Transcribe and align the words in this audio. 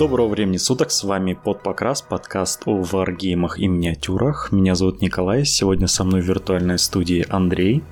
Доброго 0.00 0.28
времени 0.28 0.56
суток, 0.56 0.92
с 0.92 1.04
вами 1.04 1.34
Под 1.34 1.62
Покрас, 1.62 2.00
подкаст 2.00 2.62
о 2.64 2.82
варгеймах 2.82 3.58
и 3.58 3.66
миниатюрах. 3.66 4.50
Меня 4.50 4.74
зовут 4.74 5.02
Николай, 5.02 5.44
сегодня 5.44 5.88
со 5.88 6.04
мной 6.04 6.22
в 6.22 6.24
виртуальной 6.24 6.78
студии 6.78 7.26
Андрей. 7.28 7.84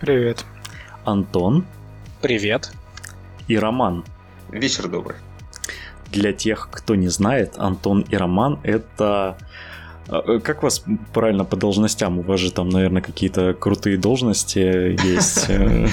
Привет. 0.00 0.44
Антон. 1.04 1.64
Привет. 2.20 2.72
И 3.46 3.56
Роман. 3.56 4.04
Вечер 4.50 4.88
добрый. 4.88 5.18
Для 6.10 6.32
тех, 6.32 6.68
кто 6.72 6.96
не 6.96 7.06
знает, 7.06 7.54
Антон 7.58 8.00
и 8.00 8.16
Роман— 8.16 8.58
это 8.64 9.38
а, 10.08 10.40
как 10.40 10.64
вас 10.64 10.82
правильно 11.14 11.44
по 11.44 11.54
должностям? 11.54 12.18
У 12.18 12.22
вас 12.22 12.40
же 12.40 12.50
там, 12.50 12.70
наверное, 12.70 13.02
какие-то 13.02 13.54
крутые 13.54 13.98
должности 13.98 14.58
есть. 15.06 15.48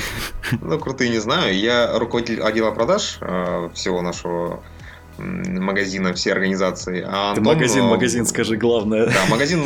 Ну, 0.61 0.79
крутые 0.79 1.11
не 1.11 1.19
знаю. 1.19 1.55
Я 1.55 1.97
руководитель 1.97 2.41
отдела 2.41 2.71
продаж 2.71 3.19
всего 3.73 4.01
нашего 4.01 4.61
магазина, 5.17 6.13
всей 6.13 6.31
организации. 6.31 7.03
А 7.05 7.29
Антон, 7.29 7.43
Ты 7.43 7.49
магазин, 7.49 7.85
магазин, 7.85 8.25
скажи 8.25 8.57
главное. 8.57 9.05
Да, 9.07 9.25
магазин 9.29 9.63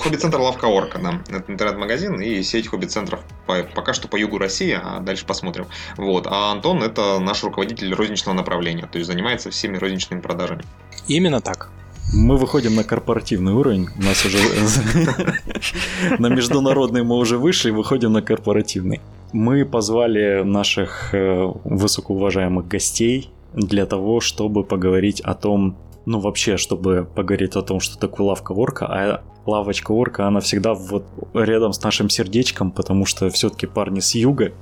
хобби-центр 0.00 0.38
Лавка 0.38 0.66
Орка, 0.66 0.98
да. 0.98 1.22
Это 1.28 1.50
интернет-магазин 1.52 2.20
и 2.20 2.42
сеть 2.42 2.68
хобби-центров 2.68 3.20
по, 3.46 3.62
пока 3.62 3.92
что 3.92 4.08
по 4.08 4.16
югу 4.16 4.38
России, 4.38 4.78
а 4.80 5.00
дальше 5.00 5.26
посмотрим. 5.26 5.66
Вот. 5.96 6.26
А 6.26 6.52
Антон 6.52 6.82
это 6.82 7.18
наш 7.18 7.42
руководитель 7.44 7.92
розничного 7.94 8.34
направления, 8.34 8.88
то 8.90 8.98
есть 8.98 9.10
занимается 9.10 9.50
всеми 9.50 9.76
розничными 9.76 10.20
продажами. 10.20 10.64
Именно 11.08 11.40
так. 11.40 11.70
Мы 12.14 12.36
выходим 12.36 12.76
на 12.76 12.84
корпоративный 12.84 13.52
уровень. 13.52 13.88
У 13.98 14.02
нас 14.02 14.24
уже 14.24 14.38
на 16.18 16.28
международный 16.28 17.02
мы 17.02 17.16
уже 17.16 17.36
выше 17.36 17.68
и 17.68 17.72
выходим 17.72 18.12
на 18.12 18.22
корпоративный. 18.22 19.00
Мы 19.32 19.64
позвали 19.64 20.42
наших 20.44 21.12
э, 21.12 21.52
высокоуважаемых 21.64 22.68
гостей 22.68 23.30
для 23.54 23.86
того, 23.86 24.20
чтобы 24.20 24.64
поговорить 24.64 25.20
о 25.20 25.34
том, 25.34 25.76
ну 26.04 26.20
вообще, 26.20 26.56
чтобы 26.56 27.08
поговорить 27.14 27.56
о 27.56 27.62
том, 27.62 27.80
что 27.80 27.98
такое 27.98 28.28
лавка 28.28 28.52
орка, 28.52 28.86
а 28.86 29.22
лавочка 29.46 29.92
орка, 29.92 30.26
она 30.26 30.40
всегда 30.40 30.74
вот 30.74 31.04
рядом 31.34 31.72
с 31.72 31.82
нашим 31.82 32.08
сердечком, 32.08 32.70
потому 32.70 33.06
что 33.06 33.30
все-таки 33.30 33.66
парни 33.66 34.00
с 34.00 34.14
юга, 34.14 34.52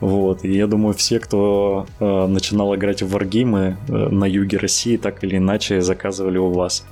вот. 0.00 0.44
И 0.44 0.52
я 0.52 0.66
думаю, 0.66 0.94
все, 0.94 1.18
кто 1.18 1.86
э, 2.00 2.26
начинал 2.26 2.74
играть 2.74 3.02
в 3.02 3.10
варгеймы 3.10 3.76
э, 3.88 3.92
на 3.92 4.24
юге 4.24 4.58
России, 4.58 4.96
так 4.96 5.24
или 5.24 5.36
иначе 5.36 5.80
заказывали 5.80 6.38
у 6.38 6.50
вас. 6.50 6.84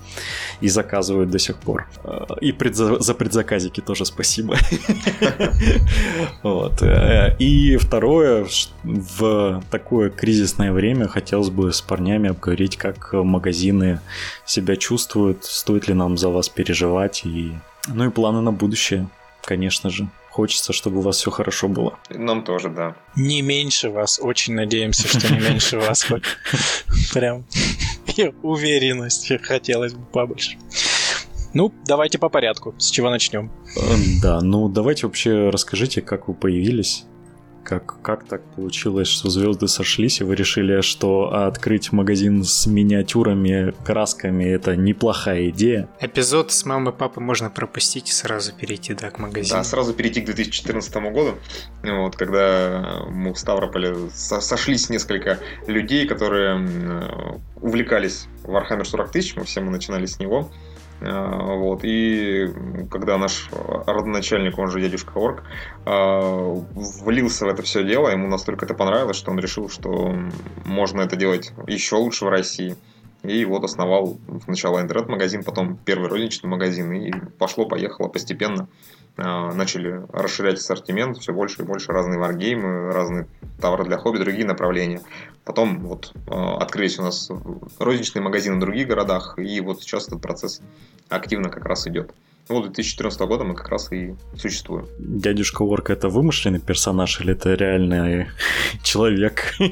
И 0.61 0.69
заказывают 0.69 1.31
до 1.31 1.39
сих 1.39 1.57
пор. 1.57 1.87
Э, 2.05 2.25
и 2.41 2.53
предза- 2.53 3.01
за 3.01 3.15
предзаказики 3.15 3.81
тоже 3.81 4.05
спасибо. 4.05 4.57
Вот. 6.43 6.83
Э, 6.83 7.37
и 7.39 7.77
второе, 7.77 8.47
в 8.83 9.63
такое 9.71 10.11
кризисное 10.11 10.73
время 10.73 11.09
хотелось 11.09 11.51
бы 11.51 11.73
с 11.73 11.81
парнями 11.81 12.31
обговорить, 12.31 12.77
как 12.77 13.13
магазины 13.13 14.01
себя 14.45 14.77
чувствуют, 14.77 15.45
стоит 15.45 15.89
ли 15.89 15.95
нам 15.95 16.17
за 16.17 16.29
вас 16.29 16.49
переживать, 16.49 17.23
и 17.25 17.53
ну 17.89 18.07
и 18.07 18.11
планы 18.11 18.41
на 18.41 18.53
будущее, 18.53 19.09
конечно 19.45 19.91
же. 19.91 20.09
Хочется, 20.33 20.73
чтобы 20.73 21.01
у 21.01 21.01
вас 21.03 21.19
все 21.19 21.31
хорошо 21.31 21.69
было. 21.69 21.99
Нам 22.09 22.43
тоже, 22.43 22.71
да. 22.71 22.97
Не 23.17 23.43
меньше 23.43 23.91
вас. 23.91 24.19
Очень 24.19 24.55
надеемся, 24.55 25.07
что 25.07 25.31
не 25.31 25.41
меньше 25.41 25.79
вас. 25.79 26.05
Хоть 26.05 26.23
прям 27.13 27.45
уверенности 28.43 29.37
хотелось 29.37 29.93
бы 29.93 30.07
побольше. 30.07 30.57
Ну, 31.53 31.71
давайте 31.85 32.19
по 32.19 32.31
порядку. 32.31 32.75
С 32.79 32.89
чего 32.89 33.11
начнем? 33.11 33.53
Да, 34.23 34.41
ну 34.41 34.71
давайте 34.71 35.07
вообще 35.07 35.51
расскажите, 35.51 36.01
как 36.01 36.29
вы 36.29 36.35
появились 36.35 37.05
как, 37.65 38.01
как 38.03 38.25
так 38.25 38.43
получилось, 38.55 39.09
что 39.09 39.31
звезды 39.31 39.69
сошлись, 39.69 40.21
и 40.21 40.25
вы 40.25 40.35
решили, 40.35 40.81
что 40.81 41.33
открыть 41.47 41.93
магазин 41.93 42.45
с 42.45 42.67
миниатюрами, 42.67 43.75
красками 43.85 44.45
это 44.45 44.77
неплохая 44.77 45.51
идея? 45.51 45.89
Эпизод 46.01 46.53
с 46.53 46.65
мамой 46.65 46.93
и 46.93 46.97
папой 46.97 47.23
можно 47.23 47.51
пропустить 47.51 48.09
и 48.11 48.13
сразу 48.13 48.53
перейти 48.53 48.95
да, 48.95 49.11
к 49.11 49.19
магазину. 49.19 49.59
Да, 49.59 49.65
сразу 49.65 49.95
перейти 49.95 50.21
к 50.21 50.27
2014 50.27 50.95
году, 51.13 51.35
вот, 51.83 52.17
когда 52.17 53.05
мы 53.09 53.33
в 53.33 53.39
Ставрополе 53.39 53.95
сошлись 54.13 54.91
несколько 54.91 55.39
людей, 55.67 56.07
которые 56.07 57.41
увлекались 57.61 58.27
Warhammer 58.45 58.85
40 58.85 59.11
тысяч, 59.11 59.37
мы 59.37 59.45
все 59.45 59.61
мы 59.61 59.71
начинали 59.71 60.07
с 60.07 60.19
него. 60.19 60.51
А, 61.05 61.55
вот. 61.57 61.85
И 61.85 62.49
когда 62.91 63.19
наш 63.19 63.49
родоначальник, 63.87 64.59
он 64.59 64.71
же 64.71 64.81
дядюшка 64.81 65.13
Орк, 65.17 65.45
а, 65.85 66.55
влился 66.75 67.47
в 67.47 67.49
это 67.49 67.63
все 67.63 67.85
дело, 67.85 68.09
ему 68.09 68.29
настолько 68.29 68.65
это 68.65 68.75
понравилось, 68.75 69.17
что 69.17 69.31
он 69.31 69.39
решил, 69.39 69.69
что 69.69 70.15
можно 70.65 71.03
это 71.03 71.17
делать 71.17 71.53
еще 71.67 71.97
лучше 71.97 72.25
в 72.25 72.29
России. 72.29 72.77
И 73.23 73.45
вот 73.45 73.63
основал 73.65 74.19
сначала 74.45 74.81
интернет-магазин, 74.81 75.45
потом 75.45 75.77
первый 75.77 76.09
розничный 76.09 76.51
магазин, 76.51 76.93
и 76.93 77.13
пошло-поехало 77.39 78.09
постепенно. 78.09 78.69
А, 79.17 79.53
начали 79.53 80.03
расширять 80.13 80.59
ассортимент, 80.59 81.19
все 81.19 81.33
больше 81.33 81.63
и 81.63 81.65
больше 81.65 81.93
разные 81.93 82.19
варгеймы, 82.19 82.91
разные 82.93 83.29
товары 83.61 83.85
для 83.85 83.99
хобби, 83.99 84.19
другие 84.19 84.47
направления. 84.47 85.03
Потом 85.45 85.81
вот 85.81 86.13
открылись 86.27 86.99
у 86.99 87.03
нас 87.03 87.31
розничные 87.79 88.23
магазины 88.23 88.57
в 88.57 88.61
других 88.61 88.89
городах, 88.89 89.39
и 89.39 89.61
вот 89.61 89.83
сейчас 89.83 90.09
этот 90.09 90.21
процесс 90.21 90.61
активно 91.09 91.49
как 91.49 91.65
раз 91.67 91.87
идет. 91.87 92.13
Ну, 92.49 92.61
2014 92.61 93.21
года 93.21 93.45
мы 93.45 93.55
как 93.55 93.69
раз 93.69 93.93
и 93.93 94.15
существуем. 94.37 94.89
Дядюшка 94.99 95.63
Орк 95.65 95.91
это 95.91 96.09
вымышленный 96.09 96.59
персонаж 96.59 97.21
или 97.21 97.33
это 97.33 97.55
реальный 97.55 98.29
человек? 98.83 99.55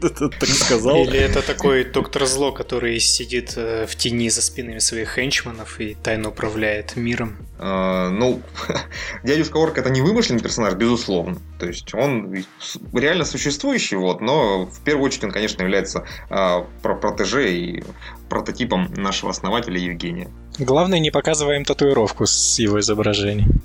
Так 0.00 0.48
сказал. 0.48 0.96
Или 1.04 1.18
это 1.18 1.42
такой 1.42 1.84
доктор 1.84 2.26
зло, 2.26 2.52
который 2.52 2.98
сидит 3.00 3.54
э, 3.56 3.86
в 3.86 3.96
тени 3.96 4.28
за 4.28 4.42
спинами 4.42 4.78
своих 4.78 5.14
хенчманов 5.14 5.80
и 5.80 5.94
тайно 5.94 6.28
управляет 6.28 6.96
миром? 6.96 7.36
А, 7.58 8.10
ну, 8.10 8.42
дядюшка 9.24 9.62
Орк 9.62 9.78
это 9.78 9.90
не 9.90 10.02
вымышленный 10.02 10.42
персонаж, 10.42 10.74
безусловно. 10.74 11.38
То 11.58 11.66
есть 11.66 11.94
он 11.94 12.44
реально 12.92 13.24
существующий, 13.24 13.96
вот, 13.96 14.20
но 14.20 14.66
в 14.66 14.80
первую 14.80 15.06
очередь 15.06 15.24
он, 15.24 15.30
конечно, 15.30 15.62
является 15.62 16.06
а, 16.28 16.66
протеже 16.82 17.52
и 17.52 17.84
прототипом 18.28 18.92
нашего 18.94 19.30
основателя 19.30 19.78
Евгения. 19.78 20.30
Главное, 20.60 20.98
не 20.98 21.10
показываем 21.10 21.64
татуировку 21.64 22.26
с 22.26 22.58
его 22.58 22.80
изображением. 22.80 23.62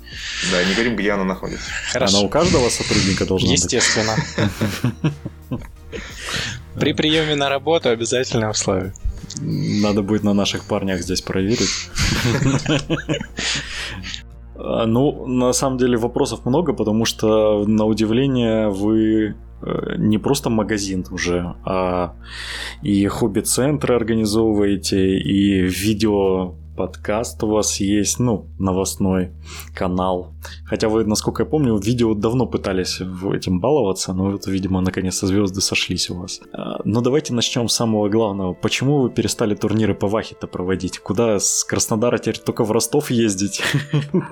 Да, 0.50 0.64
не 0.64 0.72
говорим, 0.72 0.96
где 0.96 1.12
она 1.12 1.24
находится. 1.24 1.70
Хорошо. 1.92 2.18
Она 2.18 2.26
у 2.26 2.30
каждого 2.30 2.70
сотрудника 2.70 3.26
должна 3.26 3.52
Естественно. 3.52 4.14
быть. 4.16 4.24
Естественно. 5.50 5.62
При 6.74 6.94
приеме 6.94 7.34
на 7.34 7.50
работу 7.50 7.90
обязательно 7.90 8.50
условие. 8.50 8.94
Надо 9.40 10.02
будет 10.02 10.24
на 10.24 10.32
наших 10.32 10.64
парнях 10.64 11.00
здесь 11.00 11.20
проверить. 11.20 11.90
А, 14.58 14.86
ну, 14.86 15.26
на 15.26 15.52
самом 15.52 15.76
деле 15.76 15.98
вопросов 15.98 16.46
много, 16.46 16.72
потому 16.72 17.04
что, 17.04 17.64
на 17.66 17.84
удивление, 17.84 18.70
вы 18.70 19.36
э, 19.62 19.94
не 19.98 20.16
просто 20.16 20.48
магазин 20.48 21.04
уже, 21.10 21.54
а 21.62 22.14
и 22.80 23.06
хобби-центры 23.06 23.94
организовываете, 23.94 25.18
и 25.18 25.60
видео 25.60 26.54
подкаст 26.76 27.42
у 27.42 27.48
вас 27.48 27.80
есть, 27.80 28.20
ну, 28.20 28.46
новостной 28.58 29.32
канал. 29.74 30.34
Хотя 30.66 30.88
вы, 30.88 31.04
насколько 31.04 31.42
я 31.42 31.48
помню, 31.48 31.76
видео 31.78 32.14
давно 32.14 32.46
пытались 32.46 33.00
этим 33.00 33.60
баловаться, 33.60 34.12
но 34.12 34.30
вот, 34.30 34.46
видимо, 34.46 34.80
наконец-то 34.80 35.26
звезды 35.26 35.60
сошлись 35.60 36.10
у 36.10 36.14
вас. 36.20 36.40
А, 36.52 36.80
но 36.84 37.00
давайте 37.00 37.32
начнем 37.32 37.68
с 37.68 37.74
самого 37.74 38.08
главного. 38.08 38.52
Почему 38.52 38.98
вы 39.00 39.10
перестали 39.10 39.54
турниры 39.54 39.94
по 39.94 40.06
Вахе-то 40.06 40.46
проводить? 40.46 40.98
Куда 40.98 41.40
с 41.40 41.64
Краснодара 41.64 42.18
теперь 42.18 42.38
только 42.38 42.64
в 42.64 42.70
Ростов 42.70 43.10
ездить 43.10 43.62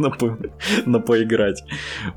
на 0.87 1.01
поиграть? 1.01 1.65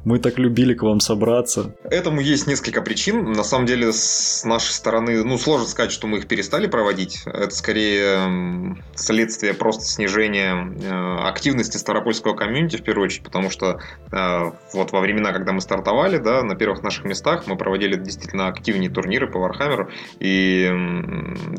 Мы 0.03 0.19
так 0.19 0.37
любили 0.37 0.73
к 0.73 0.83
вам 0.83 0.99
собраться. 0.99 1.75
Этому 1.83 2.21
есть 2.21 2.47
несколько 2.47 2.81
причин. 2.81 3.31
На 3.31 3.43
самом 3.43 3.65
деле, 3.65 3.93
с 3.93 4.43
нашей 4.43 4.71
стороны, 4.71 5.23
ну, 5.23 5.37
сложно 5.37 5.67
сказать, 5.67 5.91
что 5.91 6.07
мы 6.07 6.17
их 6.17 6.27
перестали 6.27 6.67
проводить. 6.67 7.23
Это 7.25 7.55
скорее 7.55 8.77
следствие 8.95 9.53
просто 9.53 9.85
снижения 9.85 10.16
снижение 10.17 10.75
э, 10.81 11.27
активности 11.27 11.77
Ставропольского 11.77 12.35
комьюнити, 12.35 12.77
в 12.77 12.83
первую 12.83 13.05
очередь, 13.05 13.23
потому 13.23 13.49
что 13.49 13.79
э, 14.11 14.51
вот 14.73 14.91
во 14.91 14.99
времена, 14.99 15.31
когда 15.31 15.51
мы 15.51 15.61
стартовали, 15.61 16.17
да, 16.17 16.43
на 16.43 16.55
первых 16.55 16.83
наших 16.83 17.05
местах 17.05 17.45
мы 17.47 17.55
проводили 17.55 17.95
действительно 17.95 18.47
активнее 18.47 18.89
турниры 18.89 19.27
по 19.27 19.39
Warhammer 19.39 19.80
у, 19.80 19.89
и 20.19 20.67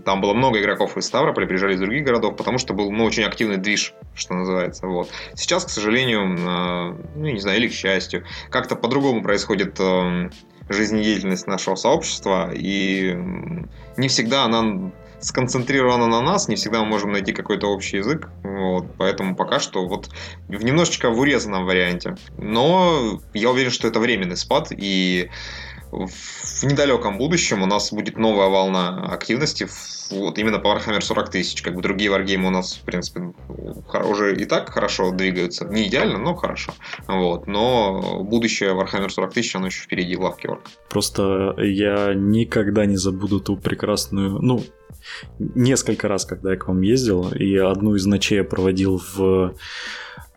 там 0.04 0.20
было 0.20 0.34
много 0.34 0.60
игроков 0.60 0.96
из 0.96 1.06
Ставрополя, 1.06 1.46
приезжали 1.46 1.74
из 1.74 1.80
других 1.80 2.04
городов, 2.04 2.36
потому 2.36 2.58
что 2.58 2.74
был, 2.74 2.90
ну, 2.90 3.04
очень 3.04 3.24
активный 3.24 3.56
движ, 3.56 3.94
что 4.14 4.34
называется, 4.34 4.86
вот. 4.86 5.08
Сейчас, 5.34 5.64
к 5.64 5.70
сожалению, 5.70 6.36
э, 6.36 6.96
ну, 7.16 7.26
не 7.26 7.40
знаю, 7.40 7.58
или 7.58 7.68
к 7.68 7.72
счастью, 7.72 8.24
как-то 8.50 8.76
по-другому 8.76 9.22
происходит 9.22 9.78
жизнедеятельность 10.68 11.46
нашего 11.46 11.76
сообщества, 11.76 12.50
и 12.52 13.16
не 13.96 14.08
всегда 14.08 14.44
она 14.44 14.90
сконцентрировано 15.20 16.06
на 16.06 16.20
нас, 16.20 16.48
не 16.48 16.56
всегда 16.56 16.80
мы 16.80 16.86
можем 16.86 17.12
найти 17.12 17.32
какой-то 17.32 17.68
общий 17.68 17.98
язык, 17.98 18.28
вот, 18.42 18.86
поэтому 18.96 19.36
пока 19.36 19.60
что 19.60 19.86
вот 19.86 20.10
в 20.48 20.64
немножечко 20.64 21.10
в 21.10 21.18
урезанном 21.18 21.64
варианте. 21.64 22.16
Но 22.36 23.20
я 23.34 23.50
уверен, 23.50 23.70
что 23.70 23.88
это 23.88 24.00
временный 24.00 24.36
спад, 24.36 24.68
и 24.70 25.30
недалеком 26.62 27.18
будущем 27.18 27.62
у 27.62 27.66
нас 27.66 27.92
будет 27.92 28.16
новая 28.16 28.48
волна 28.48 29.06
активности 29.10 29.68
вот 30.10 30.38
именно 30.38 30.58
по 30.58 30.68
Warhammer 30.68 31.00
40 31.00 31.30
тысяч. 31.30 31.62
Как 31.62 31.74
бы 31.74 31.82
другие 31.82 32.10
варгеймы 32.10 32.48
у 32.48 32.50
нас, 32.50 32.74
в 32.74 32.82
принципе, 32.82 33.34
уже 34.04 34.36
и 34.36 34.44
так 34.44 34.70
хорошо 34.70 35.10
двигаются. 35.10 35.66
Не 35.66 35.88
идеально, 35.88 36.18
но 36.18 36.34
хорошо. 36.34 36.72
Вот. 37.06 37.46
Но 37.46 38.22
будущее 38.22 38.70
Warhammer 38.70 39.08
40 39.08 39.32
тысяч, 39.34 39.54
оно 39.54 39.66
еще 39.66 39.82
впереди 39.82 40.16
в 40.16 40.22
лавке 40.22 40.48
Орк. 40.48 40.62
Просто 40.88 41.54
я 41.58 42.14
никогда 42.14 42.86
не 42.86 42.96
забуду 42.96 43.40
ту 43.40 43.56
прекрасную... 43.56 44.38
Ну, 44.40 44.64
несколько 45.38 46.08
раз, 46.08 46.24
когда 46.24 46.52
я 46.52 46.56
к 46.56 46.68
вам 46.68 46.80
ездил, 46.82 47.30
и 47.32 47.56
одну 47.56 47.94
из 47.94 48.06
ночей 48.06 48.38
я 48.38 48.44
проводил 48.44 49.00
в 49.14 49.54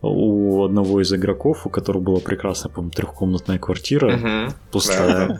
у 0.02 0.64
одного 0.64 1.00
из 1.00 1.12
игроков, 1.12 1.64
у 1.66 1.70
которого 1.70 2.02
была 2.02 2.20
прекрасная, 2.20 2.72
по-моему, 2.72 2.90
трехкомнатная 2.90 3.58
квартира, 3.58 4.16
угу. 4.16 4.54
пустая, 4.72 5.38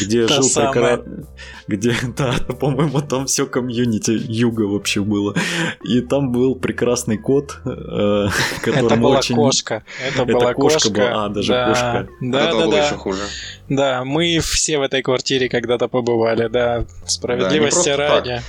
где 0.00 0.28
жил 0.28 0.42
прекрасно... 0.42 1.26
Где, 1.66 1.94
да, 2.16 2.34
по-моему, 2.60 3.00
там 3.00 3.26
все 3.26 3.46
комьюнити 3.46 4.12
юга 4.12 4.62
вообще 4.62 5.00
было. 5.00 5.34
И 5.82 6.00
там 6.00 6.30
был 6.30 6.54
прекрасный 6.54 7.18
кот, 7.18 7.58
э, 7.64 8.28
который 8.62 8.86
Это 8.86 8.96
была 8.96 9.18
очень... 9.18 9.34
кошка. 9.34 9.82
Это, 10.06 10.24
была 10.24 10.54
кошка. 10.54 10.90
Была... 10.90 11.24
А, 11.24 11.28
даже 11.28 11.52
да. 11.52 11.68
кошка. 11.68 12.08
Да, 12.20 12.40
Это 12.40 12.52
да, 12.52 12.64
было 12.64 12.72
да. 12.72 12.86
еще 12.86 12.94
хуже. 12.96 13.22
Да, 13.68 14.04
мы 14.04 14.38
все 14.40 14.78
в 14.78 14.82
этой 14.82 15.02
квартире 15.02 15.48
когда-то 15.48 15.88
побывали, 15.88 16.48
да, 16.48 16.84
справедливости 17.06 17.88
ради. 17.88 18.42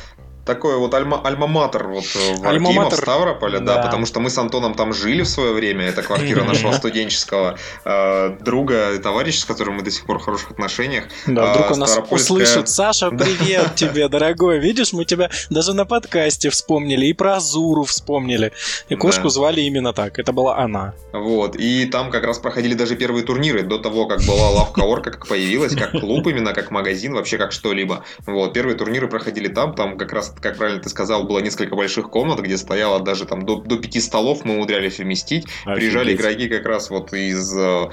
Так 0.45 0.55
такой 0.55 0.77
вот 0.77 0.93
альма, 0.93 1.21
альма-матер 1.23 1.87
вот 1.87 2.05
э, 2.15 2.35
в 2.37 2.47
Альма 2.47 2.89
в 2.89 2.95
Ставрополе, 2.95 3.59
да. 3.59 3.75
да, 3.75 3.81
потому 3.83 4.05
что 4.05 4.19
мы 4.19 4.29
с 4.29 4.37
Антоном 4.37 4.73
там 4.73 4.93
жили 4.93 5.21
в 5.21 5.27
свое 5.27 5.53
время, 5.53 5.85
это 5.85 6.01
квартира 6.01 6.43
нашего 6.45 6.71
студенческого 6.71 7.57
э, 7.83 8.37
друга, 8.39 8.97
товарища, 8.99 9.41
с 9.41 9.45
которым 9.45 9.75
мы 9.75 9.83
до 9.83 9.91
сих 9.91 10.05
пор 10.05 10.19
в 10.19 10.23
хороших 10.23 10.51
отношениях. 10.51 11.05
Да, 11.27 11.51
вдруг 11.51 11.71
он 11.71 11.79
нас 11.79 11.99
услышит. 12.09 12.69
Саша, 12.69 13.11
привет 13.11 13.75
тебе, 13.75 14.07
дорогой. 14.07 14.59
Видишь, 14.59 14.93
мы 14.93 15.05
тебя 15.05 15.29
даже 15.49 15.73
на 15.73 15.85
подкасте 15.85 16.49
вспомнили, 16.49 17.05
и 17.07 17.13
про 17.13 17.35
Азуру 17.35 17.83
вспомнили. 17.83 18.53
И 18.89 18.95
кошку 18.95 19.29
звали 19.29 19.61
именно 19.61 19.93
так, 19.93 20.19
это 20.19 20.31
была 20.31 20.57
она. 20.57 20.93
Вот, 21.11 21.55
и 21.55 21.85
там 21.85 22.09
как 22.09 22.23
раз 22.23 22.39
проходили 22.39 22.73
даже 22.73 22.95
первые 22.95 23.23
турниры, 23.23 23.63
до 23.63 23.77
того, 23.77 24.07
как 24.07 24.21
была 24.21 24.49
лавка 24.49 24.79
Орка, 24.85 25.11
как 25.11 25.27
появилась, 25.27 25.75
как 25.75 25.91
клуб 25.91 26.27
именно, 26.27 26.53
как 26.53 26.71
магазин, 26.71 27.13
вообще 27.13 27.37
как 27.37 27.51
что-либо. 27.51 28.03
Вот, 28.25 28.53
первые 28.53 28.77
турниры 28.77 29.07
проходили 29.07 29.47
там, 29.47 29.75
там 29.75 29.97
как 29.97 30.13
раз 30.13 30.33
как 30.41 30.57
правильно 30.57 30.81
ты 30.81 30.89
сказал, 30.89 31.23
было 31.23 31.39
несколько 31.39 31.75
больших 31.75 32.09
комнат, 32.09 32.39
где 32.39 32.57
стояло 32.57 32.99
даже 32.99 33.25
там 33.25 33.45
до, 33.45 33.61
до 33.61 33.77
пяти 33.77 33.99
столов 33.99 34.45
мы 34.45 34.55
умудрялись 34.55 34.99
вместить. 34.99 35.45
Офигеть. 35.65 35.75
Приезжали 35.75 36.15
игроки 36.15 36.47
как 36.47 36.65
раз 36.65 36.89
вот 36.89 37.13
из, 37.13 37.55
э, 37.55 37.89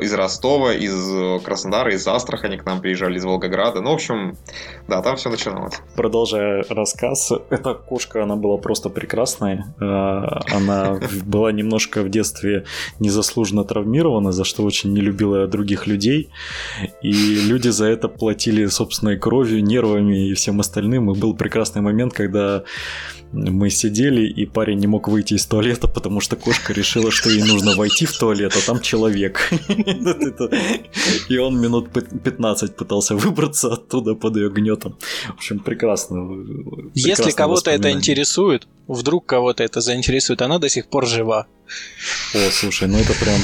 из 0.00 0.12
Ростова, 0.12 0.72
из 0.72 1.42
Краснодара, 1.42 1.92
из 1.92 2.06
Астрахани 2.06 2.56
к 2.56 2.64
нам 2.64 2.80
приезжали, 2.80 3.18
из 3.18 3.24
Волгограда. 3.24 3.80
Ну, 3.80 3.90
в 3.90 3.94
общем, 3.94 4.36
да, 4.88 5.02
там 5.02 5.16
все 5.16 5.30
начиналось. 5.30 5.74
Продолжая 5.94 6.64
рассказ, 6.68 7.32
эта 7.50 7.74
кошка, 7.74 8.22
она 8.22 8.36
была 8.36 8.56
просто 8.58 8.90
прекрасная. 8.90 9.74
Э, 9.80 10.54
она 10.54 10.98
была 11.24 11.52
немножко 11.52 12.02
в 12.02 12.08
детстве 12.08 12.64
незаслуженно 13.00 13.64
травмирована, 13.64 14.32
за 14.32 14.44
что 14.44 14.62
очень 14.62 14.92
не 14.92 15.00
любила 15.00 15.46
других 15.46 15.86
людей. 15.86 16.30
И 17.02 17.12
люди 17.12 17.68
за 17.68 17.86
это 17.86 18.08
платили 18.08 18.66
собственной 18.66 19.18
кровью, 19.18 19.62
нервами 19.62 20.28
и 20.30 20.34
всем 20.34 20.60
остальным. 20.60 21.10
И 21.10 21.18
был 21.18 21.34
прекрасный 21.34 21.82
момент, 21.86 22.12
когда 22.12 22.62
мы 23.32 23.70
сидели, 23.70 24.26
и 24.40 24.46
парень 24.46 24.78
не 24.78 24.86
мог 24.86 25.08
выйти 25.08 25.34
из 25.34 25.46
туалета, 25.46 25.88
потому 25.88 26.20
что 26.20 26.36
кошка 26.36 26.72
решила, 26.72 27.10
что 27.10 27.30
ей 27.30 27.42
нужно 27.42 27.74
войти 27.76 28.06
в 28.06 28.18
туалет, 28.18 28.56
а 28.56 28.66
там 28.66 28.80
человек. 28.80 29.52
И 31.28 31.38
он 31.38 31.60
минут 31.60 31.90
15 32.24 32.76
пытался 32.76 33.14
выбраться 33.16 33.72
оттуда 33.72 34.14
под 34.14 34.36
ее 34.36 34.48
гнетом. 34.50 34.96
В 35.28 35.34
общем, 35.34 35.58
прекрасно. 35.58 36.44
Если 36.94 37.30
кого-то 37.32 37.70
это 37.70 37.90
интересует, 37.90 38.68
вдруг 38.88 39.26
кого-то 39.26 39.64
это 39.64 39.80
заинтересует, 39.80 40.42
она 40.42 40.58
до 40.58 40.68
сих 40.68 40.86
пор 40.86 41.06
жива. 41.06 41.46
О, 42.34 42.50
слушай, 42.50 42.88
ну 42.88 42.98
это 42.98 43.12
прям 43.14 43.40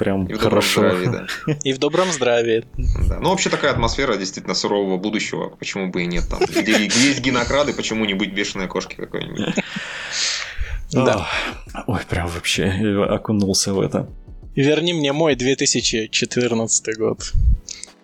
прям 0.00 0.24
и 0.24 0.32
хорошо. 0.32 0.80
Здравии, 0.80 1.06
да. 1.06 1.52
И 1.62 1.74
в 1.74 1.78
добром 1.78 2.10
здравии. 2.10 2.64
Да. 3.06 3.18
Ну, 3.20 3.28
вообще 3.28 3.50
такая 3.50 3.70
атмосфера 3.72 4.16
действительно 4.16 4.54
сурового 4.54 4.96
будущего. 4.96 5.50
Почему 5.50 5.90
бы 5.90 6.02
и 6.02 6.06
нет 6.06 6.24
там? 6.26 6.40
Где, 6.40 6.86
где 6.86 7.08
есть 7.08 7.20
генокрады, 7.20 7.74
почему 7.74 8.06
не 8.06 8.14
быть 8.14 8.32
бешеной 8.32 8.66
кошки 8.66 8.94
какой-нибудь? 8.94 9.54
Да. 10.92 11.28
Ой, 11.86 12.00
прям 12.08 12.28
вообще 12.28 12.64
окунулся 13.10 13.74
в 13.74 13.80
это. 13.80 14.08
Верни 14.56 14.94
мне 14.94 15.12
мой 15.12 15.36
2014 15.36 16.98
год. 16.98 17.32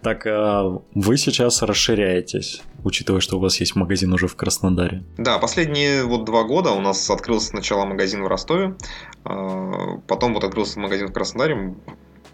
Так, 0.07 0.25
а 0.25 0.83
вы 0.95 1.17
сейчас 1.17 1.63
расширяетесь, 1.63 2.63
учитывая, 2.85 3.21
что 3.21 3.39
у 3.39 3.41
вас 3.41 3.59
есть 3.59 3.75
магазин 3.75 4.13
уже 4.13 4.29
в 4.29 4.37
Краснодаре? 4.37 5.03
Да, 5.19 5.41
последние 5.41 6.05
вот 6.05 6.25
два 6.25 6.45
года 6.45 6.71
у 6.71 6.81
нас 6.81 7.11
открылся 7.11 7.49
сначала 7.49 7.85
магазин 7.87 8.23
в 8.23 8.29
Ростове, 8.29 8.77
а, 9.25 9.99
потом 10.07 10.35
вот 10.35 10.45
открылся 10.45 10.79
магазин 10.79 11.09
в 11.09 11.13
Краснодаре, 11.13 11.75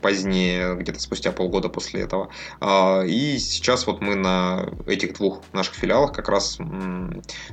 позднее, 0.02 0.74
где-то 0.74 1.00
спустя 1.00 1.32
полгода 1.32 1.68
после 1.68 2.02
этого. 2.02 2.28
А, 2.60 3.02
и 3.02 3.38
сейчас 3.38 3.86
вот 3.86 4.02
мы 4.02 4.16
на 4.16 4.68
этих 4.86 5.14
двух 5.14 5.40
наших 5.52 5.74
филиалах 5.74 6.12
как 6.12 6.28
раз, 6.28 6.58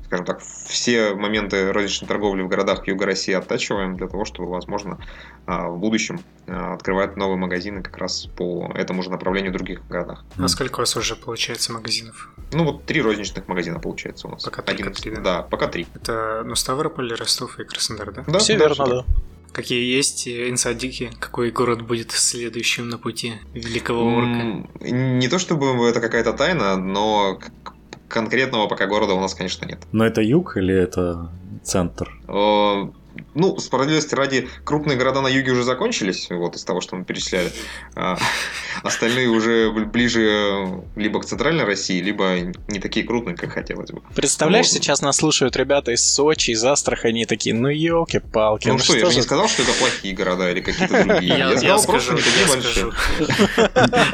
скажем 0.06 0.26
так, 0.26 0.42
все 0.42 1.14
моменты 1.14 1.72
розничной 1.72 2.08
торговли 2.08 2.42
в 2.42 2.48
городах 2.48 2.88
Юга 2.88 3.06
России 3.06 3.34
оттачиваем 3.34 3.96
для 3.96 4.08
того, 4.08 4.26
чтобы, 4.26 4.50
возможно, 4.50 5.00
а, 5.46 5.70
в 5.70 5.78
будущем 5.80 6.20
а, 6.48 6.74
открывать 6.74 7.16
новые 7.16 7.38
магазины 7.38 7.82
как 7.82 7.98
раз 7.98 8.26
по 8.26 8.72
этому 8.76 9.04
же 9.04 9.10
направлению 9.12 9.52
в 9.52 9.54
других 9.54 9.88
городах. 9.88 10.26
А 10.38 10.48
сколько 10.48 10.78
у 10.78 10.80
вас 10.80 10.96
уже 10.96 11.16
получается 11.16 11.72
магазинов? 11.72 12.30
Ну 12.52 12.66
вот 12.66 12.86
три 12.86 13.02
розничных 13.02 13.48
магазина 13.48 13.80
получается 13.80 14.28
у 14.28 14.32
нас. 14.32 14.44
Пока 14.44 14.64
Один, 14.64 14.92
три, 14.92 15.12
да? 15.16 15.22
Да, 15.22 15.42
пока 15.44 15.68
три. 15.68 15.88
Это, 15.94 16.44
ну, 16.46 16.56
Ставрополь, 16.56 17.14
Ростов 17.14 17.60
и 17.60 17.64
Краснодар, 17.64 18.12
да? 18.12 18.24
Да, 18.28 18.40
все 18.40 18.58
верно, 18.58 18.88
да. 18.88 19.06
Какие 19.52 19.96
есть 19.96 20.28
инсайдики? 20.28 21.12
Какой 21.20 21.52
город 21.52 21.82
будет 21.82 22.12
следующим 22.12 22.90
на 22.90 22.98
пути 22.98 23.34
Великого 23.54 24.06
Орка? 24.06 24.68
Не 24.82 25.28
то 25.28 25.40
чтобы 25.40 25.66
это 25.88 26.00
какая-то 26.00 26.34
тайна, 26.34 26.78
но 26.78 27.40
конкретного 28.08 28.68
пока 28.68 28.88
города 28.88 29.14
у 29.14 29.20
нас, 29.20 29.34
конечно, 29.34 29.66
нет. 29.66 29.80
Но 29.92 30.06
это 30.06 30.22
юг 30.22 30.58
или 30.58 30.74
это 30.74 31.32
центр? 31.64 32.12
Ну, 33.34 33.58
справедливости 33.58 34.16
ради, 34.16 34.50
крупные 34.64 34.98
города 34.98 35.22
на 35.22 35.28
юге 35.28 35.52
уже 35.52 35.64
закончились, 35.64 36.28
вот 36.30 36.56
из 36.56 36.64
того, 36.64 36.82
что 36.82 36.96
мы 36.96 37.06
перечисляли. 37.06 37.52
А, 37.96 38.18
остальные 38.84 39.30
уже 39.30 39.72
ближе 39.72 40.84
либо 40.96 41.20
к 41.20 41.26
центральной 41.26 41.64
России, 41.64 42.02
либо 42.02 42.40
не 42.68 42.80
такие 42.80 43.06
крупные, 43.06 43.36
как 43.36 43.52
хотелось 43.52 43.92
бы. 43.92 44.02
Представляешь, 44.16 44.68
вот. 44.68 44.76
сейчас 44.76 45.02
нас 45.02 45.18
слушают 45.18 45.56
ребята 45.56 45.92
из 45.92 46.04
Сочи, 46.04 46.52
из 46.52 46.64
Астрахани, 46.64 47.26
такие, 47.26 47.56
ну 47.56 47.70
елки-палки. 47.70 48.68
Ну, 48.68 48.74
ну 48.74 48.80
что, 48.80 48.98
я 48.98 49.10
же 49.10 49.16
не 49.16 49.22
сказал, 49.22 49.48
что 49.48 49.64
это 49.64 49.72
плохие 49.74 50.14
города 50.16 50.50
или 50.52 50.62
какие-то 50.62 51.04
другие. 51.04 51.38
Я, 51.38 51.78
сказал 51.78 51.86
просто 51.86 52.14
не 52.14 52.22
такие 52.22 52.48
большие. 52.48 52.92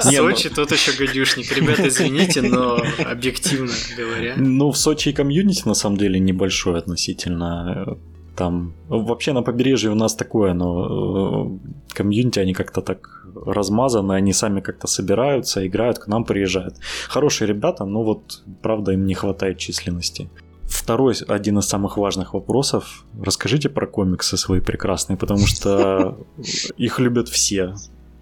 Сочи 0.15 0.50
тот 0.50 0.71
еще 0.71 0.91
гадюшник. 0.93 1.51
Ребята, 1.51 1.88
извините, 1.88 2.41
но 2.41 2.81
объективно 3.00 3.74
говоря. 3.97 4.33
Ну, 4.38 4.71
в 4.71 4.77
Сочи 4.77 5.12
комьюнити 5.12 5.67
на 5.67 5.74
самом 5.74 5.97
деле 5.97 6.19
небольшой 6.19 6.77
относительно 6.77 7.97
там 8.35 8.73
вообще 8.89 9.33
на 9.33 9.41
побережье 9.41 9.91
у 9.91 9.95
нас 9.95 10.15
такое, 10.15 10.53
но 10.53 10.85
э, 10.85 11.93
комьюнити, 11.93 12.39
они 12.39 12.53
как-то 12.53 12.81
так 12.81 13.25
размазаны, 13.45 14.13
они 14.13 14.33
сами 14.33 14.61
как-то 14.61 14.87
собираются, 14.87 15.65
играют, 15.65 15.99
к 15.99 16.07
нам 16.07 16.23
приезжают. 16.23 16.75
Хорошие 17.09 17.47
ребята, 17.47 17.85
но 17.85 18.03
вот, 18.03 18.43
правда, 18.61 18.91
им 18.91 19.05
не 19.05 19.13
хватает 19.13 19.57
численности. 19.57 20.29
Второй, 20.63 21.15
один 21.27 21.59
из 21.59 21.65
самых 21.65 21.97
важных 21.97 22.33
вопросов. 22.33 23.05
Расскажите 23.21 23.69
про 23.69 23.87
комиксы 23.87 24.37
свои 24.37 24.61
прекрасные, 24.61 25.17
потому 25.17 25.47
что 25.47 26.17
их 26.77 26.99
любят 26.99 27.29
все. 27.29 27.75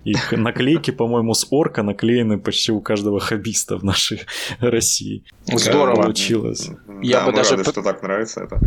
Их 0.04 0.34
наклейки, 0.34 0.92
по-моему, 0.92 1.34
с 1.34 1.48
орка 1.50 1.82
наклеены 1.82 2.38
почти 2.38 2.74
у 2.74 2.82
каждого 2.82 3.20
хоббиста 3.20 3.78
в 3.78 3.84
нашей 3.84 4.22
России. 4.60 5.24
Здорово. 5.46 6.04
Получилось. 6.04 6.70
Я 7.02 7.22
да, 7.22 7.26
бы 7.28 7.32
даже... 7.32 7.52
Рады, 7.52 7.72
что 7.72 7.82
так 7.82 8.04
нравится 8.04 8.42
это. 8.42 8.60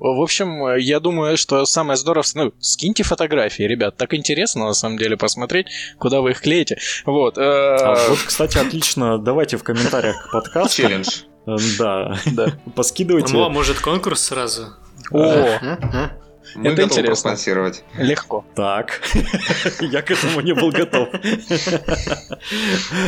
В 0.00 0.22
общем, 0.22 0.76
я 0.76 0.98
думаю, 0.98 1.36
что 1.36 1.66
самое 1.66 1.96
здоровое... 1.98 2.24
Ну, 2.34 2.52
скиньте 2.58 3.02
фотографии, 3.02 3.64
ребят. 3.64 3.98
Так 3.98 4.14
интересно, 4.14 4.64
на 4.64 4.72
самом 4.72 4.96
деле, 4.96 5.18
посмотреть, 5.18 5.66
куда 5.98 6.22
вы 6.22 6.30
их 6.30 6.40
клеите. 6.40 6.78
Вот. 7.04 7.36
Э, 7.36 7.42
а 7.42 8.08
вот, 8.08 8.18
кстати, 8.18 8.56
отлично. 8.56 9.18
Давайте 9.18 9.58
в 9.58 9.62
комментариях 9.62 10.26
к 10.26 10.32
подкасту. 10.32 10.76
Челлендж. 10.82 11.24
Э, 11.46 11.56
да. 11.78 12.18
Да. 12.32 12.52
Поскидывайте. 12.74 13.34
Ну, 13.34 13.44
а 13.44 13.50
может 13.50 13.78
конкурс 13.80 14.22
сразу? 14.22 14.68
О! 15.10 15.58
Мы 16.54 16.70
это 16.70 16.82
готовы 16.82 17.02
проспонсировать. 17.04 17.84
Легко. 17.96 18.44
Так, 18.54 19.00
я 19.80 20.02
к 20.02 20.10
этому 20.10 20.40
не 20.40 20.54
был 20.54 20.70
готов. 20.70 21.08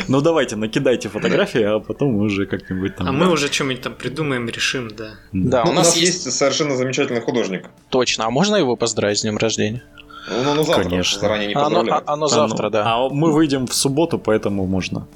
Ну 0.09 0.21
давайте, 0.21 0.57
накидайте 0.57 1.09
фотографии, 1.09 1.63
а 1.63 1.81
потом 1.81 2.13
мы 2.13 2.25
уже 2.25 2.47
как-нибудь 2.47 2.97
там... 2.97 3.09
А 3.09 3.13
мы 3.13 3.31
уже 3.31 3.53
что-нибудь 3.53 3.83
там 3.83 3.95
придумаем, 3.95 4.49
решим, 4.49 4.89
да. 4.89 5.15
Да, 5.33 5.63
у 5.65 5.67
ну, 5.67 5.73
нас 5.73 5.97
есть 5.97 6.31
совершенно 6.33 6.77
замечательный 6.77 7.21
художник. 7.21 7.67
Точно, 7.91 8.27
а 8.27 8.31
можно 8.31 8.57
его 8.57 8.77
поздравить 8.77 9.19
с 9.19 9.23
днем 9.23 9.39
рождения? 9.39 9.83
Ну, 10.29 10.55
ну, 10.55 10.65
завтра, 10.65 10.85
Конечно. 10.85 11.21
заранее 11.21 11.49
не 11.49 11.55
оно, 11.55 12.03
оно 12.07 12.29
завтра, 12.29 12.71
да. 12.71 12.85
А 12.87 13.09
мы 13.09 13.33
выйдем 13.33 13.67
в 13.67 13.75
субботу, 13.75 14.19
поэтому 14.19 14.67
можно. 14.67 15.07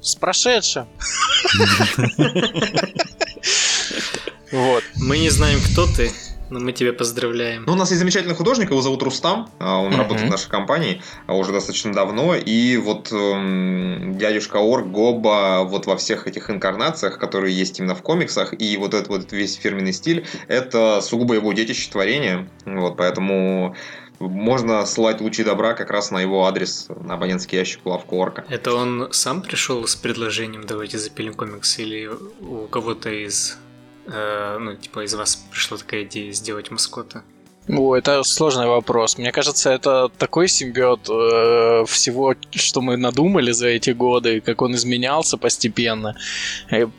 С 0.00 0.14
прошедшим! 0.16 0.86
Вот. 4.50 4.82
Мы 4.96 5.18
не 5.18 5.28
знаем, 5.28 5.58
кто 5.60 5.86
ты, 5.86 6.10
но 6.50 6.60
мы 6.60 6.72
тебя 6.72 6.92
поздравляем. 6.92 7.64
Ну, 7.66 7.72
у 7.72 7.76
нас 7.76 7.90
есть 7.90 8.00
замечательный 8.00 8.34
художник, 8.34 8.70
его 8.70 8.80
зовут 8.80 9.02
Рустам. 9.02 9.50
А, 9.58 9.78
он 9.78 9.92
mm-hmm. 9.92 9.96
работает 9.96 10.28
в 10.28 10.30
нашей 10.30 10.48
компании 10.48 11.02
а, 11.26 11.34
уже 11.34 11.52
достаточно 11.52 11.92
давно. 11.92 12.34
И 12.34 12.76
вот 12.76 13.12
эм, 13.12 14.16
дядюшка 14.18 14.56
Орг, 14.56 14.86
Гоба, 14.86 15.64
вот 15.64 15.86
во 15.86 15.96
всех 15.96 16.26
этих 16.26 16.50
инкарнациях, 16.50 17.18
которые 17.18 17.56
есть 17.56 17.78
именно 17.78 17.94
в 17.94 18.02
комиксах, 18.02 18.54
и 18.58 18.76
вот 18.76 18.94
этот 18.94 19.08
вот 19.08 19.32
весь 19.32 19.54
фирменный 19.54 19.92
стиль, 19.92 20.26
это 20.48 21.00
сугубо 21.00 21.34
его 21.34 21.52
детище 21.52 21.90
творение. 21.90 22.48
Вот, 22.64 22.96
поэтому 22.96 23.74
можно 24.18 24.84
слать 24.86 25.20
лучи 25.20 25.44
добра 25.44 25.74
как 25.74 25.90
раз 25.90 26.10
на 26.10 26.20
его 26.20 26.46
адрес, 26.46 26.88
на 26.88 27.14
абонентский 27.14 27.58
ящик 27.58 27.84
лавку 27.84 28.16
Орка. 28.16 28.44
Это 28.48 28.74
он 28.74 29.08
сам 29.12 29.42
пришел 29.42 29.86
с 29.86 29.94
предложением 29.94 30.64
«давайте 30.66 30.98
запилим 30.98 31.34
комикс» 31.34 31.78
или 31.78 32.10
у 32.40 32.66
кого-то 32.66 33.10
из 33.10 33.58
э, 34.08 34.58
ну, 34.58 34.74
типа, 34.74 35.04
из 35.04 35.14
вас 35.14 35.36
пришла 35.50 35.78
такая 35.78 36.02
идея 36.02 36.32
сделать 36.32 36.70
маскота? 36.70 37.22
О, 37.68 37.94
это 37.94 38.22
сложный 38.22 38.66
вопрос. 38.66 39.18
Мне 39.18 39.30
кажется, 39.30 39.70
это 39.70 40.08
такой 40.08 40.48
симбиот 40.48 41.08
э, 41.10 41.84
всего, 41.86 42.34
что 42.52 42.80
мы 42.80 42.96
надумали 42.96 43.52
за 43.52 43.68
эти 43.68 43.90
годы, 43.90 44.40
как 44.40 44.62
он 44.62 44.74
изменялся 44.74 45.36
постепенно, 45.36 46.16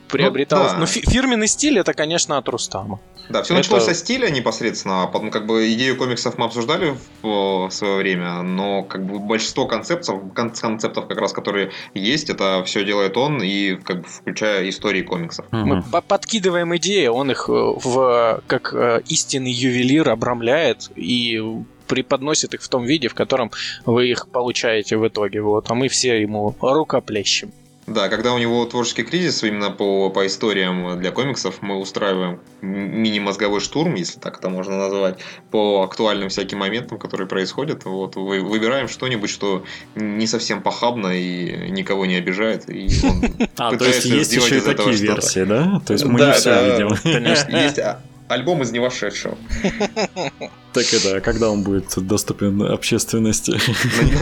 приобретал. 0.08 0.62
Ну, 0.62 0.68
да. 0.68 0.76
ну 0.78 0.86
фи- 0.86 1.02
фирменный 1.02 1.48
стиль 1.48 1.78
это, 1.78 1.92
конечно, 1.92 2.38
от 2.38 2.48
Рустама. 2.48 3.00
Да, 3.30 3.42
все 3.42 3.54
это... 3.54 3.62
началось 3.62 3.84
со 3.84 3.94
стиля 3.94 4.28
непосредственно. 4.30 5.04
А 5.04 5.18
ну, 5.18 5.30
как 5.30 5.46
бы 5.46 5.72
идею 5.72 5.96
комиксов 5.96 6.36
мы 6.38 6.46
обсуждали 6.46 6.96
в, 7.22 7.68
в 7.68 7.70
свое 7.70 7.96
время, 7.96 8.42
но 8.42 8.82
как 8.82 9.04
бы 9.04 9.18
большинство 9.18 9.66
концептов, 9.66 10.20
концептов 10.34 11.06
как 11.06 11.18
раз, 11.18 11.32
которые 11.32 11.70
есть, 11.94 12.30
это 12.30 12.62
все 12.64 12.84
делает 12.84 13.16
он, 13.16 13.42
и 13.42 13.76
как 13.76 14.02
бы 14.02 14.08
включая 14.08 14.68
истории 14.68 15.02
комиксов. 15.02 15.46
Мы 15.50 15.82
подкидываем 15.82 16.76
идеи, 16.76 17.06
он 17.06 17.30
их 17.30 17.48
э, 17.48 17.52
в 17.52 18.42
как 18.46 18.74
э, 18.74 19.02
истинный 19.06 19.52
ювелир 19.52 20.08
обрамляет 20.08 20.90
и 20.96 21.40
преподносит 21.86 22.54
их 22.54 22.62
в 22.62 22.68
том 22.68 22.84
виде, 22.84 23.08
в 23.08 23.14
котором 23.14 23.50
вы 23.84 24.08
их 24.08 24.28
получаете 24.28 24.96
в 24.96 25.06
итоге. 25.06 25.40
Вот, 25.42 25.70
а 25.70 25.74
мы 25.74 25.88
все 25.88 26.20
ему 26.20 26.54
рукоплещем. 26.60 27.52
Да, 27.90 28.08
когда 28.08 28.32
у 28.32 28.38
него 28.38 28.64
творческий 28.66 29.02
кризис 29.02 29.42
именно 29.42 29.70
по, 29.72 30.10
по 30.10 30.24
историям 30.24 31.00
для 31.00 31.10
комиксов, 31.10 31.60
мы 31.60 31.76
устраиваем 31.76 32.38
мини-мозговой 32.62 33.58
штурм, 33.58 33.96
если 33.96 34.20
так 34.20 34.38
это 34.38 34.48
можно 34.48 34.78
назвать, 34.78 35.18
по 35.50 35.82
актуальным 35.82 36.28
всяким 36.28 36.58
моментам, 36.58 37.00
которые 37.00 37.26
происходят. 37.26 37.84
Вот, 37.84 38.14
вы, 38.14 38.42
выбираем 38.42 38.86
что-нибудь, 38.86 39.28
что 39.28 39.64
не 39.96 40.28
совсем 40.28 40.62
похабно 40.62 41.08
и 41.08 41.68
никого 41.72 42.06
не 42.06 42.14
обижает. 42.14 42.70
И 42.70 42.88
он 43.02 43.24
а, 43.56 43.76
то 43.76 43.84
есть 43.84 44.04
есть 44.04 44.32
еще 44.34 44.58
и 44.58 44.60
такие 44.60 44.94
версии, 44.94 45.42
да? 45.42 45.82
То 45.84 45.92
есть 45.92 46.04
мы 46.04 46.20
не 46.20 46.32
все 46.32 46.70
видим. 46.70 46.96
Конечно, 47.02 47.56
есть 47.56 47.80
альбом 48.28 48.62
из 48.62 48.70
невошедшего. 48.70 49.36
Так 50.72 50.84
и 50.92 50.98
да, 51.02 51.20
когда 51.20 51.50
он 51.50 51.62
будет 51.62 51.86
доступен 51.96 52.62
общественности? 52.62 53.60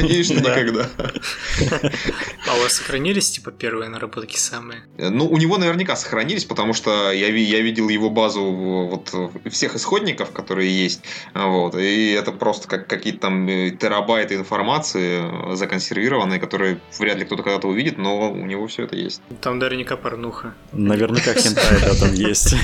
Надеюсь, 0.00 0.30
никогда. 0.30 0.88
А 2.48 2.54
у 2.54 2.62
вас 2.62 2.74
сохранились, 2.74 3.30
типа, 3.30 3.50
первые 3.50 3.90
наработки 3.90 4.38
самые? 4.38 4.84
Ну, 4.96 5.26
у 5.26 5.36
него 5.36 5.58
наверняка 5.58 5.94
сохранились, 5.94 6.46
потому 6.46 6.72
что 6.72 7.12
я, 7.12 7.28
я 7.28 7.60
видел 7.60 7.90
его 7.90 8.08
базу 8.08 8.42
вот 8.42 9.14
всех 9.50 9.76
исходников, 9.76 10.30
которые 10.30 10.70
есть, 10.70 11.02
вот, 11.34 11.74
и 11.74 12.12
это 12.12 12.32
просто 12.32 12.66
как 12.66 12.86
какие-то 12.86 13.20
там 13.20 13.46
э, 13.48 13.70
терабайты 13.70 14.36
информации 14.36 15.54
законсервированные, 15.54 16.40
которые 16.40 16.80
вряд 16.98 17.18
ли 17.18 17.24
кто-то 17.26 17.42
когда-то 17.42 17.68
увидит, 17.68 17.98
но 17.98 18.32
у 18.32 18.46
него 18.46 18.66
все 18.68 18.84
это 18.84 18.96
есть. 18.96 19.20
Там 19.42 19.58
наверняка 19.58 19.96
порнуха. 19.96 20.54
Наверняка 20.72 21.34
хентай, 21.34 21.80
да, 21.82 21.94
там 21.94 22.14
есть. 22.14 22.54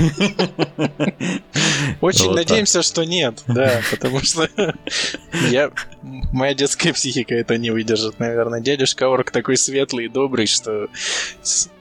Очень 2.01 2.33
надеемся, 2.33 2.83
что 2.83 3.05
нет, 3.05 3.43
да 3.47 3.74
потому 3.91 4.21
что 4.21 4.49
я... 5.51 5.71
моя 6.03 6.55
детская 6.55 6.93
психика 6.93 7.35
это 7.35 7.57
не 7.59 7.71
выдержит, 7.71 8.19
наверное. 8.19 8.61
Дядюшка 8.61 9.13
Орк 9.13 9.31
такой 9.31 9.57
светлый 9.57 10.07
и 10.07 10.09
добрый, 10.09 10.47
что 10.47 10.89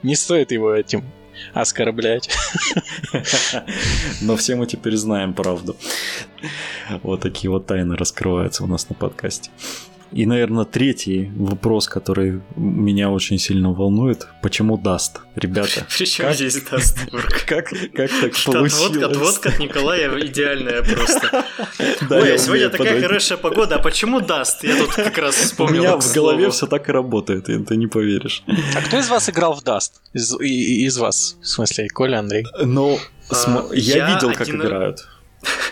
не 0.02 0.16
стоит 0.16 0.52
его 0.52 0.72
этим 0.72 1.04
оскорблять. 1.52 2.30
Но 4.20 4.36
все 4.36 4.56
мы 4.56 4.66
теперь 4.66 4.96
знаем 4.96 5.34
правду. 5.34 5.76
Вот 7.02 7.20
такие 7.20 7.50
вот 7.50 7.66
тайны 7.66 7.96
раскрываются 7.96 8.64
у 8.64 8.66
нас 8.66 8.88
на 8.88 8.94
подкасте. 8.94 9.50
И, 10.14 10.26
наверное, 10.26 10.64
третий 10.64 11.32
вопрос, 11.34 11.88
который 11.88 12.40
меня 12.54 13.10
очень 13.10 13.36
сильно 13.36 13.72
волнует. 13.72 14.28
Почему 14.42 14.78
Dust? 14.78 15.20
Ребята. 15.34 15.86
Причем 15.98 16.26
как... 16.26 16.34
здесь 16.36 16.62
Dust? 16.70 16.98
Как, 17.48 17.68
как 17.94 18.10
так 18.20 18.32
получилось? 18.44 18.74
Отводка, 18.74 19.06
отводка 19.06 19.48
от 19.48 19.58
Николая 19.58 20.08
идеальная 20.26 20.82
просто. 20.84 21.44
Ой, 22.10 22.34
а 22.34 22.38
сегодня 22.38 22.70
такая 22.70 23.00
хорошая 23.02 23.38
погода, 23.38 23.74
а 23.74 23.78
почему 23.80 24.20
Dust? 24.20 24.62
Я 24.62 24.76
тут 24.76 24.94
как 24.94 25.18
раз 25.18 25.34
вспомнил. 25.34 25.80
У 25.80 25.84
меня 25.84 25.96
в 25.96 26.14
голове 26.14 26.48
все 26.50 26.68
так 26.68 26.88
и 26.88 26.92
работает, 26.92 27.46
ты 27.46 27.76
не 27.76 27.88
поверишь. 27.88 28.44
А 28.76 28.82
кто 28.82 28.98
из 28.98 29.08
вас 29.08 29.28
играл 29.28 29.54
в 29.54 29.64
Dust? 29.64 30.00
Из 30.12 30.96
вас, 30.96 31.36
в 31.42 31.46
смысле, 31.48 31.88
Коля, 31.88 32.18
Андрей? 32.18 32.46
Ну, 32.62 33.00
я 33.72 34.14
видел, 34.14 34.32
как 34.32 34.48
играют. 34.48 35.08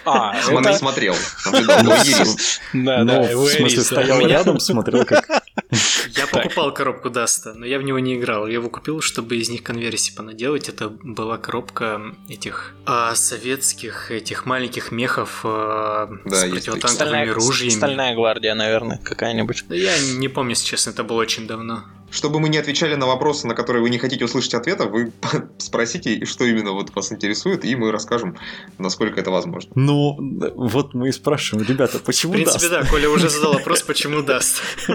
А, 0.05 0.35
это... 0.51 0.75
смотрел. 0.75 1.15
Да, 2.73 3.05
да, 3.05 3.23
в 3.23 3.49
смысле, 3.49 3.83
стоял 3.83 4.27
рядом, 4.27 4.59
смотрел 4.59 5.05
как... 5.05 5.29
Я 6.17 6.27
покупал 6.27 6.73
коробку 6.73 7.11
Dust 7.11 7.40
а, 7.40 7.55
но 7.55 7.65
я 7.65 7.79
в 7.79 7.83
него 7.83 7.99
не 7.99 8.17
играл. 8.17 8.47
Я 8.47 8.55
его 8.55 8.69
купил, 8.69 9.01
чтобы 9.01 9.37
из 9.37 9.49
них 9.49 9.63
конверсии 9.63 10.15
понаделать. 10.15 10.69
Это 10.69 10.89
была 10.89 11.39
коробка 11.39 12.15
этих 12.29 12.75
а, 12.85 13.15
советских, 13.15 14.11
этих 14.11 14.45
маленьких 14.47 14.93
мехов 14.93 15.41
а, 15.45 16.11
да, 16.25 16.37
с 16.37 16.51
противотанковыми 16.51 17.29
ружьями. 17.31 17.71
Стальная 17.71 18.15
гвардия, 18.15 18.55
наверное, 18.55 18.99
какая-нибудь. 18.99 19.65
Я 19.71 19.99
не 20.17 20.29
помню, 20.29 20.51
если 20.51 20.67
честно, 20.67 20.91
это 20.91 21.05
было 21.05 21.21
очень 21.21 21.47
давно. 21.47 21.85
Чтобы 22.13 22.41
мы 22.41 22.51
не 22.51 22.59
отвечали 22.59 22.95
на 22.95 23.07
вопросы, 23.07 23.47
на 23.47 23.55
которые 23.55 23.83
вы 23.83 23.89
не 23.89 23.97
хотите 23.97 24.27
услышать 24.27 24.53
ответа, 24.53 24.85
вы 24.85 25.13
спросите, 25.59 26.27
что 26.27 26.45
именно 26.45 26.73
вот 26.73 26.95
вас 26.95 27.11
интересует, 27.11 27.65
и 27.65 27.75
мы 27.75 27.91
расскажем, 27.91 28.37
насколько 28.79 29.19
это 29.19 29.31
возможно. 29.31 29.73
Ну, 29.75 30.17
вот 30.55 30.93
мы 30.93 31.09
и 31.09 31.13
спрашиваем, 31.13 31.67
ребята, 31.67 31.99
почему 31.99 32.35
даст? 32.35 32.43
В 32.43 32.51
принципе, 32.51 32.69
даст? 32.69 32.85
да, 32.85 32.91
Коля 32.91 33.09
уже 33.09 33.31
задал 33.31 33.55
вопрос, 33.55 33.83
почему 33.87 34.23
даст. 34.23 34.63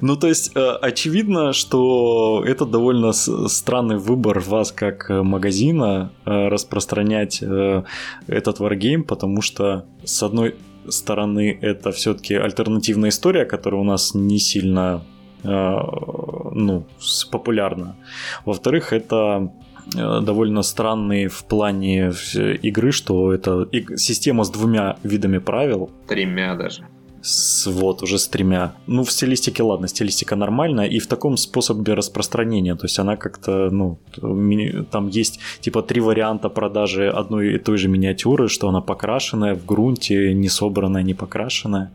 Ну, 0.00 0.16
то 0.16 0.26
есть, 0.26 0.52
э, 0.54 0.60
очевидно, 0.60 1.52
что 1.52 2.42
это 2.46 2.64
довольно 2.64 3.12
странный 3.12 3.96
выбор 3.96 4.40
вас 4.40 4.72
как 4.72 5.10
э, 5.10 5.22
магазина 5.22 6.12
э, 6.24 6.48
распространять 6.48 7.42
этот 8.26 8.58
варгейм, 8.58 9.04
потому 9.04 9.42
что, 9.42 9.86
с 10.04 10.22
одной 10.22 10.56
стороны, 10.88 11.58
это 11.60 11.92
все-таки 11.92 12.34
альтернативная 12.34 13.10
история, 13.10 13.44
которая 13.44 13.80
у 13.80 13.84
нас 13.84 14.14
не 14.14 14.38
сильно 14.38 15.04
ну, 15.44 16.84
популярна. 17.30 17.96
Во-вторых, 18.44 18.92
это 18.92 19.52
э, 19.96 20.20
довольно 20.20 20.62
странный 20.62 21.28
в 21.28 21.44
плане 21.44 22.12
игры, 22.62 22.92
что 22.92 23.32
это 23.32 23.68
система 23.96 24.44
с 24.44 24.50
двумя 24.50 24.96
видами 25.04 25.38
правил. 25.38 25.90
Тремя 26.06 26.54
даже 26.54 26.82
с, 27.22 27.66
вот, 27.66 28.02
уже 28.02 28.18
с 28.18 28.28
тремя. 28.28 28.74
Ну, 28.86 29.04
в 29.04 29.10
стилистике, 29.10 29.62
ладно, 29.62 29.88
стилистика 29.88 30.36
нормальная, 30.36 30.86
и 30.86 30.98
в 30.98 31.06
таком 31.06 31.36
способе 31.36 31.94
распространения, 31.94 32.74
то 32.74 32.84
есть 32.84 32.98
она 32.98 33.16
как-то, 33.16 33.70
ну, 33.70 33.98
там 34.90 35.08
есть 35.08 35.40
типа 35.60 35.82
три 35.82 36.00
варианта 36.00 36.48
продажи 36.48 37.08
одной 37.08 37.54
и 37.54 37.58
той 37.58 37.78
же 37.78 37.88
миниатюры, 37.88 38.48
что 38.48 38.68
она 38.68 38.80
покрашенная 38.80 39.54
в 39.54 39.64
грунте, 39.64 40.32
не 40.34 40.48
собранная, 40.48 41.02
не 41.02 41.14
покрашенная. 41.14 41.92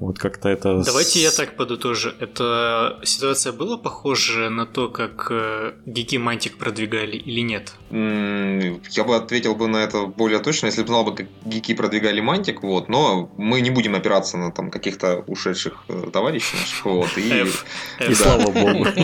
Вот 0.00 0.18
как-то 0.18 0.48
это... 0.48 0.82
Давайте 0.84 1.20
я 1.20 1.30
так 1.30 1.56
подытожу. 1.56 2.10
Эта 2.20 3.00
ситуация 3.02 3.52
была 3.52 3.76
похожа 3.76 4.48
на 4.48 4.64
то, 4.64 4.88
как 4.88 5.26
э, 5.30 5.72
Гики 5.86 6.16
Мантик 6.16 6.56
продвигали 6.56 7.16
или 7.16 7.40
нет? 7.40 7.72
Я 7.90 9.04
бы 9.04 9.16
ответил 9.16 9.56
бы 9.56 9.66
на 9.66 9.78
это 9.78 10.06
более 10.06 10.38
точно, 10.38 10.66
если 10.66 10.82
бы 10.82 10.88
знал 10.88 11.04
бы, 11.04 11.14
как 11.16 11.26
Гики 11.44 11.74
продвигали 11.74 12.20
Мантик, 12.20 12.62
вот, 12.62 12.88
но 12.88 13.28
мы 13.36 13.60
не 13.60 13.70
будем 13.70 13.96
опираться 13.96 14.38
на 14.38 14.47
там 14.52 14.70
каких-то 14.70 15.24
ушедших 15.26 15.84
э, 15.88 16.10
товарищей 16.12 16.56
наших, 16.56 16.84
вот, 16.84 17.18
и... 17.18 17.30
F. 17.30 17.64
И 18.08 18.14
слава 18.14 18.50
богу. 18.50 18.86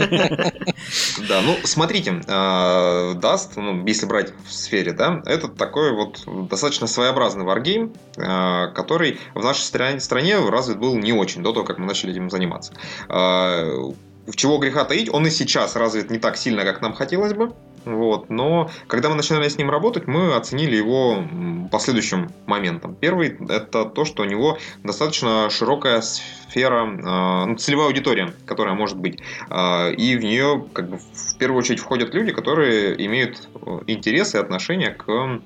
Да, 1.28 1.40
ну, 1.40 1.56
смотрите, 1.64 2.10
Dust, 2.10 3.52
ну, 3.56 3.86
если 3.86 4.06
брать 4.06 4.32
в 4.46 4.52
сфере, 4.52 4.92
да, 4.92 5.22
это 5.24 5.48
такой 5.48 5.92
вот 5.92 6.22
достаточно 6.48 6.86
своеобразный 6.86 7.44
варгейм, 7.44 7.92
который 8.14 9.18
в 9.34 9.42
нашей 9.42 9.62
стране 10.00 10.38
развит 10.38 10.78
был 10.78 10.96
не 10.96 11.12
очень 11.12 11.42
до 11.42 11.52
того, 11.52 11.64
как 11.64 11.78
мы 11.78 11.86
начали 11.86 12.12
этим 12.12 12.30
заниматься. 12.30 12.72
А, 13.08 13.92
в 14.26 14.36
чего 14.36 14.58
греха 14.58 14.84
таить, 14.84 15.08
он 15.12 15.26
и 15.26 15.30
сейчас 15.30 15.76
развит 15.76 16.10
не 16.10 16.18
так 16.18 16.36
сильно, 16.36 16.64
как 16.64 16.80
нам 16.80 16.94
хотелось 16.94 17.34
бы. 17.34 17.52
Вот. 17.84 18.30
Но 18.30 18.70
когда 18.86 19.08
мы 19.08 19.16
начинали 19.16 19.48
с 19.48 19.58
ним 19.58 19.70
работать, 19.70 20.06
мы 20.06 20.34
оценили 20.34 20.76
его 20.76 21.24
по 21.70 21.78
следующим 21.78 22.30
моментам. 22.46 22.94
Первый– 22.94 23.36
это 23.48 23.84
то, 23.84 24.04
что 24.04 24.22
у 24.22 24.26
него 24.26 24.58
достаточно 24.82 25.48
широкая 25.50 26.00
сфера, 26.00 26.86
а, 27.04 27.46
ну, 27.46 27.56
целевая 27.56 27.88
аудитория, 27.88 28.32
которая 28.46 28.74
может 28.74 28.96
быть. 28.96 29.20
А, 29.48 29.90
и 29.90 30.16
в 30.16 30.24
нее 30.24 30.64
как 30.72 30.88
бы, 30.88 30.98
в 30.98 31.38
первую 31.38 31.58
очередь 31.58 31.80
входят 31.80 32.14
люди, 32.14 32.32
которые 32.32 33.04
имеют 33.06 33.48
э, 33.54 33.80
интересы 33.86 34.38
и 34.38 34.40
отношения 34.40 34.90
к 34.90 35.40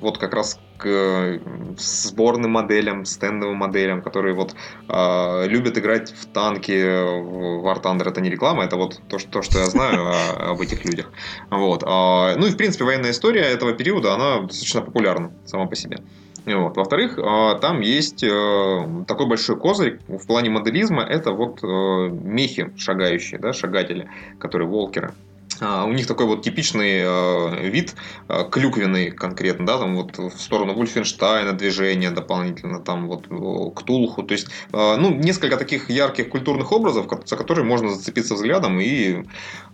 вот 0.00 0.18
как 0.18 0.34
раз 0.34 0.58
к 0.78 0.86
э, 0.86 1.40
сборным 1.78 2.52
моделям, 2.52 3.04
стендовым 3.04 3.58
моделям, 3.58 4.02
которые 4.02 4.34
вот 4.34 4.54
э, 4.88 5.46
любят 5.46 5.78
играть 5.78 6.10
в 6.10 6.26
танки 6.26 6.72
War 6.72 7.82
Thunder. 7.82 8.08
Это 8.08 8.20
не 8.20 8.30
реклама, 8.30 8.64
это 8.64 8.76
вот 8.76 9.00
то, 9.08 9.18
что, 9.18 9.30
то, 9.30 9.42
что 9.42 9.58
я 9.58 9.66
знаю 9.66 10.50
об 10.50 10.60
этих 10.60 10.84
людях. 10.84 11.12
Вот. 11.50 11.82
Э, 11.82 12.36
ну 12.36 12.46
и 12.46 12.50
в 12.50 12.56
принципе 12.56 12.84
военная 12.84 13.10
история 13.10 13.42
этого 13.42 13.72
периода, 13.72 14.14
она 14.14 14.40
достаточно 14.40 14.80
популярна 14.80 15.32
сама 15.44 15.66
по 15.66 15.76
себе. 15.76 15.98
Вот. 16.46 16.76
Во-вторых, 16.76 17.16
там 17.60 17.80
есть 17.82 18.20
такой 18.20 19.26
большой 19.26 19.56
козырь 19.58 20.00
в 20.08 20.26
плане 20.26 20.48
моделизма, 20.48 21.02
это 21.02 21.32
вот 21.32 21.62
мехи 21.62 22.72
шагающие, 22.78 23.38
да, 23.38 23.52
шагатели, 23.52 24.08
которые 24.38 24.66
волкеры. 24.66 25.12
А, 25.60 25.84
у 25.84 25.92
них 25.92 26.06
такой 26.06 26.26
вот 26.26 26.42
типичный 26.42 27.00
э, 27.02 27.68
вид, 27.68 27.94
э, 28.28 28.44
клюквенный 28.50 29.10
конкретно, 29.10 29.66
да, 29.66 29.78
там 29.78 29.96
вот 29.96 30.18
в 30.18 30.40
сторону 30.40 30.74
Вульфенштайна 30.74 31.52
движение 31.52 32.10
дополнительно, 32.10 32.80
там 32.80 33.08
вот 33.08 33.26
Ктулху, 33.74 34.22
то 34.22 34.32
есть, 34.32 34.48
ну, 34.72 35.14
несколько 35.14 35.56
таких 35.56 35.90
ярких 35.90 36.28
культурных 36.28 36.72
образов, 36.72 37.06
за 37.24 37.36
которые 37.36 37.64
можно 37.64 37.90
зацепиться 37.90 38.34
взглядом 38.34 38.80
и 38.80 39.24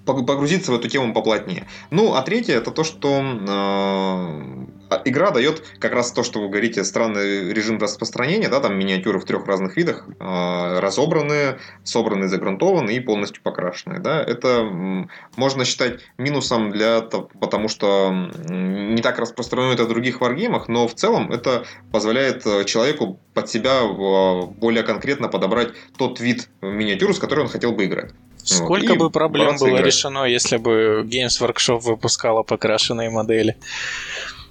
погрузиться 0.04 0.72
в 0.72 0.74
эту 0.74 0.88
тему 0.88 1.12
поплотнее. 1.12 1.66
Ну, 1.90 2.14
а 2.14 2.22
третье, 2.22 2.54
это 2.54 2.70
то, 2.70 2.84
что 2.84 3.22
а 3.48 4.75
игра 5.04 5.30
дает 5.30 5.62
как 5.78 5.92
раз 5.92 6.12
то, 6.12 6.22
что 6.22 6.40
вы 6.40 6.48
говорите, 6.48 6.84
странный 6.84 7.52
режим 7.52 7.78
распространения, 7.78 8.48
да, 8.48 8.60
там 8.60 8.78
миниатюры 8.78 9.18
в 9.18 9.24
трех 9.24 9.46
разных 9.46 9.76
видах, 9.76 10.06
э, 10.08 10.78
разобранные, 10.80 11.58
собранные, 11.84 12.28
загрунтованные 12.28 12.96
и 12.96 13.00
полностью 13.00 13.42
покрашенные, 13.42 14.00
да, 14.00 14.22
это 14.22 15.08
можно 15.36 15.64
считать 15.64 16.00
минусом 16.18 16.70
для 16.70 17.00
потому 17.00 17.68
что 17.68 18.10
не 18.48 19.02
так 19.02 19.18
распространено 19.18 19.72
это 19.72 19.84
в 19.84 19.88
других 19.88 20.20
варгеймах, 20.20 20.68
но 20.68 20.88
в 20.88 20.94
целом 20.94 21.32
это 21.32 21.64
позволяет 21.92 22.46
э, 22.46 22.64
человеку 22.64 23.20
под 23.34 23.48
себя 23.48 23.82
более 23.86 24.82
конкретно 24.82 25.28
подобрать 25.28 25.68
тот 25.98 26.20
вид 26.20 26.48
миниатюры, 26.62 27.12
с 27.12 27.18
которой 27.18 27.40
он 27.40 27.48
хотел 27.48 27.72
бы 27.72 27.84
играть. 27.84 28.12
Сколько 28.46 28.94
вот, 28.94 28.98
бы 28.98 29.10
проблем 29.10 29.56
было 29.56 29.70
играть. 29.70 29.86
решено, 29.86 30.24
если 30.24 30.56
бы 30.56 31.02
Games 31.04 31.40
Workshop 31.40 31.80
выпускала 31.80 32.44
покрашенные 32.44 33.10
модели? 33.10 33.56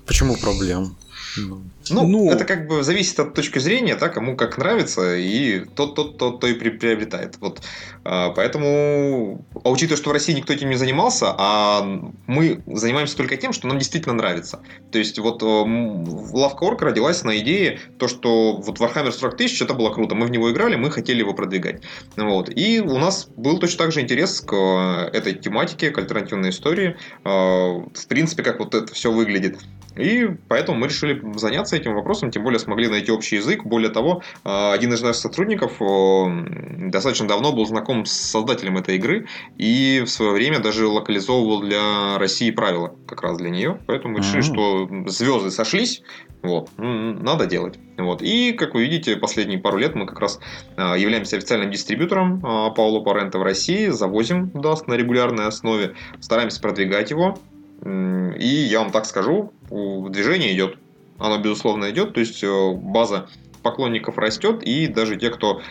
Почему 0.06 0.36
проблем? 0.38 0.96
Ну, 1.38 1.64
ну, 1.90 2.32
это 2.32 2.46
как 2.46 2.68
бы 2.68 2.84
зависит 2.84 3.20
от 3.20 3.34
точки 3.34 3.60
зрения, 3.60 3.96
да, 3.96 4.10
кому 4.10 4.36
как 4.36 4.58
нравится, 4.58 5.16
и 5.16 5.60
тот, 5.76 5.96
тот, 5.96 6.18
тот, 6.18 6.40
то 6.40 6.48
и 6.48 6.54
приобретает. 6.54 7.38
Вот. 7.40 7.62
А, 8.04 8.32
поэтому, 8.32 9.46
а 9.64 9.70
учитывая, 9.70 9.98
что 9.98 10.10
в 10.10 10.14
России 10.14 10.34
никто 10.34 10.54
этим 10.54 10.70
не 10.70 10.76
занимался, 10.76 11.34
а 11.38 11.84
мы 12.28 12.62
занимаемся 12.68 13.18
только 13.18 13.38
тем, 13.38 13.54
что 13.54 13.68
нам 13.68 13.78
действительно 13.78 14.14
нравится. 14.16 14.62
То 14.92 14.98
есть, 14.98 15.20
вот 15.20 15.42
Лавка 15.42 16.64
Орг 16.64 16.82
родилась 16.82 17.24
на 17.24 17.38
идее, 17.40 17.80
то, 18.00 18.08
что 18.08 18.58
вот 18.58 18.80
Warhammer 18.80 19.12
40 19.12 19.38
тысяч, 19.38 19.62
это 19.62 19.74
было 19.74 19.92
круто, 19.92 20.16
мы 20.16 20.26
в 20.26 20.32
него 20.32 20.52
играли, 20.52 20.76
мы 20.76 20.92
хотели 20.92 21.20
его 21.20 21.34
продвигать. 21.34 21.82
Вот. 22.16 22.50
И 22.56 22.80
у 22.80 22.98
нас 22.98 23.28
был 23.36 23.60
точно 23.60 23.86
так 23.86 23.92
же 23.92 24.02
интерес 24.02 24.42
к 24.42 24.56
этой 25.14 25.34
тематике, 25.34 25.92
к 25.92 25.98
альтернативной 25.98 26.50
истории, 26.50 26.96
а, 27.24 27.80
в 27.94 28.08
принципе, 28.08 28.44
как 28.44 28.60
вот 28.60 28.74
это 28.76 28.94
все 28.94 29.12
выглядит. 29.12 29.60
И 29.96 30.28
поэтому 30.50 30.78
мы 30.78 30.88
решили 30.88 31.22
заняться 31.38 31.75
этим 31.76 31.94
вопросом, 31.94 32.32
тем 32.32 32.44
более 32.44 32.60
смогли 32.60 32.88
найти 32.88 33.12
общий 33.12 33.38
язык. 33.38 33.64
Более 33.66 33.90
того, 33.90 34.22
а, 34.44 34.74
один 34.74 34.94
из 34.94 35.02
наших 35.02 35.22
сотрудников 35.22 35.74
достаточно 36.92 37.28
давно 37.28 37.52
был 37.52 37.66
знаком 37.66 38.06
с 38.06 38.12
создателем 38.12 38.78
этой 38.78 38.96
игры 38.96 39.28
и 39.58 40.02
в 40.06 40.10
свое 40.10 40.32
время 40.32 40.60
даже 40.60 40.88
локализовывал 40.88 41.62
для 41.62 42.18
России 42.18 42.52
правила 42.52 42.96
как 43.08 43.22
раз 43.22 43.38
для 43.38 43.50
нее. 43.50 43.80
Поэтому 43.88 44.18
решили, 44.18 44.42
что 44.42 44.90
звезды 45.08 45.52
сошлись, 45.52 46.02
вот, 46.42 46.70
надо 46.78 47.46
делать. 47.48 47.80
Вот. 47.98 48.22
И, 48.22 48.54
как 48.54 48.76
вы 48.76 48.84
видите, 48.84 49.16
последние 49.16 49.60
пару 49.60 49.78
лет 49.78 49.96
мы 49.96 50.06
как 50.06 50.20
раз 50.20 50.40
а, 50.78 50.96
являемся 50.96 51.38
официальным 51.38 51.72
дистрибьютором 51.72 52.42
Пауло 52.42 53.02
Парента 53.02 53.40
в 53.40 53.44
России, 53.44 53.88
завозим 53.88 54.52
Dask 54.54 54.84
на 54.88 54.94
регулярной 54.94 55.48
основе, 55.48 55.96
стараемся 56.20 56.62
продвигать 56.62 57.10
его, 57.12 57.38
и 57.84 58.48
я 58.48 58.80
вам 58.80 58.92
так 58.92 59.06
скажу, 59.06 59.54
движение 59.70 60.54
идет. 60.54 60.78
Оно, 61.18 61.38
безусловно, 61.42 61.90
идет. 61.92 62.14
То 62.14 62.20
есть 62.20 62.44
э, 62.44 62.74
база 62.74 63.28
поклонников 63.64 64.18
растет. 64.18 64.64
И 64.64 64.88
даже 64.88 65.16
те, 65.16 65.30
кто 65.30 65.62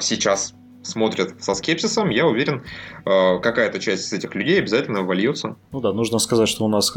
сейчас 0.00 0.54
смотрят 0.82 1.42
со 1.42 1.54
скепсисом, 1.54 2.10
я 2.10 2.26
уверен, 2.26 2.62
э, 3.04 3.38
какая-то 3.40 3.78
часть 3.78 4.08
из 4.08 4.12
этих 4.12 4.34
людей 4.34 4.58
обязательно 4.58 5.02
вольется. 5.02 5.56
Ну 5.72 5.80
да, 5.80 5.92
нужно 5.92 6.18
сказать, 6.18 6.48
что 6.48 6.64
у 6.64 6.68
нас 6.68 6.92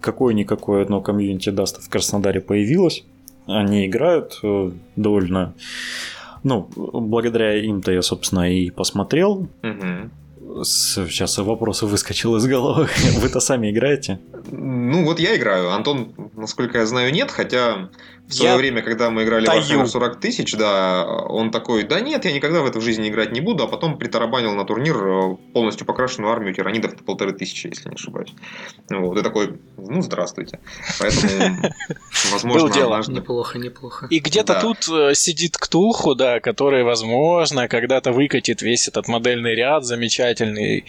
какое-никакое 0.00 0.82
одно 0.82 1.00
комьюнити 1.00 1.50
даста 1.50 1.80
в 1.80 1.88
Краснодаре 1.88 2.40
появилось. 2.40 3.04
Они 3.46 3.86
играют 3.86 4.38
э, 4.42 4.70
довольно... 4.96 5.54
Ну, 6.42 6.68
благодаря 6.76 7.54
им-то 7.54 7.90
я, 7.90 8.02
собственно, 8.02 8.52
и 8.52 8.70
посмотрел. 8.70 9.48
Угу. 9.62 10.10
Сейчас 10.62 11.38
вопрос 11.38 11.82
выскочил 11.82 12.36
из 12.36 12.46
головы. 12.46 12.88
Вы-то 13.18 13.40
сами 13.40 13.70
играете? 13.70 14.20
Ну, 14.50 15.04
вот 15.04 15.18
я 15.18 15.36
играю. 15.36 15.72
Антон, 15.72 16.14
насколько 16.34 16.78
я 16.78 16.86
знаю, 16.86 17.12
нет, 17.12 17.30
хотя 17.30 17.90
в 18.28 18.34
свое 18.34 18.52
я 18.52 18.56
время, 18.56 18.82
когда 18.82 19.10
мы 19.10 19.24
играли 19.24 19.44
таю. 19.44 19.60
в 19.60 19.70
Warhammer 19.70 19.86
40 19.86 20.20
тысяч, 20.20 20.56
да, 20.56 21.04
он 21.04 21.50
такой, 21.50 21.82
да 21.84 22.00
нет, 22.00 22.24
я 22.24 22.32
никогда 22.32 22.62
в 22.62 22.66
это 22.66 22.80
в 22.80 22.82
жизни 22.82 23.08
играть 23.08 23.32
не 23.32 23.40
буду, 23.40 23.64
а 23.64 23.66
потом 23.66 23.98
притарабанил 23.98 24.54
на 24.54 24.64
турнир 24.64 24.96
э, 24.96 25.36
полностью 25.52 25.86
покрашенную 25.86 26.32
армию 26.32 26.54
тиранидов 26.54 26.96
полторы 27.04 27.32
тысячи, 27.32 27.66
если 27.66 27.90
не 27.90 27.96
ошибаюсь. 27.96 28.32
Вот, 28.88 29.18
и 29.18 29.22
такой, 29.22 29.60
ну, 29.76 30.00
здравствуйте. 30.00 30.60
Поэтому, 30.98 31.58
возможно, 32.32 32.70
дело. 32.70 33.02
Неплохо, 33.06 33.58
неплохо. 33.58 34.06
И 34.08 34.20
где-то 34.20 34.54
да. 34.54 34.60
тут 34.60 34.88
э, 34.88 35.14
сидит 35.14 35.58
Ктулху, 35.58 36.14
да, 36.14 36.40
который, 36.40 36.82
возможно, 36.82 37.68
когда-то 37.68 38.12
выкатит 38.12 38.62
весь 38.62 38.88
этот 38.88 39.06
модельный 39.06 39.54
ряд 39.54 39.84
замечательный 39.84 40.86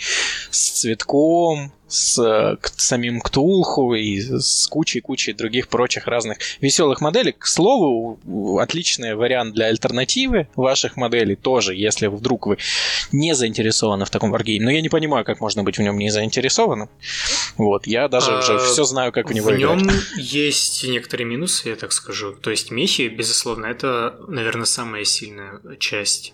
с 0.51 0.79
цветком, 0.79 1.73
с 1.95 2.19
э, 2.19 2.57
самим 2.75 3.21
Ктулху 3.21 3.93
и 3.93 4.19
с 4.19 4.67
кучей-кучей 4.67 5.33
других 5.33 5.67
прочих 5.69 6.07
разных 6.07 6.37
веселых 6.61 7.01
моделей. 7.01 7.31
К 7.31 7.45
слову, 7.45 8.19
отличный 8.59 9.15
вариант 9.15 9.53
для 9.53 9.67
альтернативы 9.67 10.47
ваших 10.55 10.97
моделей 10.97 11.35
тоже, 11.35 11.73
если 11.75 12.07
вдруг 12.07 12.47
вы 12.47 12.57
не 13.11 13.33
заинтересованы 13.33 14.05
в 14.05 14.09
таком 14.09 14.31
варгейме. 14.31 14.65
Но 14.65 14.71
я 14.71 14.81
не 14.81 14.89
понимаю, 14.89 15.23
как 15.25 15.39
можно 15.39 15.63
быть 15.63 15.77
в 15.77 15.81
нем 15.81 15.97
не 15.97 16.09
заинтересованным. 16.09 16.89
Вот, 17.57 17.87
я 17.87 18.07
даже 18.07 18.31
а, 18.31 18.39
уже 18.39 18.59
все 18.59 18.83
знаю, 18.83 19.11
как 19.11 19.29
в 19.29 19.33
него 19.33 19.49
в 19.49 19.55
играть. 19.55 19.81
В 19.81 19.85
нем 19.85 19.95
есть 20.17 20.83
некоторые 20.87 21.27
минусы, 21.27 21.69
я 21.69 21.75
так 21.75 21.93
скажу. 21.93 22.33
То 22.33 22.51
есть 22.51 22.71
мехи, 22.71 23.07
безусловно, 23.07 23.67
это, 23.67 24.17
наверное, 24.27 24.65
самая 24.65 25.05
сильная 25.05 25.61
часть 25.79 26.33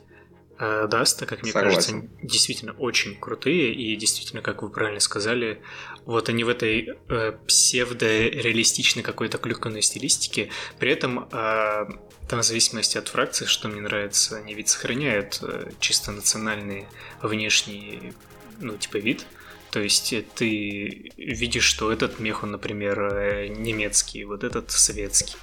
Dust 0.87 1.12
а, 1.12 1.25
как 1.25 1.41
мне 1.41 1.51
Согласен. 1.51 2.01
кажется, 2.01 2.17
действительно 2.21 2.73
очень 2.73 3.15
крутые, 3.19 3.73
и 3.73 3.95
действительно, 3.95 4.41
как 4.41 4.61
вы 4.61 4.69
правильно 4.69 4.99
сказали, 4.99 5.61
вот 6.05 6.29
они 6.29 6.43
в 6.43 6.49
этой 6.49 6.89
э, 7.09 7.33
псевдо-реалистичной 7.47 9.01
какой-то 9.01 9.37
клюквенной 9.39 9.81
стилистике, 9.81 10.49
при 10.77 10.91
этом 10.91 11.27
э, 11.31 11.85
там 12.29 12.39
в 12.39 12.43
зависимости 12.43 12.97
от 12.97 13.07
фракции, 13.07 13.45
что 13.45 13.69
мне 13.69 13.81
нравится, 13.81 14.37
они 14.37 14.53
ведь 14.53 14.69
сохраняют 14.69 15.39
э, 15.41 15.71
чисто 15.79 16.11
национальный 16.11 16.85
внешний, 17.21 18.13
ну, 18.59 18.77
типа 18.77 18.97
вид, 18.97 19.25
то 19.71 19.79
есть 19.79 20.13
ты 20.35 21.11
видишь, 21.17 21.63
что 21.63 21.91
этот 21.91 22.19
мех, 22.19 22.43
он, 22.43 22.51
например, 22.51 22.99
э, 22.99 23.47
немецкий, 23.47 24.25
вот 24.25 24.43
этот 24.43 24.69
советский. 24.69 25.37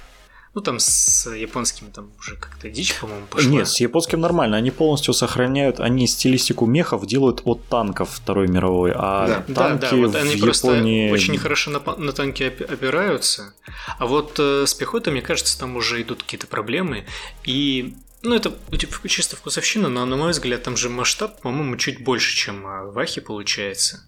Ну, 0.58 0.62
там 0.62 0.80
с 0.80 1.32
японским 1.32 1.92
там 1.92 2.10
уже 2.18 2.34
как-то 2.34 2.68
дичь, 2.68 2.98
по-моему, 2.98 3.26
пошла. 3.30 3.48
Нет, 3.48 3.68
с 3.68 3.78
японским 3.78 4.20
нормально. 4.20 4.56
Они 4.56 4.72
полностью 4.72 5.14
сохраняют, 5.14 5.78
они 5.78 6.08
стилистику 6.08 6.66
мехов 6.66 7.06
делают 7.06 7.42
от 7.44 7.64
танков 7.68 8.10
Второй 8.10 8.48
мировой, 8.48 8.90
а 8.92 9.44
да. 9.46 9.54
танки 9.54 9.82
да, 9.82 9.90
да, 9.90 9.96
вот 9.98 10.14
они 10.16 10.34
в 10.34 10.40
просто 10.40 10.72
Японии... 10.72 11.12
очень 11.12 11.38
хорошо 11.38 11.70
на, 11.70 11.78
на 11.96 12.12
танки 12.12 12.42
опираются. 12.42 13.54
А 13.98 14.06
вот 14.06 14.34
э, 14.40 14.64
с 14.66 14.74
пехотой, 14.74 15.12
мне 15.12 15.22
кажется, 15.22 15.56
там 15.56 15.76
уже 15.76 16.02
идут 16.02 16.24
какие-то 16.24 16.48
проблемы. 16.48 17.06
И 17.44 17.94
ну, 18.22 18.34
это 18.34 18.52
типа, 18.76 19.08
чисто 19.08 19.36
вкусовщина, 19.36 19.88
но, 19.88 20.04
на 20.06 20.16
мой 20.16 20.32
взгляд, 20.32 20.64
там 20.64 20.76
же 20.76 20.88
масштаб, 20.88 21.40
по-моему, 21.40 21.76
чуть 21.76 22.02
больше, 22.02 22.34
чем 22.34 22.64
в 22.64 22.98
Ахе 22.98 23.20
получается. 23.20 24.07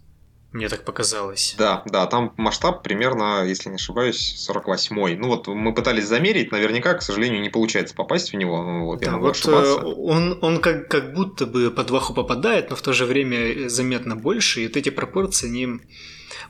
Мне 0.53 0.69
так 0.69 0.85
показалось. 0.85 1.55
Да, 1.57 1.85
да, 1.87 2.07
там 2.07 2.35
масштаб 2.37 2.83
примерно, 2.83 3.45
если 3.45 3.69
не 3.69 3.77
ошибаюсь, 3.77 4.49
48-й. 4.51 5.17
Ну 5.17 5.29
вот 5.29 5.47
мы 5.47 5.73
пытались 5.73 6.07
замерить, 6.07 6.51
наверняка, 6.51 6.95
к 6.95 7.03
сожалению, 7.03 7.41
не 7.41 7.51
получается 7.51 7.95
попасть 7.95 8.33
в 8.33 8.37
него. 8.37 8.61
Ну 8.65 8.87
вот, 8.87 8.99
да, 8.99 9.07
я 9.07 9.13
могу 9.13 9.27
вот 9.27 9.37
ошибаться. 9.37 9.81
Э, 9.81 9.85
он, 9.85 10.39
он 10.43 10.61
как, 10.61 10.89
как 10.89 11.15
будто 11.15 11.47
бы 11.47 11.71
под 11.71 11.91
ваху 11.91 12.15
попадает, 12.15 12.71
но 12.71 12.75
в 12.75 12.83
то 12.83 12.93
же 12.93 13.05
время 13.05 13.69
заметно 13.69 14.17
больше, 14.17 14.63
и 14.63 14.67
вот 14.67 14.77
эти 14.77 14.89
пропорции, 14.89 15.47
они 15.47 15.81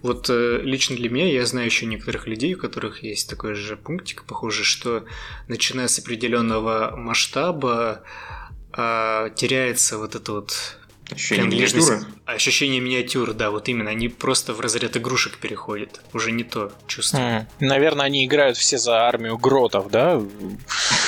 Вот 0.00 0.30
э, 0.30 0.60
лично 0.62 0.96
для 0.96 1.10
меня, 1.10 1.30
я 1.30 1.44
знаю 1.44 1.66
еще 1.66 1.84
некоторых 1.84 2.26
людей, 2.26 2.54
у 2.54 2.58
которых 2.58 3.02
есть 3.02 3.28
такой 3.28 3.52
же 3.52 3.76
пунктик, 3.76 4.24
похоже, 4.24 4.64
что 4.64 5.04
начиная 5.46 5.88
с 5.88 5.98
определенного 5.98 6.94
масштаба 6.96 8.02
э, 8.74 9.28
теряется 9.36 9.98
вот 9.98 10.14
это 10.14 10.32
вот 10.32 10.78
Ощущение 11.12 11.46
миниатюры? 11.46 12.00
Ощущение 12.26 12.80
миниатюры, 12.80 13.34
да, 13.34 13.50
вот 13.50 13.68
именно. 13.68 13.90
Они 13.90 14.08
просто 14.08 14.54
в 14.54 14.60
разряд 14.60 14.96
игрушек 14.96 15.38
переходят. 15.38 16.00
Уже 16.12 16.32
не 16.32 16.44
то 16.44 16.72
чувство. 16.86 17.18
Mm. 17.18 17.46
Наверное, 17.60 18.06
они 18.06 18.24
играют 18.24 18.56
все 18.56 18.78
за 18.78 19.06
армию 19.06 19.38
гротов, 19.38 19.90
да? 19.90 20.22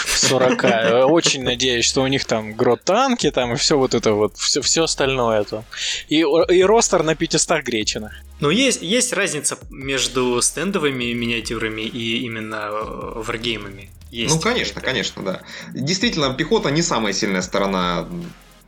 40. 0.06 0.64
Очень 1.10 1.42
надеюсь, 1.42 1.84
что 1.84 2.02
у 2.02 2.06
них 2.06 2.24
там 2.24 2.54
грот-танки 2.54 3.30
там 3.30 3.52
и 3.52 3.56
все 3.56 3.76
вот 3.78 3.94
это 3.94 4.12
вот, 4.12 4.36
все, 4.36 4.62
все 4.62 4.84
остальное 4.84 5.40
это. 5.40 5.64
И, 6.08 6.20
и 6.20 6.62
ростер 6.62 7.02
на 7.02 7.14
500 7.14 7.62
гречинах. 7.62 8.12
Ну, 8.40 8.50
есть, 8.50 8.82
есть 8.82 9.12
разница 9.12 9.58
между 9.70 10.40
стендовыми 10.42 11.12
миниатюрами 11.12 11.82
и 11.82 12.18
именно 12.24 12.68
э, 12.70 13.12
варгеймами. 13.16 13.90
Есть. 14.10 14.34
Ну, 14.34 14.40
конечно, 14.40 14.80
конечно, 14.80 15.22
да. 15.22 15.42
Действительно, 15.72 16.34
пехота 16.34 16.70
не 16.70 16.82
самая 16.82 17.14
сильная 17.14 17.40
сторона 17.40 18.06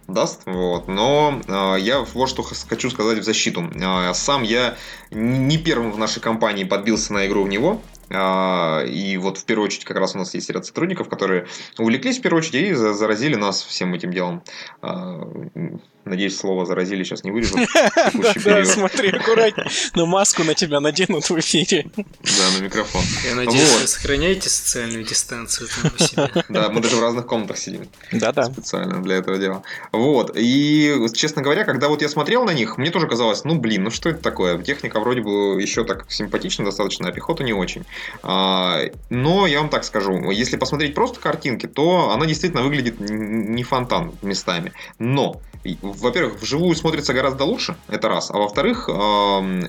даст. 0.08 0.42
Вот. 0.46 0.88
Но 0.88 1.40
э, 1.46 1.76
я 1.80 2.00
вот 2.00 2.28
что 2.28 2.42
хочу 2.42 2.90
сказать 2.90 3.18
в 3.18 3.22
защиту. 3.22 3.70
Э, 3.74 4.12
сам 4.14 4.42
я 4.42 4.76
не 5.10 5.58
первым 5.58 5.92
в 5.92 5.98
нашей 5.98 6.20
компании 6.20 6.64
подбился 6.64 7.12
на 7.12 7.26
игру 7.26 7.44
в 7.44 7.48
него. 7.48 7.80
Э, 8.10 8.86
и 8.86 9.16
вот 9.16 9.38
в 9.38 9.44
первую 9.44 9.66
очередь 9.66 9.84
как 9.84 9.96
раз 9.96 10.14
у 10.14 10.18
нас 10.18 10.34
есть 10.34 10.50
ряд 10.50 10.66
сотрудников, 10.66 11.08
которые 11.08 11.46
увлеклись 11.78 12.18
в 12.18 12.22
первую 12.22 12.40
очередь 12.40 12.70
и 12.70 12.74
заразили 12.74 13.36
нас 13.36 13.62
всем 13.62 13.94
этим 13.94 14.12
делом. 14.12 14.42
Надеюсь, 16.04 16.36
слово 16.36 16.66
заразили 16.66 17.02
сейчас 17.02 17.24
не 17.24 17.30
вырежут. 17.30 17.56
Да, 18.44 18.64
смотри, 18.64 19.10
аккуратнее. 19.10 19.68
Но 19.94 20.06
маску 20.06 20.44
на 20.44 20.54
тебя 20.54 20.80
наденут 20.80 21.28
в 21.28 21.38
эфире. 21.38 21.86
Да, 21.96 22.58
на 22.58 22.62
микрофон. 22.62 23.02
Я 23.26 23.34
надеюсь, 23.34 23.80
вы 23.80 23.86
сохраняете 23.86 24.48
социальную 24.50 25.04
дистанцию. 25.04 25.68
Да, 26.48 26.68
мы 26.68 26.80
даже 26.80 26.96
в 26.96 27.00
разных 27.00 27.26
комнатах 27.26 27.56
сидим. 27.56 27.88
Да-да. 28.12 28.44
Специально 28.44 29.02
для 29.02 29.16
этого 29.16 29.38
дела. 29.38 29.62
Вот. 29.92 30.32
И, 30.36 30.94
честно 31.14 31.42
говоря, 31.42 31.64
когда 31.64 31.88
вот 31.88 32.02
я 32.02 32.08
смотрел 32.08 32.44
на 32.44 32.52
них, 32.52 32.76
мне 32.76 32.90
тоже 32.90 33.06
казалось, 33.06 33.44
ну, 33.44 33.58
блин, 33.58 33.84
ну 33.84 33.90
что 33.90 34.10
это 34.10 34.22
такое? 34.22 34.58
Техника 34.62 35.00
вроде 35.00 35.22
бы 35.22 35.60
еще 35.60 35.84
так 35.84 36.10
симпатична 36.10 36.64
достаточно, 36.64 37.08
а 37.08 37.12
пехота 37.12 37.44
не 37.44 37.52
очень. 37.52 37.84
А, 38.22 38.80
но 39.10 39.46
я 39.46 39.60
вам 39.60 39.70
так 39.70 39.84
скажу, 39.84 40.30
если 40.30 40.56
посмотреть 40.56 40.94
просто 40.94 41.20
картинки, 41.20 41.66
то 41.66 42.10
она 42.10 42.26
действительно 42.26 42.62
выглядит 42.62 43.00
не 43.00 43.62
фонтан 43.62 44.12
местами. 44.22 44.72
Но 44.98 45.40
во-первых, 45.82 46.40
вживую 46.40 46.74
смотрится 46.74 47.12
гораздо 47.12 47.44
лучше, 47.44 47.76
это 47.88 48.08
раз. 48.08 48.30
А 48.30 48.38
во-вторых, 48.38 48.88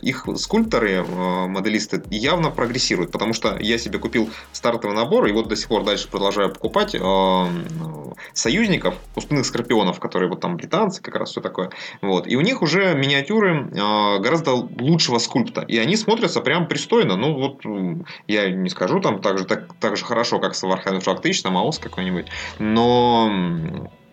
их 0.02 0.28
скульпторы, 0.36 1.04
моделисты 1.04 2.04
явно 2.10 2.52
прогрессируют, 2.52 3.12
потому 3.12 3.34
что 3.34 3.58
я 3.60 3.78
себе 3.78 4.00
купил 4.00 4.30
стартовый 4.52 4.96
набор, 4.96 5.26
и 5.28 5.32
вот 5.32 5.48
до 5.48 5.56
сих 5.56 5.68
пор 5.68 5.84
дальше 5.84 6.10
продолжаю 6.10 6.54
покупать 6.54 6.96
союзников, 8.34 8.96
пустынных 9.14 9.46
скорпионов, 9.46 10.00
которые 10.00 10.30
вот 10.30 10.40
там 10.40 10.58
британцы, 10.58 11.02
как 11.02 11.16
раз 11.16 11.32
все 11.32 11.42
такое. 11.42 11.72
Вот. 12.02 12.28
И 12.28 12.36
у 12.36 12.42
них 12.42 12.62
уже 12.62 12.96
миниатюры 12.96 13.70
гораздо 13.72 14.54
лучшего 14.54 15.20
скульпта. 15.20 15.62
И 15.62 15.78
они 15.78 15.98
смотрятся 15.98 16.42
прям 16.42 16.68
пристойно. 16.68 17.16
Ну, 17.18 17.34
вот 17.34 17.62
я 18.28 18.50
не 18.50 18.70
скажу 18.70 19.00
там 19.00 19.22
так 19.22 19.38
же, 19.38 19.46
так, 19.46 19.74
так 19.80 19.98
же 19.98 20.06
хорошо, 20.06 20.40
как 20.40 20.56
с 20.56 20.64
Warhammer 20.64 21.04
Flag 21.04 21.20
1000, 21.20 21.44
там 21.44 21.58
АОС 21.58 21.80
какой-нибудь. 21.80 22.28
Но 22.60 23.32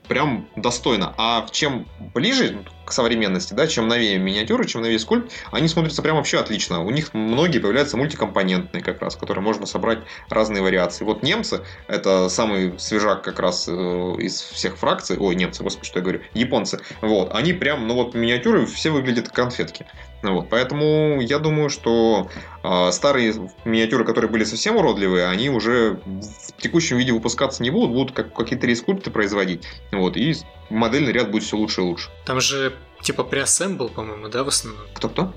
прям 0.08 0.48
достойно. 0.56 1.14
А 1.16 1.46
чем 1.50 1.86
ближе 2.14 2.64
к 2.84 2.92
современности, 2.92 3.54
да, 3.54 3.66
чем 3.66 3.88
новее 3.88 4.18
миниатюры, 4.18 4.66
чем 4.66 4.82
новее 4.82 4.98
скульпт, 4.98 5.32
они 5.50 5.68
смотрятся 5.68 6.02
прям 6.02 6.16
вообще 6.16 6.38
отлично. 6.38 6.82
У 6.82 6.90
них 6.90 7.14
многие 7.14 7.58
появляются 7.58 7.96
мультикомпонентные 7.96 8.82
как 8.82 9.00
раз, 9.00 9.16
которые 9.16 9.42
можно 9.42 9.66
собрать 9.66 10.00
разные 10.28 10.62
вариации. 10.62 11.04
Вот 11.04 11.22
немцы, 11.22 11.62
это 11.88 12.28
самый 12.28 12.78
свежак 12.78 13.22
как 13.22 13.38
раз 13.38 13.66
э, 13.68 13.72
из 13.72 14.40
всех 14.40 14.76
фракций, 14.76 15.16
ой, 15.18 15.34
немцы, 15.34 15.62
господи, 15.62 15.86
что 15.86 15.98
я 15.98 16.02
говорю, 16.02 16.20
японцы, 16.34 16.80
вот, 17.00 17.34
они 17.34 17.52
прям, 17.52 17.86
ну 17.86 17.94
вот 17.94 18.14
миниатюры 18.14 18.66
все 18.66 18.90
выглядят 18.90 19.28
конфетки. 19.28 19.86
Вот, 20.22 20.48
поэтому 20.50 21.20
я 21.20 21.40
думаю, 21.40 21.68
что 21.68 22.30
э, 22.62 22.92
старые 22.92 23.34
миниатюры, 23.64 24.04
которые 24.04 24.30
были 24.30 24.44
совсем 24.44 24.76
уродливые, 24.76 25.26
они 25.26 25.50
уже 25.50 25.98
в 26.04 26.62
текущем 26.62 26.96
виде 26.96 27.12
выпускаться 27.12 27.62
не 27.62 27.70
будут, 27.70 27.90
будут 27.90 28.12
как, 28.12 28.32
какие-то 28.32 28.66
рескульпты 28.68 29.10
производить. 29.10 29.64
Вот, 29.90 30.16
и 30.16 30.34
модельный 30.70 31.12
ряд 31.12 31.30
будет 31.30 31.42
все 31.42 31.56
лучше 31.56 31.80
и 31.80 31.84
лучше. 31.84 32.10
Там 32.24 32.40
же 32.40 32.71
типа 33.02 33.24
преассембл, 33.24 33.88
по-моему, 33.88 34.28
да, 34.28 34.44
в 34.44 34.48
основном? 34.48 34.86
Кто-кто? 34.94 35.34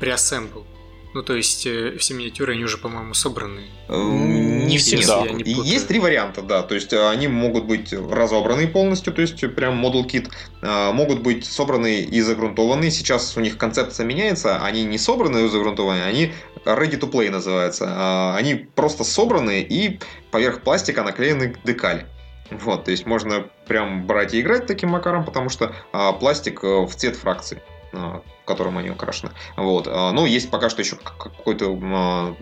Преассембл. 0.00 0.66
Ну, 1.14 1.22
то 1.22 1.36
есть, 1.36 1.64
э, 1.64 1.96
все 1.96 2.12
миниатюры, 2.12 2.54
они 2.54 2.64
уже, 2.64 2.76
по-моему, 2.76 3.14
собраны. 3.14 3.66
Не 3.88 4.78
всегда. 4.78 5.22
Нет, 5.28 5.46
есть 5.46 5.86
три 5.86 6.00
варианта, 6.00 6.42
да. 6.42 6.62
То 6.64 6.74
есть, 6.74 6.92
э, 6.92 7.08
они 7.08 7.28
могут 7.28 7.66
быть 7.66 7.92
разобраны 7.92 8.66
полностью, 8.66 9.12
то 9.12 9.22
есть, 9.22 9.38
прям 9.54 9.76
модул 9.76 10.04
кит. 10.04 10.28
Э, 10.60 10.90
могут 10.90 11.20
быть 11.20 11.46
собраны 11.46 12.00
и 12.00 12.20
загрунтованы. 12.20 12.90
Сейчас 12.90 13.36
у 13.36 13.40
них 13.40 13.58
концепция 13.58 14.04
меняется. 14.04 14.56
Они 14.56 14.82
не 14.82 14.98
собраны 14.98 15.44
и 15.44 15.48
загрунтованы, 15.48 16.02
они 16.02 16.32
ready 16.64 16.98
to 16.98 17.08
play 17.08 17.30
называется. 17.30 18.34
Они 18.34 18.54
просто 18.54 19.04
собраны 19.04 19.60
и 19.62 20.00
поверх 20.32 20.62
пластика 20.62 21.04
наклеены 21.04 21.54
декали. 21.64 22.06
Вот, 22.50 22.84
то 22.84 22.90
есть 22.90 23.06
можно 23.06 23.48
прям 23.66 24.06
брать 24.06 24.34
и 24.34 24.40
играть 24.40 24.66
таким 24.66 24.90
макаром, 24.90 25.24
потому 25.24 25.48
что 25.48 25.74
а, 25.92 26.12
пластик 26.12 26.62
в 26.62 26.90
цвет 26.94 27.16
фракции. 27.16 27.62
А, 27.94 28.22
которым 28.44 28.76
они 28.76 28.90
украшены. 28.90 29.32
Вот. 29.56 29.88
А, 29.88 30.12
ну, 30.12 30.26
есть 30.26 30.50
пока 30.50 30.68
что 30.68 30.82
еще 30.82 30.96
какой-то 30.96 31.78
а, 31.82 32.34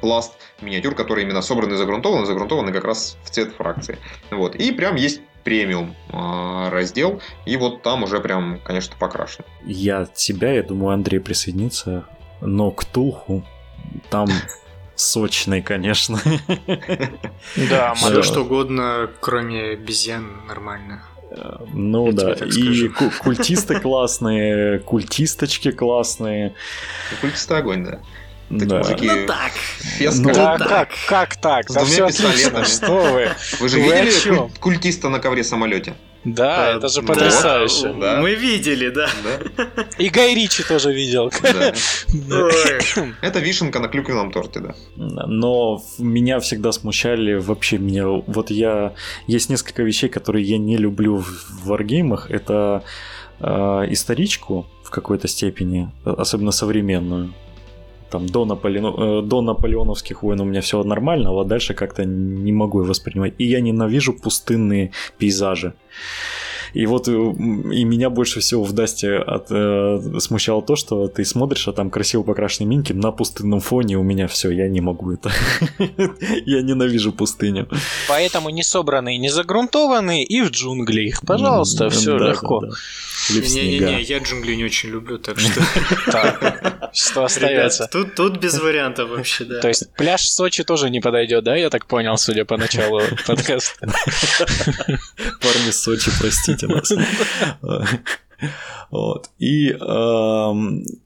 пласт 0.00 0.34
миниатюр, 0.60 0.94
которые 0.94 1.24
именно 1.24 1.42
собраны 1.42 1.74
и 1.74 1.76
загрунтованы, 1.76 2.26
загрунтованы 2.26 2.72
как 2.72 2.84
раз 2.84 3.16
в 3.24 3.30
цвет 3.30 3.52
фракции. 3.52 3.98
Вот. 4.30 4.54
И 4.54 4.70
прям 4.72 4.94
есть 4.94 5.20
премиум 5.44 5.96
раздел, 6.12 7.22
и 7.46 7.56
вот 7.56 7.82
там 7.82 8.02
уже 8.02 8.20
прям, 8.20 8.60
конечно, 8.64 8.96
покрашен. 8.98 9.44
Я 9.64 10.00
от 10.00 10.18
себя, 10.18 10.52
я 10.52 10.62
думаю, 10.62 10.92
Андрей 10.92 11.20
присоединится, 11.20 12.04
но 12.42 12.70
к 12.70 12.84
Тулху 12.84 13.44
там 14.10 14.28
сочный, 14.98 15.62
конечно. 15.62 16.20
Да, 17.70 17.94
все 17.94 18.22
что 18.22 18.42
угодно, 18.42 19.10
кроме 19.20 19.70
обезьян, 19.70 20.46
нормально. 20.46 21.02
Ну 21.72 22.06
Я 22.06 22.12
да, 22.12 22.32
и 22.32 22.88
культисты 22.88 23.80
классные, 23.80 24.78
культисточки 24.80 25.70
классные. 25.70 26.54
Культисты 27.20 27.54
огонь, 27.54 27.84
да. 27.84 28.00
да. 28.50 28.78
Мужики 28.78 29.06
ну 29.06 29.26
так. 29.26 29.52
Феска. 29.52 30.22
Ну, 30.22 30.34
да, 30.34 30.58
как, 30.58 30.88
как 31.06 31.36
так? 31.36 31.68
С 31.68 31.74
да 31.74 31.84
все 31.84 32.06
отлично, 32.06 32.64
что 32.64 33.12
вы? 33.12 33.30
Вы 33.60 33.68
же 33.68 33.78
вы 33.78 34.00
видели 34.00 34.50
культиста 34.58 35.10
на 35.10 35.18
ковре 35.18 35.44
самолете? 35.44 35.94
Да, 36.24 36.76
это 36.76 36.88
же 36.88 37.02
потрясающе. 37.02 37.94
Да. 38.00 38.20
Мы 38.20 38.34
видели, 38.34 38.90
да. 38.90 39.08
да. 39.24 39.84
И 39.98 40.08
Гай 40.08 40.34
Ричи 40.34 40.62
тоже 40.62 40.92
видел. 40.92 41.30
Да. 42.28 42.48
Это 43.22 43.38
вишенка 43.38 43.80
на 43.80 43.88
клюквенном 43.88 44.32
торте, 44.32 44.60
да. 44.60 44.74
Но 44.96 45.82
меня 45.98 46.40
всегда 46.40 46.72
смущали 46.72 47.34
вообще 47.34 47.78
меня. 47.78 48.06
Вот 48.06 48.50
я 48.50 48.94
есть 49.26 49.50
несколько 49.50 49.82
вещей, 49.82 50.08
которые 50.08 50.44
я 50.44 50.58
не 50.58 50.76
люблю 50.76 51.18
в 51.18 51.66
варгеймах. 51.66 52.30
Это 52.30 52.82
э, 53.40 53.86
историчку 53.90 54.66
в 54.82 54.90
какой-то 54.90 55.28
степени, 55.28 55.90
особенно 56.04 56.50
современную 56.50 57.34
там 58.10 58.26
до, 58.26 58.44
Наполеон... 58.44 58.94
Э, 58.98 59.22
до 59.22 59.42
наполеоновских 59.42 60.22
войн 60.22 60.40
у 60.40 60.44
меня 60.44 60.60
все 60.60 60.82
нормально, 60.82 61.40
а 61.40 61.44
дальше 61.44 61.74
как-то 61.74 62.04
не 62.04 62.52
могу 62.52 62.82
воспринимать. 62.82 63.34
И 63.38 63.44
я 63.44 63.60
ненавижу 63.60 64.12
пустынные 64.12 64.90
пейзажи. 65.18 65.72
И 66.74 66.86
вот 66.86 67.08
э, 67.08 67.12
и 67.12 67.84
меня 67.84 68.10
больше 68.10 68.40
всего 68.40 68.64
в 68.64 68.72
Дасте 68.72 69.16
от, 69.16 69.46
э, 69.50 70.00
смущало 70.20 70.62
то, 70.62 70.76
что 70.76 71.08
ты 71.08 71.24
смотришь, 71.24 71.68
а 71.68 71.72
там 71.72 71.90
красиво 71.90 72.22
покрашенные 72.22 72.68
минки 72.68 72.92
на 72.92 73.12
пустынном 73.12 73.60
фоне 73.60 73.98
у 73.98 74.02
меня 74.02 74.28
все, 74.28 74.50
я 74.50 74.68
не 74.68 74.80
могу 74.80 75.12
это. 75.12 75.30
я 76.46 76.62
ненавижу 76.62 77.12
пустыню. 77.12 77.68
Поэтому 78.08 78.50
не 78.50 78.62
собранные, 78.62 79.18
не 79.18 79.30
загрунтованные 79.30 80.24
и 80.24 80.42
в 80.42 80.50
джунгли 80.50 81.02
их. 81.02 81.22
Пожалуйста, 81.26 81.90
все 81.90 82.18
легко. 82.18 82.62
Не-не-не, 83.30 84.02
я 84.02 84.18
джунгли 84.18 84.54
не 84.54 84.64
очень 84.64 84.90
люблю, 84.90 85.18
так 85.18 85.38
что... 85.40 85.60
Что 86.92 87.24
остается? 87.24 87.86
Тут, 87.90 88.14
тут 88.14 88.38
без 88.38 88.58
вариантов 88.58 89.10
вообще, 89.10 89.44
да. 89.44 89.60
То 89.60 89.68
есть 89.68 89.92
пляж 89.94 90.22
в 90.22 90.28
Сочи 90.28 90.64
тоже 90.64 90.88
не 90.90 91.00
подойдет, 91.00 91.44
да, 91.44 91.54
я 91.56 91.68
так 91.70 91.86
понял, 91.86 92.16
судя 92.16 92.44
по 92.44 92.56
началу 92.56 93.00
подкаста. 93.26 93.86
Парни 95.40 95.70
Сочи, 95.70 96.10
простите 96.18 96.57
нас. 96.66 96.92
Вот. 98.90 99.30
И 99.38 99.70
э, 99.70 100.52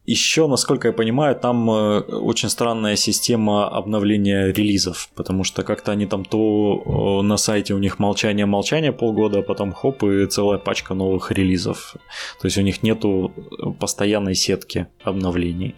еще, 0.06 0.46
насколько 0.46 0.88
я 0.88 0.94
понимаю, 0.94 1.34
там 1.34 1.68
э, 1.70 2.00
очень 2.00 2.48
странная 2.48 2.94
система 2.96 3.68
обновления 3.68 4.52
релизов, 4.52 5.08
потому 5.14 5.42
что 5.42 5.62
как-то 5.62 5.92
они 5.92 6.06
там 6.06 6.24
то 6.24 7.20
э, 7.20 7.26
на 7.26 7.36
сайте 7.36 7.74
у 7.74 7.78
них 7.78 7.98
молчание-молчание 7.98 8.92
полгода, 8.92 9.40
а 9.40 9.42
потом 9.42 9.72
хоп, 9.72 10.04
и 10.04 10.26
целая 10.26 10.58
пачка 10.58 10.94
новых 10.94 11.32
релизов. 11.32 11.96
То 12.40 12.46
есть 12.46 12.58
у 12.58 12.62
них 12.62 12.82
нету 12.82 13.32
постоянной 13.80 14.34
сетки 14.34 14.86
обновлений. 15.02 15.74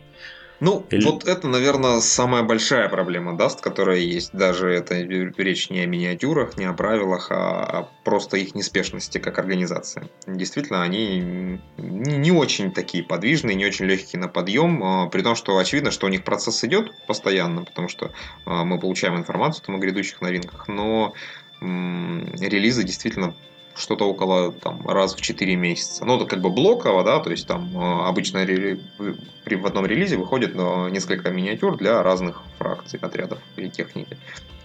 Ну, 0.64 0.86
Или... 0.88 1.04
вот 1.04 1.28
это, 1.28 1.46
наверное, 1.46 2.00
самая 2.00 2.42
большая 2.42 2.88
проблема 2.88 3.36
Dust, 3.36 3.60
которая 3.60 3.98
есть. 3.98 4.32
Даже 4.32 4.70
это 4.70 4.94
речь 5.02 5.68
не 5.68 5.80
о 5.80 5.86
миниатюрах, 5.86 6.56
не 6.56 6.64
о 6.64 6.72
правилах, 6.72 7.30
а 7.30 7.62
о 7.62 7.88
просто 8.02 8.38
их 8.38 8.54
неспешности 8.54 9.18
как 9.18 9.38
организации. 9.38 10.08
Действительно, 10.26 10.82
они 10.82 11.60
не 11.76 12.32
очень 12.32 12.72
такие 12.72 13.04
подвижные, 13.04 13.56
не 13.56 13.66
очень 13.66 13.84
легкие 13.84 14.20
на 14.20 14.28
подъем, 14.28 14.82
а, 14.82 15.06
при 15.08 15.20
том, 15.20 15.34
что 15.34 15.58
очевидно, 15.58 15.90
что 15.90 16.06
у 16.06 16.08
них 16.08 16.24
процесс 16.24 16.64
идет 16.64 16.92
постоянно, 17.06 17.64
потому 17.64 17.88
что 17.88 18.12
а, 18.46 18.64
мы 18.64 18.80
получаем 18.80 19.18
информацию 19.18 19.66
там, 19.66 19.74
о 19.74 19.78
грядущих 19.78 20.22
новинках, 20.22 20.66
но 20.68 21.12
релизы 21.60 22.84
действительно 22.84 23.34
что-то 23.76 24.08
около 24.08 24.52
там, 24.52 24.86
раз 24.86 25.14
в 25.14 25.20
4 25.20 25.56
месяца. 25.56 26.04
Ну, 26.04 26.16
это 26.16 26.26
как 26.26 26.40
бы 26.40 26.50
блоково, 26.50 27.04
да, 27.04 27.20
то 27.20 27.30
есть 27.30 27.46
там 27.46 27.70
э, 27.74 28.06
обычно 28.06 28.44
при, 28.44 29.56
в 29.56 29.66
одном 29.66 29.86
релизе 29.86 30.16
выходит 30.16 30.52
э, 30.54 30.88
несколько 30.90 31.30
миниатюр 31.30 31.76
для 31.76 32.02
разных 32.02 32.42
фракций, 32.58 32.98
отрядов 33.02 33.38
или 33.56 33.68
техники. 33.68 34.16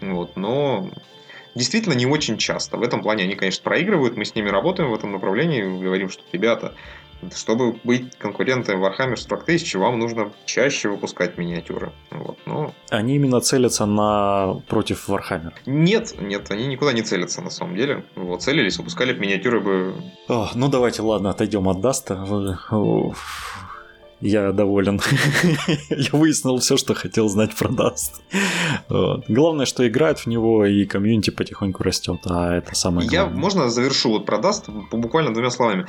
Вот, 0.02 0.38
но 0.38 0.90
действительно 1.56 1.94
не 1.94 2.06
очень 2.06 2.38
часто. 2.38 2.78
В 2.78 2.84
этом 2.84 3.02
плане 3.02 3.24
они, 3.24 3.36
конечно, 3.36 3.64
проигрывают, 3.64 4.16
мы 4.16 4.26
с 4.26 4.36
ними 4.36 4.50
работаем 4.50 4.92
в 4.92 4.94
этом 4.94 5.12
направлении, 5.12 5.62
говорим, 5.62 6.10
что, 6.10 6.24
ребята, 6.32 6.76
чтобы 7.34 7.80
быть 7.84 8.16
конкурентом 8.18 8.84
Warhammer 8.84 9.16
40 9.16 9.46
тысяч, 9.46 9.76
вам 9.76 10.00
нужно 10.00 10.32
чаще 10.46 10.90
выпускать 10.90 11.38
миниатюры. 11.38 11.92
Вот, 12.12 12.38
но... 12.46 12.74
Они 12.90 13.16
именно 13.16 13.42
целятся 13.42 13.86
на 13.86 14.62
против 14.68 15.10
Warhammer? 15.10 15.54
Нет, 15.66 16.16
нет, 16.20 16.50
они 16.52 16.68
никуда 16.68 16.94
не 16.94 17.02
целятся 17.02 17.42
на 17.42 17.50
самом 17.50 17.76
деле. 17.76 18.04
Вот, 18.16 18.42
целились, 18.42 18.78
выпускали 18.78 19.14
миниатюры 19.14 19.60
бы... 19.60 19.96
О, 20.28 20.50
ну 20.56 20.68
давайте, 20.70 21.02
ладно, 21.02 21.32
отойдем 21.32 21.68
от 21.70 21.82
Dust 21.82 22.09
а 22.09 22.16
я 24.22 24.52
доволен. 24.52 25.02
я 25.90 26.10
выяснил 26.12 26.58
все, 26.58 26.78
что 26.78 26.94
хотел 26.94 27.30
знать 27.30 27.56
про 27.56 27.70
Dust. 27.70 28.22
Вот. 28.90 29.26
Главное, 29.28 29.66
что 29.66 29.88
играют 29.88 30.20
в 30.20 30.28
него, 30.28 30.66
и 30.66 30.86
комьюнити 30.86 31.30
потихоньку 31.30 31.84
растет, 31.84 32.20
а 32.26 32.56
это 32.58 32.76
самое 32.76 33.08
главное. 33.08 33.34
Я, 33.34 33.40
можно 33.40 33.70
завершу 33.70 34.10
вот 34.10 34.26
про 34.26 34.38
Dust 34.38 34.70
буквально 34.70 35.34
двумя 35.34 35.50
словами. 35.50 35.86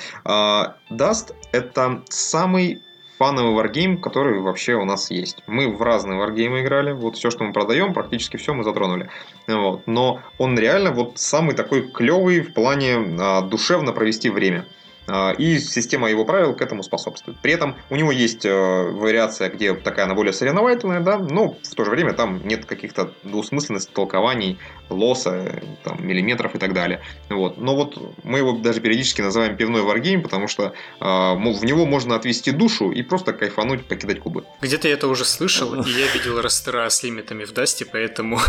Dust — 0.90 1.52
это 1.52 2.02
самый 2.08 2.82
фановый 3.20 3.52
варгейм, 3.52 4.00
который 4.00 4.40
вообще 4.40 4.74
у 4.76 4.86
нас 4.86 5.10
есть. 5.10 5.42
Мы 5.46 5.68
в 5.68 5.82
разные 5.82 6.18
варгеймы 6.18 6.62
играли, 6.62 6.92
вот 6.92 7.16
все, 7.16 7.30
что 7.30 7.44
мы 7.44 7.52
продаем, 7.52 7.92
практически 7.92 8.38
все 8.38 8.54
мы 8.54 8.64
затронули. 8.64 9.10
Вот. 9.46 9.86
Но 9.86 10.20
он 10.38 10.58
реально 10.58 10.90
вот 10.90 11.18
самый 11.18 11.54
такой 11.54 11.86
клевый 11.90 12.40
в 12.40 12.54
плане 12.54 12.96
а, 13.20 13.42
душевно 13.42 13.92
провести 13.92 14.30
время. 14.30 14.64
А, 15.12 15.32
и 15.32 15.58
система 15.58 16.08
его 16.08 16.24
правил 16.24 16.54
к 16.54 16.62
этому 16.62 16.84
способствует. 16.84 17.36
При 17.40 17.52
этом 17.52 17.74
у 17.90 17.96
него 17.96 18.12
есть 18.12 18.44
э, 18.44 18.50
вариация, 18.50 19.50
где 19.50 19.74
такая 19.74 20.04
она 20.04 20.14
более 20.14 20.32
соревновательная, 20.32 21.00
да, 21.00 21.18
но 21.18 21.56
в 21.62 21.74
то 21.74 21.84
же 21.84 21.90
время 21.90 22.12
там 22.12 22.46
нет 22.46 22.64
каких-то 22.64 23.12
двусмысленностей, 23.24 23.92
толкований, 23.92 24.58
лоса, 24.88 25.62
там, 25.82 26.06
миллиметров 26.06 26.54
и 26.54 26.58
так 26.58 26.74
далее. 26.74 27.02
Вот. 27.28 27.58
Но 27.58 27.74
вот 27.74 27.98
мы 28.22 28.38
его 28.38 28.52
даже 28.52 28.80
периодически 28.80 29.20
называем 29.20 29.56
пивной 29.56 29.82
варгейм, 29.82 30.22
потому 30.22 30.46
что 30.46 30.74
э, 31.00 31.04
в 31.04 31.64
него 31.64 31.86
можно 31.86 32.14
отвести 32.14 32.52
душу 32.52 32.92
и 32.92 33.02
просто 33.02 33.32
кайфануть, 33.32 33.86
покидать 33.86 34.20
кубы. 34.20 34.44
Где-то 34.60 34.86
я 34.86 34.94
это 34.94 35.08
уже 35.08 35.24
слышал, 35.24 35.74
и 35.82 35.90
я 35.90 36.06
видел 36.12 36.40
растера 36.40 36.88
с 36.88 37.02
лимитами 37.02 37.44
в 37.44 37.52
Дасте, 37.52 37.84
поэтому... 37.84 38.38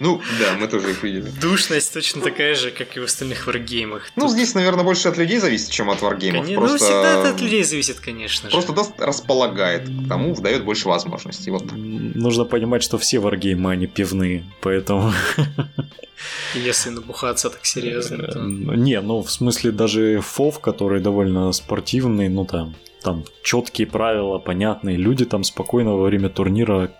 Ну, 0.00 0.20
да, 0.38 0.54
мы 0.58 0.68
тоже 0.68 0.90
их 0.90 1.02
видели. 1.02 1.28
Душность 1.40 1.92
точно 1.92 2.22
такая 2.22 2.54
же, 2.54 2.70
как 2.70 2.96
и 2.96 3.00
в 3.00 3.04
остальных 3.04 3.46
варгеймах. 3.46 4.10
Ну, 4.16 4.28
здесь, 4.28 4.54
наверное, 4.54 4.84
больше 4.84 5.08
от 5.08 5.16
людей 5.24 5.38
зависит, 5.38 5.70
чем 5.70 5.90
от 5.90 6.02
варгеймов. 6.02 6.42
Конечно, 6.42 6.60
ну, 6.60 6.68
Просто... 6.68 6.88
Ну, 6.88 6.92
всегда 6.92 7.20
это 7.20 7.30
от 7.30 7.40
людей 7.40 7.64
зависит, 7.64 8.00
конечно 8.00 8.50
же. 8.50 8.56
Просто 8.56 8.72
даст 8.72 8.92
располагает 9.00 9.88
к 9.88 10.08
тому, 10.08 10.34
дает 10.36 10.64
больше 10.64 10.88
возможностей. 10.88 11.50
Вот 11.50 11.68
так. 11.68 11.72
Нужно 11.76 12.44
понимать, 12.44 12.82
что 12.82 12.98
все 12.98 13.18
варгеймы, 13.18 13.72
они 13.72 13.86
пивные, 13.86 14.44
поэтому... 14.60 15.12
Если 16.54 16.90
набухаться 16.90 17.50
так 17.50 17.66
серьезно, 17.66 18.18
то... 18.18 18.40
Не, 18.40 19.00
ну, 19.00 19.22
в 19.22 19.30
смысле, 19.30 19.72
даже 19.72 20.20
фов, 20.20 20.60
который 20.60 21.00
довольно 21.00 21.52
спортивный, 21.52 22.28
ну, 22.28 22.44
там, 22.44 22.74
там 23.02 23.24
четкие 23.42 23.86
правила, 23.86 24.38
понятные. 24.38 24.96
Люди 24.96 25.24
там 25.24 25.44
спокойно 25.44 25.92
во 25.94 26.04
время 26.04 26.28
турнира 26.28 26.90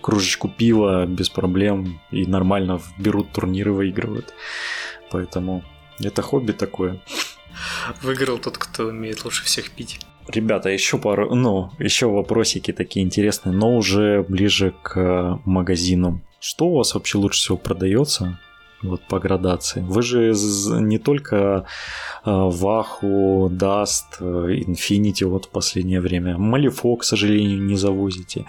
кружечку 0.00 0.48
пива 0.48 1.06
без 1.06 1.30
проблем 1.30 2.00
и 2.10 2.26
нормально 2.26 2.80
берут 2.98 3.32
турниры, 3.32 3.72
выигрывают. 3.72 4.34
Поэтому 5.10 5.62
это 6.00 6.22
хобби 6.22 6.52
такое. 6.52 7.00
Выиграл 8.02 8.38
тот, 8.38 8.58
кто 8.58 8.86
умеет 8.86 9.24
лучше 9.24 9.44
всех 9.44 9.70
пить. 9.70 10.00
Ребята, 10.28 10.70
еще 10.70 10.98
пару, 10.98 11.34
ну, 11.34 11.70
еще 11.78 12.06
вопросики 12.06 12.72
такие 12.72 13.04
интересные, 13.04 13.54
но 13.54 13.76
уже 13.76 14.24
ближе 14.26 14.72
к 14.82 15.40
магазину. 15.44 16.22
Что 16.40 16.66
у 16.66 16.76
вас 16.78 16.94
вообще 16.94 17.18
лучше 17.18 17.38
всего 17.40 17.56
продается? 17.58 18.38
Вот 18.82 19.00
по 19.08 19.18
градации. 19.18 19.80
Вы 19.80 20.02
же 20.02 20.34
не 20.80 20.98
только 20.98 21.66
Ваху, 22.24 23.48
Dust, 23.50 24.20
Infinity 24.20 25.24
вот 25.24 25.46
в 25.46 25.50
последнее 25.50 26.00
время. 26.00 26.36
Malifaux, 26.36 26.96
к 26.96 27.04
сожалению, 27.04 27.62
не 27.62 27.76
завозите. 27.76 28.44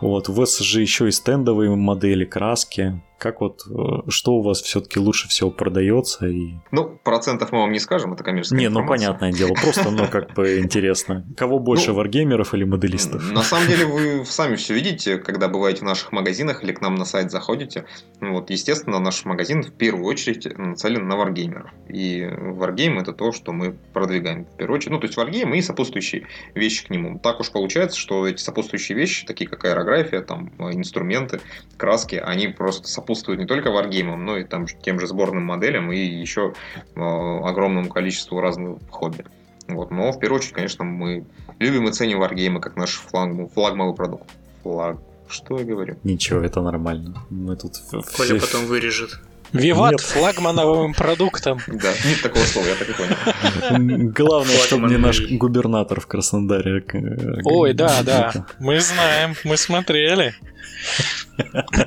Вот, 0.00 0.30
у 0.30 0.32
вас 0.32 0.58
же 0.58 0.80
еще 0.80 1.08
и 1.08 1.10
стендовые 1.10 1.74
модели, 1.74 2.24
краски. 2.24 2.98
Как 3.24 3.40
вот, 3.40 3.62
э, 3.70 4.10
что 4.10 4.34
у 4.34 4.42
вас 4.42 4.60
все-таки 4.60 4.98
лучше 4.98 5.28
всего 5.30 5.50
продается? 5.50 6.26
И... 6.26 6.56
Ну, 6.72 7.00
процентов 7.02 7.52
мы 7.52 7.60
вам 7.60 7.72
не 7.72 7.78
скажем, 7.78 8.12
это 8.12 8.22
коммерческая 8.22 8.60
Не, 8.60 8.68
ну 8.68 8.86
понятное 8.86 9.32
дело, 9.32 9.54
просто, 9.54 9.90
ну, 9.90 10.08
как 10.08 10.34
бы 10.34 10.58
интересно. 10.58 11.24
Кого 11.34 11.58
больше, 11.58 11.92
ну, 11.92 11.94
варгеймеров 11.94 12.52
или 12.52 12.64
моделистов? 12.64 13.32
На 13.32 13.40
самом 13.40 13.66
деле, 13.66 13.86
вы 13.86 14.26
сами 14.26 14.56
все 14.56 14.74
видите, 14.74 15.16
когда 15.16 15.48
бываете 15.48 15.80
в 15.80 15.84
наших 15.84 16.12
магазинах 16.12 16.62
или 16.62 16.72
к 16.72 16.82
нам 16.82 16.96
на 16.96 17.06
сайт 17.06 17.30
заходите. 17.30 17.86
Вот, 18.20 18.50
естественно, 18.50 18.98
наш 18.98 19.24
магазин 19.24 19.62
в 19.62 19.72
первую 19.72 20.04
очередь 20.04 20.58
нацелен 20.58 21.08
на 21.08 21.16
варгеймеров. 21.16 21.70
И 21.88 22.28
варгейм 22.30 22.98
это 22.98 23.14
то, 23.14 23.32
что 23.32 23.52
мы 23.52 23.72
продвигаем 23.94 24.44
в 24.44 24.56
первую 24.58 24.76
очередь. 24.76 24.92
Ну, 24.92 24.98
то 25.00 25.06
есть 25.06 25.16
варгейм 25.16 25.54
и 25.54 25.62
сопутствующие 25.62 26.26
вещи 26.54 26.86
к 26.86 26.90
нему. 26.90 27.18
Так 27.18 27.40
уж 27.40 27.50
получается, 27.50 27.98
что 27.98 28.28
эти 28.28 28.42
сопутствующие 28.42 28.98
вещи, 28.98 29.24
такие 29.24 29.48
как 29.48 29.64
аэрография, 29.64 30.20
там, 30.20 30.50
инструменты, 30.58 31.40
краски, 31.78 32.16
они 32.16 32.48
просто 32.48 32.86
сопутствуют 32.86 33.13
сопутствует 33.14 33.38
не 33.38 33.46
только 33.46 33.70
варгеймам, 33.70 34.24
но 34.24 34.36
и 34.38 34.44
там, 34.44 34.66
тем 34.66 34.98
же 35.00 35.06
сборным 35.06 35.44
моделям 35.44 35.92
и 35.92 35.98
еще 35.98 36.54
э, 36.94 37.00
огромному 37.00 37.88
количеству 37.88 38.40
разных 38.40 38.78
хобби. 38.90 39.24
Вот. 39.68 39.90
Но 39.90 40.12
в 40.12 40.18
первую 40.18 40.40
очередь, 40.40 40.54
конечно, 40.54 40.84
мы 40.84 41.24
любим 41.58 41.88
и 41.88 41.92
ценим 41.92 42.18
варгеймы 42.18 42.60
как 42.60 42.76
наш 42.76 42.96
флаг, 42.96 43.30
флагмовый 43.54 43.94
продукт. 43.94 44.28
Флаг. 44.62 44.98
Что 45.28 45.58
я 45.58 45.64
говорю? 45.64 45.96
Ничего, 46.04 46.40
это 46.40 46.60
нормально. 46.60 47.14
Мы 47.30 47.56
тут... 47.56 47.72
Коля 48.16 48.40
потом 48.40 48.66
вырежет. 48.66 49.20
Виват 49.54 49.92
нет. 49.92 50.00
флагмановым 50.00 50.94
продуктом. 50.94 51.60
Да, 51.68 51.92
нет 52.04 52.20
такого 52.22 52.44
слова, 52.44 52.66
я 52.66 52.74
так 52.74 52.88
и 52.88 52.92
понял. 52.92 54.10
Главное, 54.12 54.58
чтобы 54.58 54.88
не 54.88 54.96
наш 54.96 55.20
губернатор 55.22 56.00
в 56.00 56.06
Краснодаре. 56.06 56.84
Э, 56.92 57.40
Ой, 57.44 57.72
да, 57.72 58.02
да. 58.02 58.46
Мы 58.58 58.80
знаем, 58.80 59.36
мы 59.44 59.56
смотрели. 59.56 60.34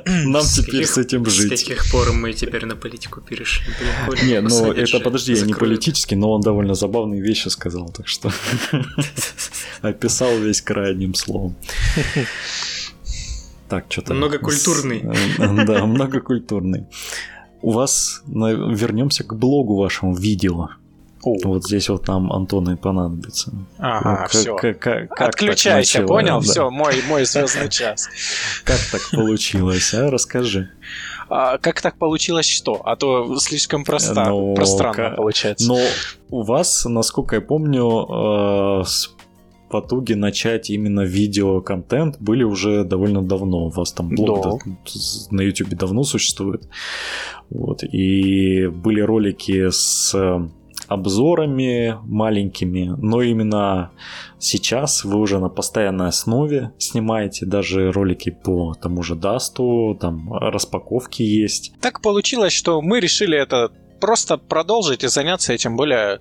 Нам 0.06 0.44
теперь 0.44 0.86
с 0.86 0.98
этим 0.98 1.26
жить. 1.26 1.60
С 1.60 1.64
каких 1.64 1.92
пор 1.92 2.14
мы 2.14 2.32
теперь 2.34 2.66
на 2.66 2.76
политику 2.76 3.22
перешли? 3.22 3.74
Не, 4.24 4.40
ну 4.40 4.72
это 4.72 5.00
подожди, 5.02 5.34
я 5.34 5.46
не 5.46 5.54
политический, 5.54 6.16
но 6.16 6.32
он 6.32 6.42
довольно 6.42 6.74
забавные 6.74 7.22
вещи 7.22 7.50
сказал, 7.50 7.90
так 7.90 8.08
что 8.08 8.32
описал 9.82 10.38
весь 10.38 10.62
край 10.62 10.92
одним 10.92 11.14
словом. 11.16 11.56
Так, 13.68 13.86
что-то... 13.90 14.14
Многокультурный. 14.14 15.04
Да, 15.38 15.86
многокультурный. 15.86 16.86
У 17.62 17.72
вас, 17.72 18.22
вернемся 18.28 19.24
к 19.24 19.36
блогу 19.36 19.76
вашему 19.76 20.14
видео. 20.16 20.70
О. 21.24 21.36
Вот 21.44 21.66
здесь 21.66 21.90
вот 21.90 22.08
нам 22.08 22.32
Антон 22.32 22.72
и 22.72 22.76
понадобится. 22.76 23.52
Ага, 23.80 24.22
ну, 24.22 24.28
все. 24.28 24.56
Как, 24.56 24.80
как, 24.80 25.22
Отключайся, 25.22 26.04
понял? 26.04 26.40
Да. 26.40 26.42
Все, 26.42 26.70
мой, 26.70 27.02
мой 27.08 27.26
звездный 27.26 27.70
час. 27.70 28.08
Как 28.64 28.80
так 28.92 29.02
получилось, 29.12 29.94
а? 29.94 30.10
Расскажи. 30.10 30.70
А, 31.30 31.58
как 31.58 31.82
так 31.82 31.98
получилось 31.98 32.48
что? 32.48 32.82
А 32.86 32.96
то 32.96 33.38
слишком 33.40 33.84
просто, 33.84 34.14
но, 34.14 34.54
пространно 34.54 35.16
получается. 35.16 35.68
Но 35.68 35.80
у 36.30 36.44
вас, 36.44 36.86
насколько 36.86 37.36
я 37.36 37.42
помню, 37.42 38.82
э, 38.82 38.86
с 38.86 39.14
потуги 39.70 40.14
начать 40.14 40.70
именно 40.70 41.02
видеоконтент 41.02 42.18
были 42.20 42.44
уже 42.44 42.84
довольно 42.84 43.22
давно. 43.22 43.66
У 43.66 43.70
вас 43.70 43.94
там 43.94 44.10
блог 44.10 44.64
да. 44.66 44.72
на 45.32 45.42
YouTube 45.42 45.70
давно 45.70 46.04
существует. 46.04 46.68
Вот. 47.50 47.84
И 47.84 48.68
были 48.68 49.02
ролики 49.02 49.70
с 49.70 50.16
обзорами 50.88 51.98
маленькими, 52.04 52.96
но 52.98 53.22
именно 53.22 53.92
сейчас 54.40 55.04
вы 55.04 55.20
уже 55.20 55.40
на 55.40 55.50
постоянной 55.50 56.08
основе 56.08 56.72
снимаете 56.78 57.46
даже 57.46 57.92
ролики 57.92 58.30
по 58.30 58.74
тому 58.76 59.04
же 59.04 59.16
Дасту, 59.16 59.98
там 60.00 60.32
распаковки 60.34 61.24
есть. 61.24 61.74
Так 61.82 62.02
получилось, 62.02 62.54
что 62.54 62.82
мы 62.82 63.00
решили 63.00 63.38
это 63.38 63.72
просто 64.00 64.38
продолжить 64.38 65.04
и 65.04 65.08
заняться 65.08 65.54
этим 65.54 65.76
более 65.76 66.20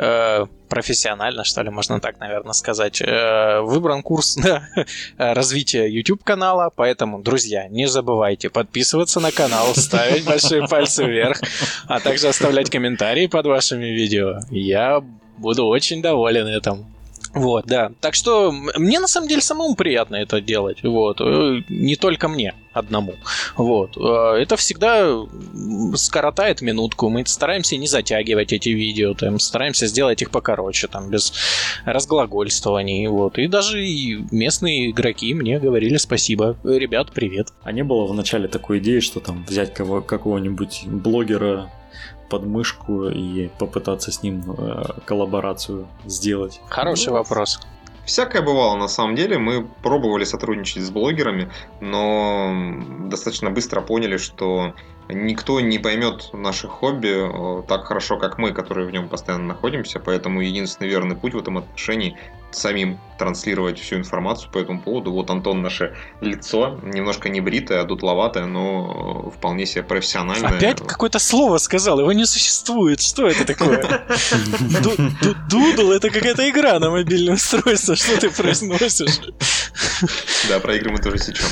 э, 0.00 0.46
профессионально, 0.68 1.44
что 1.44 1.62
ли, 1.62 1.70
можно 1.70 2.00
так, 2.00 2.18
наверное, 2.20 2.52
сказать. 2.52 3.02
Э, 3.02 3.60
выбран 3.60 4.02
курс 4.02 4.36
на 4.36 4.68
развитие 5.18 5.94
YouTube-канала, 5.94 6.70
поэтому, 6.74 7.22
друзья, 7.22 7.68
не 7.68 7.86
забывайте 7.86 8.48
подписываться 8.48 9.20
на 9.20 9.30
канал, 9.30 9.66
ставить 9.74 10.24
большие 10.24 10.66
пальцы 10.66 11.04
вверх, 11.04 11.40
а 11.86 12.00
также 12.00 12.28
оставлять 12.28 12.70
комментарии 12.70 13.26
под 13.26 13.46
вашими 13.46 13.86
видео. 13.86 14.40
Я 14.50 15.02
буду 15.36 15.66
очень 15.66 16.02
доволен 16.02 16.46
этим. 16.46 16.86
Вот, 17.32 17.66
да. 17.66 17.92
Так 18.00 18.14
что 18.14 18.50
мне 18.52 18.98
на 18.98 19.06
самом 19.06 19.28
деле 19.28 19.40
самому 19.40 19.74
приятно 19.76 20.16
это 20.16 20.40
делать. 20.40 20.82
Вот. 20.82 21.20
Э, 21.20 21.62
не 21.68 21.94
только 21.96 22.28
мне 22.28 22.54
одному. 22.72 23.14
Вот. 23.56 23.96
Э, 23.96 24.36
это 24.40 24.56
всегда 24.56 25.08
скоротает 25.94 26.60
минутку. 26.60 27.08
Мы 27.08 27.24
стараемся 27.26 27.76
не 27.76 27.86
затягивать 27.86 28.52
эти 28.52 28.70
видео, 28.70 29.14
там, 29.14 29.38
стараемся 29.38 29.86
сделать 29.86 30.22
их 30.22 30.30
покороче, 30.30 30.88
там, 30.88 31.08
без 31.08 31.32
разглагольствований. 31.84 33.06
Вот. 33.06 33.38
И 33.38 33.46
даже 33.46 33.84
и 33.86 34.18
местные 34.32 34.90
игроки 34.90 35.32
мне 35.34 35.60
говорили 35.60 35.98
спасибо. 35.98 36.56
Ребят, 36.64 37.12
привет. 37.12 37.52
А 37.62 37.70
не 37.70 37.84
было 37.84 38.06
в 38.06 38.14
начале 38.14 38.48
такой 38.48 38.78
идеи, 38.78 39.00
что 39.00 39.20
там 39.20 39.44
взять 39.48 39.72
кого- 39.72 40.00
какого-нибудь 40.02 40.82
блогера 40.86 41.70
под 42.30 42.46
мышку 42.46 43.08
и 43.08 43.48
попытаться 43.58 44.10
с 44.10 44.22
ним 44.22 44.42
э, 44.56 44.84
коллаборацию 45.04 45.86
сделать? 46.06 46.60
Хороший 46.68 47.08
ну, 47.08 47.14
вопрос. 47.14 47.60
Всякое 48.06 48.42
бывало 48.42 48.76
на 48.76 48.88
самом 48.88 49.14
деле. 49.14 49.38
Мы 49.38 49.66
пробовали 49.82 50.24
сотрудничать 50.24 50.82
с 50.82 50.90
блогерами, 50.90 51.50
но 51.80 52.74
достаточно 53.08 53.50
быстро 53.50 53.82
поняли, 53.82 54.16
что 54.16 54.74
никто 55.08 55.60
не 55.60 55.78
поймет 55.78 56.30
наше 56.32 56.66
хобби 56.68 57.60
э, 57.60 57.62
так 57.68 57.84
хорошо, 57.84 58.16
как 58.16 58.38
мы, 58.38 58.52
которые 58.52 58.86
в 58.86 58.90
нем 58.90 59.08
постоянно 59.08 59.48
находимся. 59.48 60.00
Поэтому 60.00 60.40
единственный 60.40 60.88
верный 60.88 61.16
путь 61.16 61.34
в 61.34 61.38
этом 61.38 61.58
отношении 61.58 62.16
самим 62.52 62.98
транслировать 63.18 63.78
всю 63.78 63.96
информацию 63.96 64.50
по 64.50 64.58
этому 64.58 64.80
поводу. 64.80 65.12
Вот 65.12 65.30
Антон 65.30 65.60
наше 65.60 65.94
лицо, 66.22 66.80
немножко 66.82 67.28
не 67.28 67.40
бритое, 67.40 67.82
а 67.82 67.84
дутловатое, 67.84 68.46
но 68.46 69.30
вполне 69.36 69.66
себе 69.66 69.82
профессиональное. 69.82 70.56
Опять 70.56 70.80
какое-то 70.86 71.18
слово 71.18 71.58
сказал, 71.58 72.00
его 72.00 72.12
не 72.12 72.24
существует. 72.24 73.00
Что 73.00 73.26
это 73.26 73.44
такое? 73.44 73.82
Дудл 75.50 75.92
это 75.92 76.08
какая-то 76.08 76.48
игра 76.48 76.78
на 76.78 76.90
мобильное 76.90 77.34
устройство, 77.34 77.94
что 77.94 78.18
ты 78.18 78.30
произносишь. 78.30 79.20
Да, 80.48 80.58
про 80.60 80.76
игры 80.76 80.92
мы 80.92 80.98
тоже 80.98 81.18
сечем. 81.18 81.44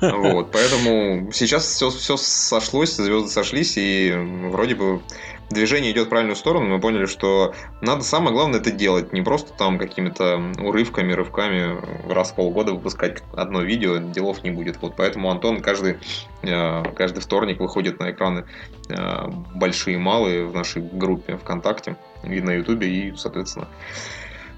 Вот, 0.00 0.52
поэтому 0.52 1.32
сейчас 1.32 1.66
все, 1.66 1.90
все 1.90 2.16
сошлось, 2.16 2.94
звезды 2.94 3.30
сошлись, 3.30 3.74
и 3.76 4.14
вроде 4.50 4.76
бы 4.76 5.02
движение 5.50 5.92
идет 5.92 6.06
в 6.06 6.10
правильную 6.10 6.36
сторону, 6.36 6.66
мы 6.66 6.80
поняли, 6.80 7.06
что 7.06 7.54
надо 7.80 8.02
самое 8.02 8.32
главное 8.32 8.60
это 8.60 8.70
делать, 8.70 9.12
не 9.12 9.22
просто 9.22 9.52
там 9.52 9.78
какими-то 9.78 10.52
урывками, 10.58 11.12
рывками 11.12 11.76
раз 12.10 12.30
в 12.30 12.34
полгода 12.34 12.72
выпускать 12.72 13.22
одно 13.32 13.62
видео, 13.62 13.98
делов 13.98 14.42
не 14.42 14.50
будет. 14.50 14.78
Вот 14.80 14.94
поэтому 14.96 15.30
Антон 15.30 15.60
каждый, 15.60 15.98
э, 16.42 16.82
каждый 16.94 17.20
вторник 17.20 17.60
выходит 17.60 18.00
на 18.00 18.10
экраны 18.10 18.44
э, 18.88 19.28
большие 19.54 19.94
и 19.94 19.98
малые 19.98 20.46
в 20.46 20.54
нашей 20.54 20.82
группе 20.82 21.36
ВКонтакте 21.36 21.96
и 22.24 22.40
на 22.40 22.52
Ютубе, 22.52 22.88
и, 22.88 23.14
соответственно, 23.16 23.68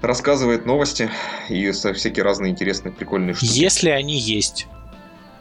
рассказывает 0.01 0.65
новости 0.65 1.09
и 1.49 1.71
всякие 1.71 2.23
разные 2.23 2.51
интересные, 2.51 2.91
прикольные 2.91 3.33
штуки. 3.33 3.51
Если 3.51 3.89
они 3.89 4.17
есть. 4.17 4.67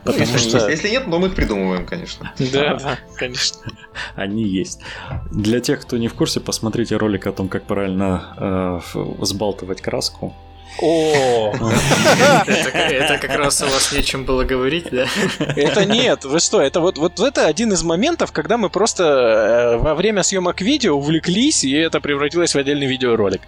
Потому 0.04 0.20
если, 0.24 0.38
что... 0.38 0.56
есть. 0.58 0.68
если 0.70 0.88
нет, 0.90 1.04
то 1.10 1.18
мы 1.18 1.26
их 1.28 1.34
придумываем, 1.34 1.86
конечно. 1.86 2.32
Да, 2.52 2.76
да, 2.76 2.98
конечно. 3.16 3.60
Они 4.14 4.44
есть. 4.44 4.80
Для 5.30 5.60
тех, 5.60 5.80
кто 5.82 5.98
не 5.98 6.08
в 6.08 6.14
курсе, 6.14 6.40
посмотрите 6.40 6.96
ролик 6.96 7.26
о 7.26 7.32
том, 7.32 7.48
как 7.48 7.64
правильно 7.64 8.82
э, 8.94 8.98
взбалтывать 9.18 9.80
краску. 9.80 10.34
О, 10.80 11.52
это 12.46 13.18
как 13.18 13.36
раз 13.36 13.62
у 13.62 13.64
вас 13.64 13.92
нечем 13.92 14.24
было 14.24 14.44
говорить, 14.44 14.86
да? 14.90 15.06
Это 15.38 15.84
нет, 15.84 16.24
вы 16.24 16.38
что, 16.38 16.60
это 16.60 16.80
вот, 16.80 16.98
вот 16.98 17.18
это 17.18 17.46
один 17.46 17.72
из 17.72 17.82
моментов, 17.82 18.30
когда 18.30 18.58
мы 18.58 18.70
просто 18.70 19.02
э, 19.04 19.76
во 19.78 19.94
время 19.94 20.22
съемок 20.22 20.60
видео 20.60 20.94
увлеклись, 20.94 21.64
и 21.64 21.72
это 21.72 22.00
превратилось 22.00 22.54
в 22.54 22.58
отдельный 22.58 22.86
видеоролик. 22.86 23.40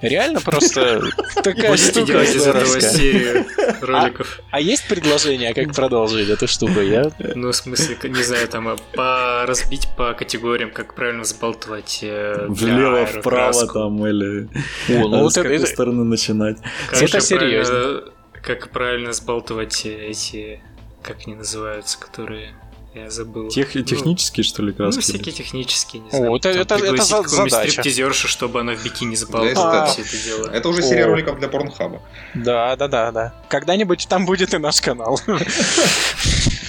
Реально 0.00 0.40
просто 0.40 1.02
такая 1.42 1.76
штука. 1.76 2.06
делать 2.06 2.34
из 2.34 2.46
этого 2.46 2.80
серию 2.80 3.46
роликов. 3.82 4.40
А, 4.50 4.56
а 4.56 4.60
есть 4.60 4.88
предложение, 4.88 5.52
как 5.54 5.74
продолжить 5.74 6.28
эту 6.28 6.46
штуку? 6.46 6.80
Я... 6.80 7.10
Ну, 7.34 7.48
в 7.48 7.56
смысле, 7.56 7.96
не 8.04 8.22
знаю, 8.22 8.48
там, 8.48 8.68
а, 8.68 8.76
по 8.94 9.46
разбить 9.46 9.88
по 9.96 10.14
категориям, 10.14 10.70
как 10.70 10.94
правильно 10.94 11.24
сбалтывать 11.24 12.00
э, 12.02 12.46
Влево, 12.48 13.06
вправо 13.06 13.66
там, 13.66 14.06
или 14.06 14.48
ну, 14.88 15.28
с 15.30 15.34
какой 15.34 15.66
стороны 15.66 16.04
начинать. 16.04 16.58
Это 16.92 17.20
серьезно. 17.20 18.04
Как 18.42 18.70
правильно 18.70 19.12
сбалтывать 19.12 19.84
эти, 19.84 20.62
как 21.02 21.18
они 21.26 21.34
называются, 21.34 22.00
которые 22.00 22.54
я 22.94 23.08
забыл. 23.08 23.48
Тех, 23.48 23.74
ну, 23.74 23.82
технические, 23.82 24.42
что 24.42 24.62
ли, 24.62 24.72
краски? 24.72 24.96
Ну, 24.96 25.02
всякие 25.02 25.32
технические, 25.32 26.02
не 26.02 26.10
знаю. 26.10 26.32
О, 26.32 26.36
это, 26.36 26.48
это, 26.48 26.74
это 26.74 27.02
за, 27.02 27.22
задача. 27.22 27.70
стриптизершу, 27.70 28.26
чтобы 28.26 28.60
она 28.60 28.74
в 28.74 28.82
бикини 28.82 29.14
забаловала 29.14 29.86
все 29.86 30.02
это 30.02 30.24
дело. 30.24 30.50
Это 30.50 30.68
уже 30.68 30.82
серия 30.82 31.04
О. 31.04 31.08
роликов 31.08 31.38
для 31.38 31.48
порнхаба. 31.48 32.02
Да, 32.34 32.74
да, 32.76 32.88
да, 32.88 33.12
да. 33.12 33.34
Когда-нибудь 33.48 34.06
там 34.08 34.26
будет 34.26 34.54
и 34.54 34.58
наш 34.58 34.80
канал. 34.80 35.20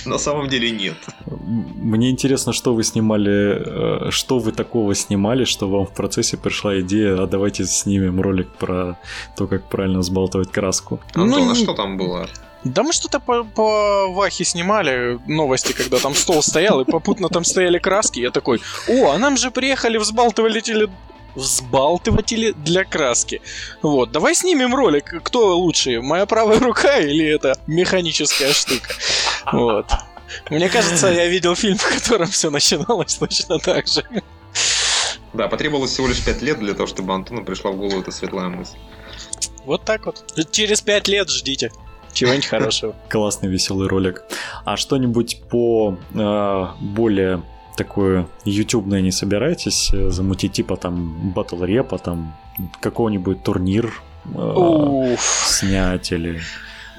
На 0.05 0.17
самом 0.17 0.47
деле 0.47 0.71
нет. 0.71 0.97
Мне 1.25 2.09
интересно, 2.09 2.53
что 2.53 2.73
вы 2.73 2.83
снимали, 2.83 4.07
э, 4.07 4.11
что 4.11 4.39
вы 4.39 4.51
такого 4.51 4.95
снимали, 4.95 5.45
что 5.45 5.69
вам 5.69 5.85
в 5.85 5.91
процессе 5.91 6.37
пришла 6.37 6.79
идея, 6.81 7.23
а 7.23 7.27
давайте 7.27 7.65
снимем 7.65 8.21
ролик 8.21 8.49
про 8.49 8.97
то, 9.37 9.47
как 9.47 9.69
правильно 9.69 10.01
сбалтывать 10.01 10.51
краску. 10.51 10.99
Антон, 11.13 11.45
ну, 11.45 11.51
а 11.51 11.55
что 11.55 11.73
там 11.73 11.97
было? 11.97 12.27
Да 12.63 12.83
мы 12.83 12.93
что-то 12.93 13.19
по, 13.19 13.43
по 13.43 14.07
Вахе 14.13 14.45
снимали 14.45 15.19
новости, 15.27 15.73
когда 15.73 15.97
там 15.97 16.13
стол 16.13 16.43
стоял, 16.43 16.79
и 16.81 16.85
попутно 16.85 17.27
там 17.29 17.43
стояли 17.43 17.79
краски. 17.79 18.19
Я 18.19 18.29
такой, 18.29 18.61
о, 18.87 19.11
а 19.11 19.17
нам 19.17 19.37
же 19.37 19.49
приехали 19.49 19.97
взбалтыватели 19.97 20.87
взбалтыватели 21.35 22.51
для 22.51 22.83
краски. 22.83 23.41
Вот, 23.81 24.11
давай 24.11 24.35
снимем 24.35 24.75
ролик, 24.75 25.21
кто 25.23 25.57
лучше, 25.57 26.01
моя 26.01 26.25
правая 26.25 26.59
рука 26.59 26.97
или 26.97 27.25
эта 27.25 27.57
механическая 27.67 28.53
штука. 28.53 28.93
Вот. 29.51 29.91
Мне 30.49 30.69
кажется, 30.69 31.07
я 31.07 31.27
видел 31.27 31.55
фильм, 31.55 31.77
в 31.77 31.87
котором 31.87 32.27
все 32.27 32.49
начиналось 32.49 33.15
точно 33.15 33.59
так 33.59 33.87
же. 33.87 34.03
Да, 35.33 35.47
потребовалось 35.47 35.91
всего 35.91 36.07
лишь 36.07 36.23
5 36.23 36.41
лет 36.41 36.59
для 36.59 36.73
того, 36.73 36.87
чтобы 36.87 37.13
Антону 37.13 37.45
пришла 37.45 37.71
в 37.71 37.77
голову 37.77 38.01
эта 38.01 38.11
светлая 38.11 38.49
мысль. 38.49 38.77
Вот 39.65 39.83
так 39.83 40.05
вот. 40.05 40.25
Через 40.51 40.81
5 40.81 41.07
лет 41.07 41.29
ждите. 41.29 41.71
Чего-нибудь 42.13 42.45
хорошего. 42.47 42.95
Классный 43.09 43.49
веселый 43.49 43.87
ролик. 43.87 44.23
А 44.65 44.75
что-нибудь 44.77 45.41
по 45.49 45.97
э, 46.13 46.67
более 46.81 47.43
такое 47.77 48.27
ютубное 48.43 49.01
не 49.01 49.11
собираетесь 49.11 49.91
замутить, 50.09 50.53
типа 50.53 50.75
там 50.75 51.31
батл 51.31 51.63
репа, 51.63 51.97
там 51.97 52.35
какой-нибудь 52.81 53.43
турнир 53.43 53.93
э, 54.35 55.15
снять 55.19 56.11
или... 56.11 56.41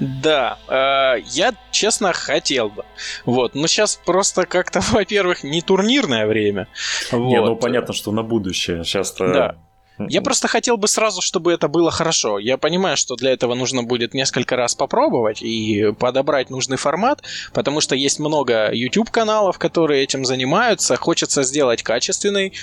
Да, 0.03 0.57
э, 0.67 1.21
я 1.25 1.53
честно 1.71 2.13
хотел 2.13 2.69
бы. 2.69 2.85
Вот, 3.25 3.55
но 3.55 3.67
сейчас 3.67 3.99
просто 4.05 4.45
как-то, 4.45 4.81
во-первых, 4.91 5.43
не 5.43 5.61
турнирное 5.61 6.27
время. 6.27 6.67
Вот. 7.11 7.27
Не, 7.27 7.41
ну 7.41 7.55
понятно, 7.55 7.93
что 7.93 8.11
на 8.11 8.23
будущее. 8.23 8.83
Сейчас-то 8.83 9.33
да. 9.33 9.55
Я 9.99 10.21
просто 10.21 10.47
хотел 10.47 10.77
бы 10.77 10.87
сразу, 10.87 11.21
чтобы 11.21 11.53
это 11.53 11.67
было 11.67 11.91
хорошо. 11.91 12.39
Я 12.39 12.57
понимаю, 12.57 12.97
что 12.97 13.15
для 13.15 13.31
этого 13.31 13.53
нужно 13.53 13.83
будет 13.83 14.13
несколько 14.13 14.55
раз 14.55 14.73
попробовать 14.73 15.43
и 15.43 15.93
подобрать 15.99 16.49
нужный 16.49 16.77
формат, 16.77 17.21
потому 17.53 17.79
что 17.79 17.95
есть 17.95 18.19
много 18.19 18.71
YouTube-каналов, 18.73 19.59
которые 19.59 20.03
этим 20.03 20.25
занимаются. 20.25 20.95
Хочется 20.95 21.43
сделать 21.43 21.83
качественный 21.83 22.53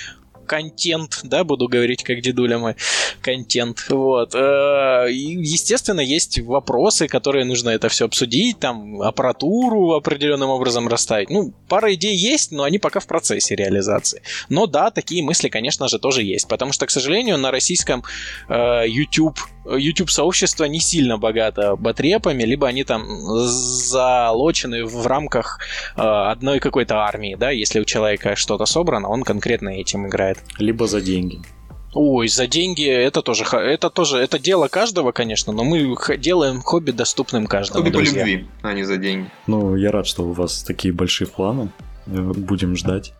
контент, 0.51 1.21
да, 1.23 1.45
буду 1.45 1.69
говорить 1.69 2.03
как 2.03 2.19
дедуля 2.19 2.57
мой, 2.57 2.75
контент, 3.21 3.85
вот. 3.87 4.35
Э, 4.35 5.07
естественно, 5.09 6.01
есть 6.01 6.39
вопросы, 6.41 7.07
которые 7.07 7.45
нужно 7.45 7.69
это 7.69 7.87
все 7.87 8.03
обсудить, 8.03 8.59
там, 8.59 9.01
аппаратуру 9.01 9.93
определенным 9.93 10.49
образом 10.49 10.89
расставить. 10.89 11.29
Ну, 11.29 11.53
пара 11.69 11.93
идей 11.93 12.17
есть, 12.17 12.51
но 12.51 12.63
они 12.63 12.79
пока 12.79 12.99
в 12.99 13.07
процессе 13.07 13.55
реализации. 13.55 14.23
Но 14.49 14.67
да, 14.67 14.91
такие 14.91 15.23
мысли, 15.23 15.47
конечно 15.47 15.87
же, 15.87 15.99
тоже 15.99 16.21
есть, 16.21 16.49
потому 16.49 16.73
что, 16.73 16.85
к 16.85 16.91
сожалению, 16.91 17.37
на 17.37 17.51
российском 17.51 18.03
э, 18.49 18.83
YouTube 18.87 19.39
YouTube-сообщество 19.65 20.65
не 20.65 20.79
сильно 20.79 21.17
богато 21.17 21.75
батрепами, 21.75 22.43
либо 22.43 22.67
они 22.67 22.83
там 22.83 23.05
залочены 23.45 24.85
в 24.85 25.05
рамках 25.05 25.59
э, 25.95 26.01
одной 26.01 26.59
какой-то 26.59 26.97
армии, 26.97 27.35
да, 27.35 27.51
если 27.51 27.79
у 27.79 27.85
человека 27.85 28.35
что-то 28.35 28.65
собрано, 28.65 29.09
он 29.09 29.23
конкретно 29.23 29.69
этим 29.69 30.07
играет. 30.07 30.39
Либо 30.57 30.87
за 30.87 31.01
деньги. 31.01 31.41
Ой, 31.93 32.29
за 32.29 32.47
деньги 32.47 32.87
это 32.87 33.21
тоже, 33.21 33.43
это 33.43 33.89
тоже, 33.89 34.17
это 34.17 34.39
дело 34.39 34.69
каждого, 34.69 35.11
конечно, 35.11 35.51
но 35.51 35.63
мы 35.63 35.95
делаем 36.17 36.61
хобби 36.61 36.91
доступным 36.91 37.47
каждому. 37.47 37.83
Хобби 37.83 37.93
друзья. 37.93 38.23
по 38.23 38.27
любви, 38.27 38.47
а 38.61 38.73
не 38.73 38.83
за 38.83 38.97
деньги. 38.97 39.29
Ну, 39.45 39.75
я 39.75 39.91
рад, 39.91 40.07
что 40.07 40.23
у 40.23 40.31
вас 40.31 40.63
такие 40.63 40.93
большие 40.93 41.27
планы. 41.27 41.69
Будем 42.05 42.75
ждать. 42.75 43.13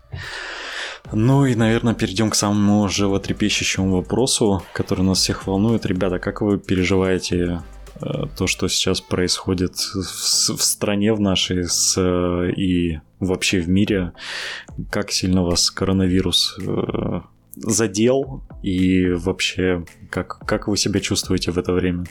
Ну 1.12 1.46
и, 1.46 1.56
наверное, 1.56 1.94
перейдем 1.94 2.30
к 2.30 2.36
самому 2.36 2.88
животрепещущему 2.88 3.98
вопросу, 3.98 4.64
который 4.74 5.04
нас 5.04 5.20
всех 5.20 5.48
волнует. 5.48 5.86
Ребята, 5.86 6.20
как 6.20 6.42
вы 6.42 6.58
переживаете 6.58 7.62
э, 7.96 8.24
то, 8.38 8.48
что 8.48 8.70
сейчас 8.70 9.02
происходит 9.02 9.76
в, 9.76 10.56
в 10.58 10.64
стране 10.64 11.14
в 11.14 11.20
нашей 11.20 11.66
с, 11.66 11.96
э, 11.98 12.52
и 12.52 13.00
вообще 13.20 13.60
в 13.60 13.68
мире? 13.68 14.14
Как 14.90 15.12
сильно 15.12 15.44
вас 15.44 15.70
коронавирус 15.70 16.58
э, 16.66 17.22
задел 17.56 18.44
и 18.64 19.10
вообще 19.10 19.84
как, 20.10 20.40
как 20.46 20.68
вы 20.68 20.78
себя 20.78 21.02
чувствуете 21.02 21.52
в 21.52 21.58
это 21.58 21.74
время? 21.74 22.06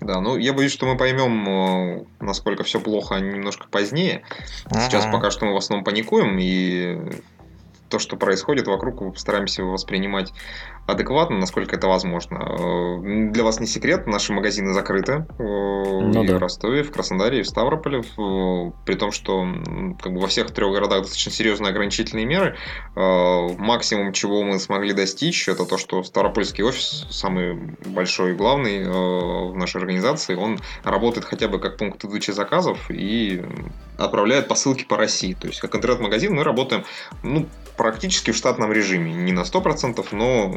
Да, 0.00 0.20
ну 0.20 0.36
я 0.36 0.52
боюсь, 0.52 0.72
что 0.72 0.86
мы 0.86 0.96
поймем, 0.96 2.06
насколько 2.20 2.64
все 2.64 2.80
плохо 2.80 3.16
немножко 3.16 3.66
позднее. 3.68 4.22
Сейчас 4.70 5.06
пока 5.06 5.30
что 5.30 5.46
мы 5.46 5.54
в 5.54 5.56
основном 5.56 5.84
паникуем, 5.84 6.36
и 6.38 6.98
то, 7.88 7.98
что 7.98 8.16
происходит 8.16 8.66
вокруг, 8.66 9.12
постараемся 9.12 9.62
воспринимать 9.62 10.32
адекватно, 10.86 11.38
насколько 11.38 11.76
это 11.76 11.86
возможно. 11.86 12.36
Э, 12.36 13.30
для 13.30 13.42
вас 13.42 13.60
не 13.60 13.66
секрет, 13.66 14.06
наши 14.06 14.32
магазины 14.32 14.72
закрыты 14.72 15.12
э, 15.12 15.24
ну, 15.38 16.22
и 16.22 16.26
да. 16.26 16.36
в 16.36 16.38
Ростове, 16.38 16.82
в 16.82 16.92
Краснодаре, 16.92 17.40
и 17.40 17.42
в 17.42 17.48
Ставрополе, 17.48 18.02
при 18.84 18.94
том, 18.94 19.12
что 19.12 19.46
как 20.00 20.12
бы 20.12 20.20
во 20.20 20.26
всех 20.26 20.50
трех 20.50 20.72
городах 20.72 21.00
достаточно 21.00 21.32
серьезные 21.32 21.70
ограничительные 21.70 22.26
меры. 22.26 22.56
Э, 22.96 23.48
максимум, 23.56 24.12
чего 24.12 24.42
мы 24.42 24.58
смогли 24.58 24.92
достичь, 24.92 25.48
это 25.48 25.64
то, 25.64 25.78
что 25.78 26.02
Ставропольский 26.02 26.64
офис, 26.64 27.06
самый 27.10 27.54
большой 27.86 28.32
и 28.32 28.34
главный 28.34 28.84
в 28.84 29.56
нашей 29.56 29.78
организации, 29.78 30.34
он 30.34 30.58
работает 30.82 31.24
хотя 31.24 31.48
бы 31.48 31.58
как 31.58 31.78
пункт 31.78 32.04
выдачи 32.04 32.30
заказов 32.30 32.90
и 32.90 33.42
отправляет 33.98 34.48
посылки 34.48 34.84
по 34.84 34.96
России. 34.96 35.34
То 35.34 35.46
есть, 35.46 35.60
как 35.60 35.74
интернет-магазин 35.74 36.34
мы 36.34 36.44
работаем 36.44 36.84
ну, 37.22 37.46
практически 37.76 38.30
в 38.30 38.36
штатном 38.36 38.72
режиме. 38.72 39.12
Не 39.12 39.32
на 39.32 39.40
100%, 39.40 40.06
но 40.12 40.54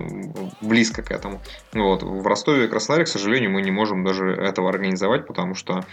близко 0.62 1.02
к 1.02 1.12
этому. 1.12 1.42
Вот. 1.74 2.04
В 2.04 2.26
Ростове 2.26 2.66
и 2.66 2.68
Краснодаре, 2.68 3.06
к 3.06 3.08
сожалению, 3.08 3.52
мы 3.52 3.62
не 3.62 3.72
можем 3.72 4.04
даже 4.04 4.30
этого 4.30 4.70
организовать, 4.70 5.28
потому 5.28 5.56
что 5.56 5.86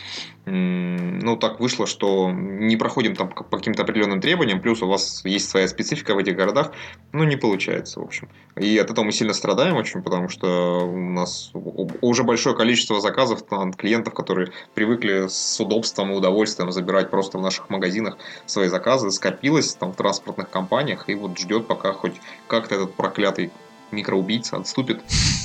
ну, 0.46 1.36
так 1.36 1.60
вышло, 1.60 1.86
что 1.86 2.30
не 2.30 2.76
проходим 2.76 3.16
там 3.16 3.28
по 3.28 3.56
каким-то 3.56 3.82
определенным 3.82 4.20
требованиям, 4.20 4.60
плюс 4.60 4.82
у 4.82 4.88
вас 4.88 5.24
есть 5.24 5.48
своя 5.48 5.66
специфика 5.68 6.14
в 6.14 6.18
этих 6.18 6.36
городах, 6.36 6.72
ну, 7.12 7.24
не 7.24 7.36
получается, 7.36 8.00
в 8.00 8.04
общем. 8.04 8.28
И 8.56 8.76
от 8.78 8.90
этого 8.90 9.04
мы 9.06 9.12
сильно 9.12 9.32
страдаем 9.32 9.76
очень, 9.76 10.02
потому 10.02 10.28
что 10.28 10.86
у 10.86 11.10
нас 11.10 11.50
уже 11.54 12.24
большое 12.24 12.54
количество 12.54 13.00
заказов 13.00 13.42
от 13.50 13.76
клиентов, 13.76 14.14
которые 14.14 14.52
привыкли 14.74 15.26
с 15.28 15.58
удобством 15.60 16.12
и 16.12 16.16
удовольствием 16.16 16.70
забирать 16.72 17.10
просто 17.10 17.38
в 17.38 17.40
наших 17.40 17.70
магазинах 17.70 18.18
свои 18.46 18.68
заказы, 18.68 19.10
скопилось 19.10 19.74
там 19.74 19.92
в 19.92 19.96
транспортных 19.96 20.50
компаниях, 20.50 21.08
и 21.08 21.14
вот 21.14 21.38
ждет, 21.38 21.66
пока 21.66 21.92
хоть 21.92 22.14
как-то 22.48 22.74
этот 22.74 22.94
проклятый 22.94 23.50
микроубийца 23.94 24.56
отступит 24.56 25.00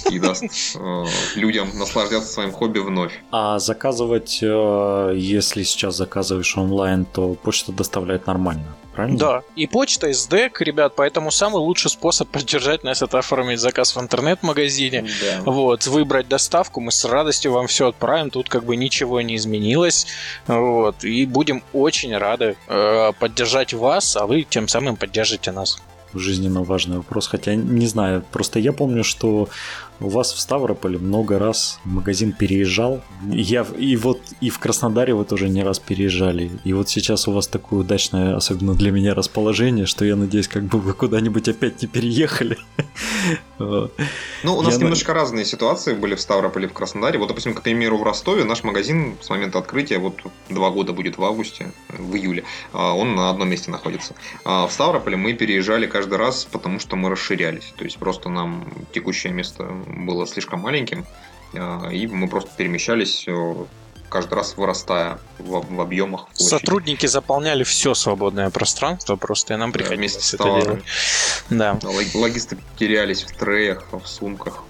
и 0.09 0.19
даст 0.19 0.43
э, 0.75 1.05
людям 1.35 1.69
наслаждаться 1.75 2.31
своим 2.31 2.51
хобби 2.51 2.79
вновь. 2.79 3.13
А 3.31 3.59
заказывать, 3.59 4.39
э, 4.41 5.13
если 5.15 5.63
сейчас 5.63 5.95
заказываешь 5.95 6.57
онлайн, 6.57 7.05
то 7.05 7.33
почта 7.35 7.71
доставляет 7.71 8.27
нормально, 8.27 8.75
правильно? 8.93 9.17
Да, 9.17 9.41
и 9.55 9.67
почта, 9.67 10.07
и 10.07 10.13
СДЭК, 10.13 10.61
ребят, 10.61 10.93
поэтому 10.95 11.31
самый 11.31 11.59
лучший 11.59 11.91
способ 11.91 12.27
поддержать 12.31 12.83
нас 12.83 13.01
это 13.01 13.19
оформить 13.19 13.59
заказ 13.59 13.95
в 13.95 14.01
интернет-магазине. 14.01 15.05
Да. 15.21 15.51
Вот, 15.51 15.87
выбрать 15.87 16.27
доставку, 16.27 16.81
мы 16.81 16.91
с 16.91 17.05
радостью 17.05 17.51
вам 17.51 17.67
все 17.67 17.89
отправим, 17.89 18.29
тут 18.29 18.49
как 18.49 18.63
бы 18.63 18.75
ничего 18.75 19.21
не 19.21 19.35
изменилось. 19.35 20.07
Вот, 20.47 21.03
и 21.03 21.25
будем 21.25 21.63
очень 21.73 22.15
рады 22.17 22.55
э, 22.67 23.11
поддержать 23.19 23.73
вас, 23.73 24.15
а 24.15 24.25
вы 24.25 24.43
тем 24.43 24.67
самым 24.67 24.95
поддержите 24.95 25.51
нас 25.51 25.79
жизненно 26.13 26.63
важный 26.63 26.97
вопрос. 26.97 27.27
Хотя 27.27 27.55
не 27.55 27.87
знаю, 27.87 28.23
просто 28.31 28.59
я 28.59 28.73
помню, 28.73 29.03
что 29.03 29.49
у 30.01 30.09
вас 30.09 30.31
в 30.33 30.39
Ставрополе 30.39 30.97
много 30.97 31.39
раз 31.39 31.79
магазин 31.83 32.31
переезжал. 32.31 33.01
Я, 33.27 33.65
и 33.77 33.95
вот 33.95 34.21
и 34.41 34.49
в 34.49 34.59
Краснодаре 34.59 35.13
вы 35.13 35.25
тоже 35.25 35.49
не 35.49 35.63
раз 35.63 35.79
переезжали. 35.79 36.51
И 36.63 36.73
вот 36.73 36.89
сейчас 36.89 37.27
у 37.27 37.31
вас 37.31 37.47
такое 37.47 37.81
удачное, 37.81 38.35
особенно 38.35 38.73
для 38.75 38.91
меня, 38.91 39.13
расположение, 39.13 39.85
что 39.85 40.05
я 40.05 40.15
надеюсь, 40.15 40.47
как 40.47 40.63
бы 40.63 40.79
вы 40.79 40.93
куда-нибудь 40.93 41.47
опять 41.49 41.81
не 41.81 41.87
переехали. 41.87 42.57
Ну, 43.59 44.55
у 44.55 44.61
нас 44.61 44.75
я 44.75 44.79
немножко 44.79 45.13
на... 45.13 45.19
разные 45.19 45.43
ситуации 45.43 45.93
были 45.93 46.15
в 46.15 46.21
Ставрополе 46.21 46.69
в 46.69 46.73
Краснодаре. 46.73 47.19
Вот, 47.19 47.27
допустим, 47.27 47.53
к 47.53 47.61
примеру, 47.61 47.97
в 47.97 48.03
Ростове 48.03 48.45
наш 48.45 48.63
магазин 48.63 49.17
с 49.21 49.29
момента 49.29 49.59
открытия, 49.59 49.97
вот 49.97 50.21
два 50.47 50.69
года 50.69 50.93
будет 50.93 51.17
в 51.17 51.23
августе, 51.25 51.73
в 51.89 52.15
июле, 52.15 52.45
а, 52.71 52.93
он 52.93 53.15
на 53.15 53.29
одном 53.29 53.49
месте 53.49 53.69
находится. 53.69 54.15
А 54.45 54.65
в 54.65 54.71
Ставрополе 54.71 55.17
мы 55.17 55.33
переезжали 55.33 55.87
каждый 55.87 56.17
раз, 56.17 56.45
потому 56.49 56.79
что 56.79 56.95
мы 56.95 57.09
расширялись. 57.09 57.73
То 57.77 57.83
есть 57.83 57.97
просто 57.97 58.29
нам 58.29 58.65
текущее 58.93 59.33
место 59.33 59.69
было 59.89 60.27
слишком 60.27 60.61
маленьким, 60.61 61.05
а, 61.53 61.89
и 61.89 62.07
мы 62.07 62.27
просто 62.27 62.51
перемещались 62.55 63.25
э, 63.27 63.55
каждый 64.09 64.33
раз 64.35 64.57
вырастая 64.57 65.19
в, 65.37 65.75
в 65.75 65.81
объемах. 65.81 66.27
В 66.33 66.41
Сотрудники 66.41 67.05
заполняли 67.05 67.63
все 67.63 67.93
свободное 67.93 68.49
пространство, 68.49 69.15
просто 69.15 69.53
и 69.53 69.57
нам 69.57 69.71
приходилось 69.71 70.35
да, 70.37 70.45
это 70.59 70.65
делать. 70.65 70.83
Да. 71.49 71.79
Логисты 72.13 72.57
терялись 72.77 73.23
в 73.23 73.35
треях, 73.35 73.85
в 73.91 74.05
сумках. 74.05 74.63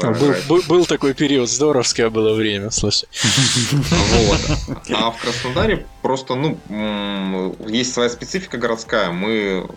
А, 0.00 0.10
был, 0.12 0.34
был, 0.48 0.62
был 0.68 0.86
такой 0.86 1.12
период, 1.12 1.50
здоровское 1.50 2.08
было 2.08 2.34
время, 2.34 2.70
слушай. 2.70 3.08
Вот. 3.72 4.40
А 4.90 5.10
в 5.10 5.20
Краснодаре 5.20 5.86
просто, 6.00 6.34
ну, 6.34 7.56
есть 7.68 7.92
своя 7.92 8.08
специфика 8.08 8.56
городская. 8.56 9.10
Мы 9.10 9.68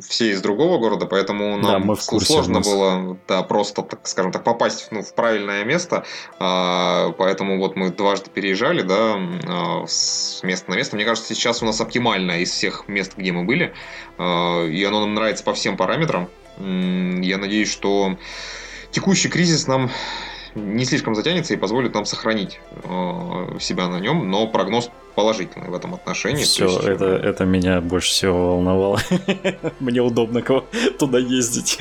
все 0.00 0.32
из 0.32 0.42
другого 0.42 0.78
города, 0.78 1.06
поэтому 1.06 1.56
нам 1.56 1.72
да, 1.72 1.78
мы 1.78 1.96
в 1.96 2.04
курсе 2.04 2.32
сложно 2.32 2.60
было 2.60 3.18
да, 3.28 3.42
просто, 3.42 3.82
так 3.82 4.06
скажем 4.06 4.32
так, 4.32 4.44
попасть 4.44 4.88
ну, 4.90 5.02
в 5.02 5.14
правильное 5.14 5.64
место. 5.64 6.04
А, 6.38 7.12
поэтому 7.12 7.58
вот 7.58 7.76
мы 7.76 7.90
дважды 7.90 8.30
переезжали 8.30 8.82
да, 8.82 9.16
а, 9.46 9.84
с 9.86 10.40
места 10.42 10.70
на 10.70 10.76
место. 10.76 10.96
Мне 10.96 11.04
кажется, 11.04 11.34
сейчас 11.34 11.62
у 11.62 11.66
нас 11.66 11.80
оптимальное 11.80 12.40
из 12.40 12.50
всех 12.50 12.88
мест, 12.88 13.12
где 13.16 13.32
мы 13.32 13.44
были. 13.44 13.72
А, 14.18 14.66
и 14.66 14.82
оно 14.84 15.00
нам 15.00 15.14
нравится 15.14 15.44
по 15.44 15.54
всем 15.54 15.76
параметрам. 15.76 16.28
Я 16.58 17.38
надеюсь, 17.38 17.70
что 17.70 18.16
текущий 18.90 19.28
кризис 19.28 19.66
нам 19.66 19.90
не 20.54 20.84
слишком 20.84 21.14
затянется 21.14 21.54
и 21.54 21.56
позволит 21.56 21.94
нам 21.94 22.04
сохранить 22.04 22.60
э, 22.84 23.58
себя 23.60 23.88
на 23.88 24.00
нем, 24.00 24.30
но 24.30 24.46
прогноз 24.46 24.90
положительный 25.14 25.68
в 25.68 25.74
этом 25.74 25.94
отношении. 25.94 26.44
Все, 26.44 26.66
есть... 26.66 26.84
это, 26.84 27.04
это 27.04 27.44
меня 27.44 27.80
больше 27.80 28.10
всего 28.10 28.56
волновало. 28.56 29.00
Мне 29.80 30.00
удобно 30.00 30.42
туда 30.98 31.18
ездить. 31.18 31.78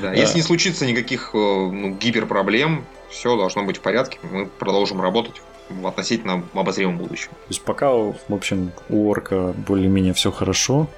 Да, 0.00 0.12
если 0.12 0.36
не 0.36 0.42
случится 0.42 0.86
никаких 0.86 1.30
э, 1.34 1.36
ну, 1.36 1.94
гиперпроблем, 1.94 2.84
все 3.10 3.36
должно 3.36 3.64
быть 3.64 3.78
в 3.78 3.80
порядке, 3.80 4.18
мы 4.30 4.46
продолжим 4.46 5.00
работать 5.00 5.42
в 5.68 5.86
относительно 5.86 6.42
обозримом 6.54 6.98
будущем. 6.98 7.30
То 7.30 7.48
есть 7.48 7.62
пока, 7.62 7.90
в 7.92 8.14
общем, 8.28 8.72
у 8.88 9.08
Орка 9.08 9.54
более-менее 9.66 10.12
все 10.12 10.30
хорошо, 10.30 10.88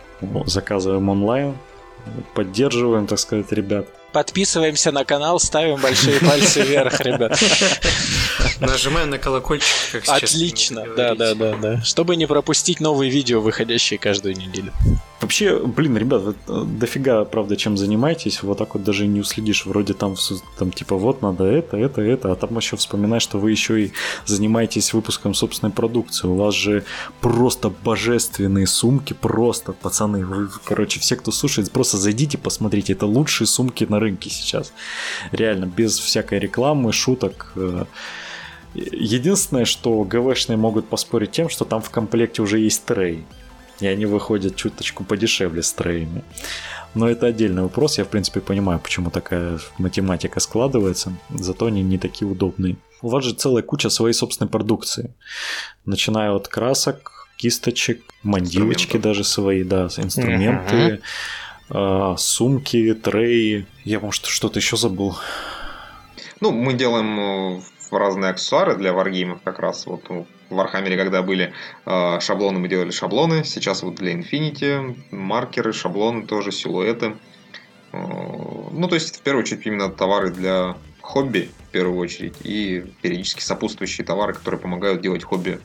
заказываем 0.46 1.08
онлайн, 1.08 1.54
поддерживаем, 2.34 3.06
так 3.06 3.18
сказать, 3.18 3.50
ребят. 3.52 3.86
Подписываемся 4.14 4.92
на 4.92 5.04
канал, 5.04 5.40
ставим 5.40 5.80
большие 5.80 6.20
пальцы 6.20 6.62
вверх, 6.62 7.00
ребят. 7.00 7.36
Нажимаем 8.60 9.10
на 9.10 9.18
колокольчик, 9.18 9.74
как 9.90 10.04
сейчас. 10.04 10.22
Отлично, 10.22 10.84
да, 10.96 11.16
да, 11.16 11.34
да, 11.34 11.56
да. 11.56 11.82
Чтобы 11.82 12.14
не 12.14 12.26
пропустить 12.26 12.78
новые 12.78 13.10
видео, 13.10 13.40
выходящие 13.40 13.98
каждую 13.98 14.36
неделю. 14.36 14.72
Вообще, 15.24 15.58
блин, 15.58 15.96
ребят, 15.96 16.36
э, 16.48 16.64
дофига, 16.66 17.24
правда, 17.24 17.56
чем 17.56 17.78
занимаетесь, 17.78 18.42
вот 18.42 18.58
так 18.58 18.74
вот 18.74 18.84
даже 18.84 19.06
не 19.06 19.20
уследишь, 19.20 19.64
вроде 19.64 19.94
там, 19.94 20.16
там 20.58 20.70
типа, 20.70 20.96
вот 20.96 21.22
надо 21.22 21.44
это, 21.44 21.78
это, 21.78 22.02
это, 22.02 22.30
а 22.30 22.34
там 22.34 22.54
еще 22.58 22.76
вспоминаешь, 22.76 23.22
что 23.22 23.38
вы 23.38 23.50
еще 23.50 23.86
и 23.86 23.92
занимаетесь 24.26 24.92
выпуском 24.92 25.32
собственной 25.32 25.72
продукции, 25.72 26.28
у 26.28 26.34
вас 26.34 26.54
же 26.54 26.84
просто 27.22 27.70
божественные 27.70 28.66
сумки, 28.66 29.14
просто, 29.14 29.72
пацаны, 29.72 30.26
вы, 30.26 30.50
короче, 30.62 31.00
все, 31.00 31.16
кто 31.16 31.32
слушает, 31.32 31.70
просто 31.70 31.96
зайдите, 31.96 32.36
посмотрите, 32.36 32.92
это 32.92 33.06
лучшие 33.06 33.46
сумки 33.46 33.86
на 33.88 34.00
рынке 34.00 34.28
сейчас, 34.28 34.74
реально, 35.32 35.64
без 35.64 35.98
всякой 35.98 36.38
рекламы, 36.38 36.92
шуток, 36.92 37.52
э. 37.56 37.86
Единственное, 38.74 39.66
что 39.66 40.02
ГВшные 40.02 40.56
могут 40.56 40.88
поспорить 40.88 41.30
тем, 41.30 41.48
что 41.48 41.64
там 41.64 41.80
в 41.80 41.90
комплекте 41.90 42.42
уже 42.42 42.58
есть 42.58 42.84
трей 42.84 43.24
и 43.85 43.87
они 43.87 44.07
выходят 44.07 44.57
чуточку 44.57 45.05
подешевле 45.05 45.62
с 45.62 45.72
треями. 45.72 46.24
Но 46.95 47.09
это 47.09 47.26
отдельный 47.26 47.62
вопрос, 47.62 47.99
я 47.99 48.05
в 48.05 48.09
принципе 48.09 48.41
понимаю, 48.41 48.78
почему 48.78 49.11
такая 49.11 49.59
математика 49.78 50.41
складывается, 50.41 51.12
зато 51.30 51.66
они 51.66 51.82
не 51.82 51.99
такие 51.99 52.30
удобные. 52.30 52.76
У 53.03 53.09
вас 53.09 53.24
же 53.24 53.35
целая 53.35 53.62
куча 53.62 53.91
своей 53.91 54.14
собственной 54.14 54.49
продукции, 54.49 55.14
начиная 55.85 56.30
от 56.32 56.49
красок, 56.49 57.28
кисточек, 57.37 58.03
мандилочки 58.22 58.97
даже 58.97 59.24
свои, 59.24 59.64
да, 59.64 59.89
инструменты, 59.99 61.01
uh-huh. 61.68 62.16
сумки, 62.16 62.95
треи. 62.95 63.66
Я, 63.85 64.01
может, 64.01 64.24
что-то 64.26 64.61
еще 64.61 64.76
забыл. 64.76 65.16
Ну, 66.41 66.53
мы 66.53 66.74
делаем 66.74 67.59
э, 67.59 67.61
разные 67.91 68.30
аксессуары 68.30 68.76
для 68.76 68.93
варгеймов 68.93 69.43
как 69.43 69.59
раз. 69.59 69.87
Вот 69.87 70.05
в 70.51 70.59
Warhammer, 70.59 70.97
когда 70.97 71.22
были 71.22 71.53
э, 71.86 72.20
шаблоны, 72.20 72.59
мы 72.59 72.68
делали 72.68 72.90
шаблоны. 72.90 73.45
Сейчас 73.45 73.82
вот 73.82 73.97
для 73.97 74.12
Infinity 74.12 74.97
маркеры, 75.11 75.72
шаблоны 75.72 76.26
тоже, 76.26 76.53
силуэты. 76.53 77.16
Ну, 77.92 78.88
то 78.88 78.95
есть, 78.97 79.18
в 79.18 79.20
первую 79.20 79.45
очередь, 79.45 79.66
именно 79.66 79.88
товары 79.88 80.30
для 80.30 80.76
хобби, 81.01 81.51
в 81.68 81.70
первую 81.70 81.99
очередь, 81.99 82.34
и 82.42 82.84
периодически 83.03 83.40
сопутствующие 83.40 84.05
товары, 84.05 84.32
которые 84.34 84.61
помогают 84.61 85.01
делать 85.01 85.22
хобби 85.22 85.61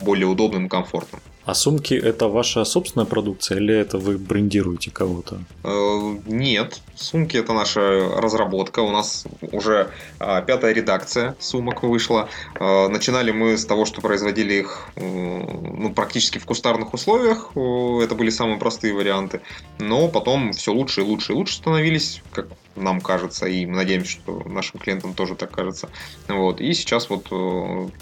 более 0.00 0.26
удобным 0.26 0.66
и 0.66 0.68
комфортным. 0.68 1.20
А 1.50 1.54
сумки 1.54 1.94
это 1.94 2.28
ваша 2.28 2.64
собственная 2.64 3.06
продукция 3.06 3.58
или 3.58 3.74
это 3.74 3.98
вы 3.98 4.18
брендируете 4.18 4.92
кого-то? 4.92 5.40
Э, 5.64 6.16
нет, 6.26 6.80
сумки 6.94 7.36
это 7.36 7.52
наша 7.52 7.80
разработка. 8.16 8.78
У 8.78 8.92
нас 8.92 9.26
уже 9.50 9.90
а, 10.20 10.42
пятая 10.42 10.72
редакция 10.72 11.34
сумок 11.40 11.82
вышла. 11.82 12.28
Э, 12.54 12.86
начинали 12.86 13.32
мы 13.32 13.58
с 13.58 13.64
того, 13.66 13.84
что 13.84 14.00
производили 14.00 14.60
их 14.60 14.90
э, 14.94 15.02
ну, 15.02 15.92
практически 15.92 16.38
в 16.38 16.46
кустарных 16.46 16.94
условиях. 16.94 17.50
Это 17.56 18.14
были 18.14 18.30
самые 18.30 18.60
простые 18.60 18.94
варианты. 18.94 19.40
Но 19.80 20.06
потом 20.06 20.52
все 20.52 20.72
лучше 20.72 21.00
и 21.00 21.04
лучше 21.04 21.32
и 21.32 21.34
лучше 21.34 21.54
становились, 21.54 22.22
как 22.30 22.46
нам 22.76 23.00
кажется, 23.00 23.46
и 23.46 23.66
мы 23.66 23.76
надеемся, 23.76 24.10
что 24.12 24.42
нашим 24.46 24.80
клиентам 24.80 25.14
тоже 25.14 25.34
так 25.34 25.50
кажется. 25.50 25.88
Вот. 26.28 26.60
И 26.60 26.72
сейчас 26.72 27.10
вот 27.10 27.26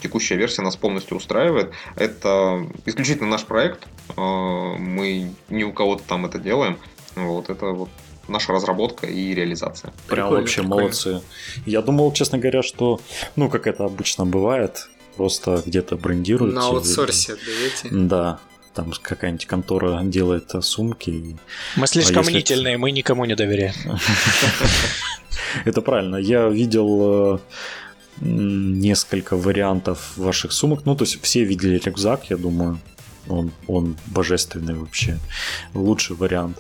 текущая 0.00 0.36
версия 0.36 0.62
нас 0.62 0.76
полностью 0.76 1.16
устраивает. 1.16 1.72
Это 1.96 2.66
исключительно 2.86 3.28
наш 3.28 3.44
проект, 3.44 3.86
э, 4.16 4.20
мы 4.20 5.32
не 5.48 5.64
у 5.64 5.72
кого-то 5.72 6.02
там 6.04 6.26
это 6.26 6.38
делаем. 6.38 6.78
Вот 7.16 7.50
это 7.50 7.66
вот 7.66 7.88
наша 8.28 8.52
разработка 8.52 9.06
и 9.06 9.34
реализация. 9.34 9.92
Прям 10.06 10.28
прикольно, 10.28 10.40
вообще 10.40 10.60
прикольно. 10.60 10.82
молодцы. 10.82 11.22
Я 11.66 11.82
думал, 11.82 12.12
честно 12.12 12.38
говоря, 12.38 12.62
что, 12.62 13.00
ну, 13.36 13.48
как 13.48 13.66
это 13.66 13.84
обычно 13.84 14.26
бывает, 14.26 14.88
просто 15.16 15.62
где-то 15.64 15.96
брендируют. 15.96 16.54
На 16.54 16.66
аутсорсе 16.66 17.34
отдаете? 17.34 17.88
Да, 17.90 18.38
там 18.78 18.92
какая-нибудь 19.02 19.46
контора 19.46 20.00
делает 20.04 20.52
сумки. 20.60 21.36
Мы 21.76 21.86
слишком 21.88 22.24
а 22.24 22.30
мнительные, 22.30 22.78
мы 22.78 22.92
никому 22.92 23.24
не 23.24 23.34
доверяем. 23.34 23.74
Это 25.64 25.82
правильно. 25.82 26.14
Я 26.16 26.48
видел 26.48 27.34
э, 27.34 27.38
несколько 28.20 29.36
вариантов 29.36 30.12
ваших 30.16 30.52
сумок. 30.52 30.82
Ну, 30.84 30.94
то 30.94 31.04
есть 31.04 31.20
все 31.22 31.42
видели 31.42 31.80
рюкзак, 31.84 32.30
я 32.30 32.36
думаю. 32.36 32.78
Он, 33.26 33.50
он 33.66 33.96
божественный 34.06 34.74
вообще. 34.74 35.18
Лучший 35.74 36.14
вариант. 36.14 36.58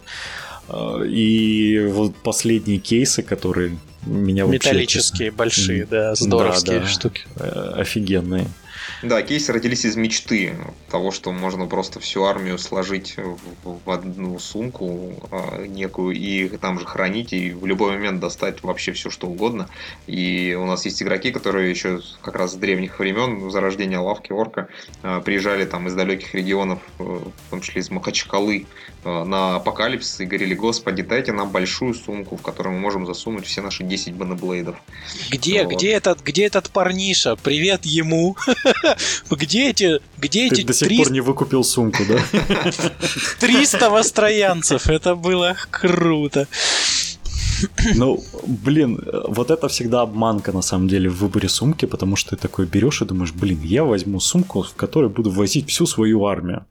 А, 0.68 1.00
и 1.04 1.86
вот 1.86 2.16
последние 2.16 2.78
кейсы, 2.78 3.22
которые 3.22 3.78
меня. 4.06 4.44
Металлические, 4.44 5.30
большие, 5.30 5.86
да, 5.86 6.16
здоровские 6.16 6.80
да, 6.80 6.86
да, 6.86 6.88
штуки. 6.88 7.22
Э, 7.36 7.74
офигенные. 7.76 8.48
Да, 9.02 9.22
кейсы 9.22 9.52
родились 9.52 9.84
из 9.84 9.94
мечты 9.94 10.54
того, 10.90 11.12
что 11.12 11.30
можно 11.30 11.66
просто 11.66 12.00
всю 12.00 12.24
армию 12.24 12.58
сложить 12.58 13.14
в, 13.62 13.90
одну 13.90 14.38
сумку 14.40 15.12
э, 15.30 15.66
некую 15.66 16.16
и 16.16 16.48
там 16.56 16.80
же 16.80 16.86
хранить 16.86 17.32
и 17.32 17.52
в 17.52 17.64
любой 17.64 17.92
момент 17.92 18.18
достать 18.18 18.62
вообще 18.64 18.92
все 18.92 19.08
что 19.08 19.28
угодно. 19.28 19.68
И 20.08 20.56
у 20.58 20.66
нас 20.66 20.84
есть 20.84 21.00
игроки, 21.00 21.30
которые 21.30 21.70
еще 21.70 22.00
как 22.22 22.34
раз 22.34 22.52
с 22.52 22.54
древних 22.56 22.98
времен 22.98 23.50
зарождения 23.50 24.00
лавки 24.00 24.32
орка 24.32 24.68
э, 25.04 25.22
приезжали 25.24 25.64
там 25.64 25.86
из 25.86 25.94
далеких 25.94 26.34
регионов, 26.34 26.80
э, 26.98 27.02
в 27.04 27.50
том 27.50 27.60
числе 27.60 27.82
из 27.82 27.90
Махачкалы, 27.90 28.66
э, 29.04 29.24
на 29.24 29.56
апокалипсис 29.56 30.20
и 30.20 30.26
говорили, 30.26 30.54
господи, 30.54 31.02
дайте 31.02 31.32
нам 31.32 31.50
большую 31.50 31.94
сумку, 31.94 32.36
в 32.36 32.42
которую 32.42 32.74
мы 32.74 32.80
можем 32.80 33.06
засунуть 33.06 33.46
все 33.46 33.60
наши 33.62 33.84
10 33.84 34.14
баноблейдов. 34.14 34.76
Где, 35.30 35.62
вот. 35.62 35.74
где 35.74 35.92
этот, 35.92 36.20
где 36.22 36.46
этот 36.46 36.70
парниша? 36.70 37.36
Привет 37.36 37.84
ему. 37.84 38.36
Где 39.30 39.70
эти, 39.70 40.00
где 40.16 40.46
эти 40.46 40.62
Ты 40.62 40.66
до 40.66 40.72
сих 40.72 40.88
300... 40.88 41.04
пор 41.04 41.12
не 41.12 41.20
выкупил 41.20 41.64
сумку, 41.64 42.02
да? 42.08 42.22
300 43.40 43.90
востроянцев, 43.90 44.88
это 44.88 45.14
было 45.14 45.56
круто. 45.70 46.46
Ну, 47.94 48.22
блин, 48.46 49.00
вот 49.28 49.50
это 49.50 49.68
всегда 49.68 50.02
обманка 50.02 50.52
на 50.52 50.62
самом 50.62 50.88
деле 50.88 51.08
в 51.08 51.16
выборе 51.16 51.48
сумки, 51.48 51.86
потому 51.86 52.16
что 52.16 52.30
ты 52.30 52.36
такой 52.36 52.66
берешь 52.66 53.02
и 53.02 53.04
думаешь, 53.04 53.32
блин, 53.32 53.60
я 53.62 53.84
возьму 53.84 54.20
сумку, 54.20 54.62
в 54.62 54.74
которой 54.74 55.10
буду 55.10 55.30
возить 55.30 55.68
всю 55.68 55.86
свою 55.86 56.24
армию. 56.26 56.66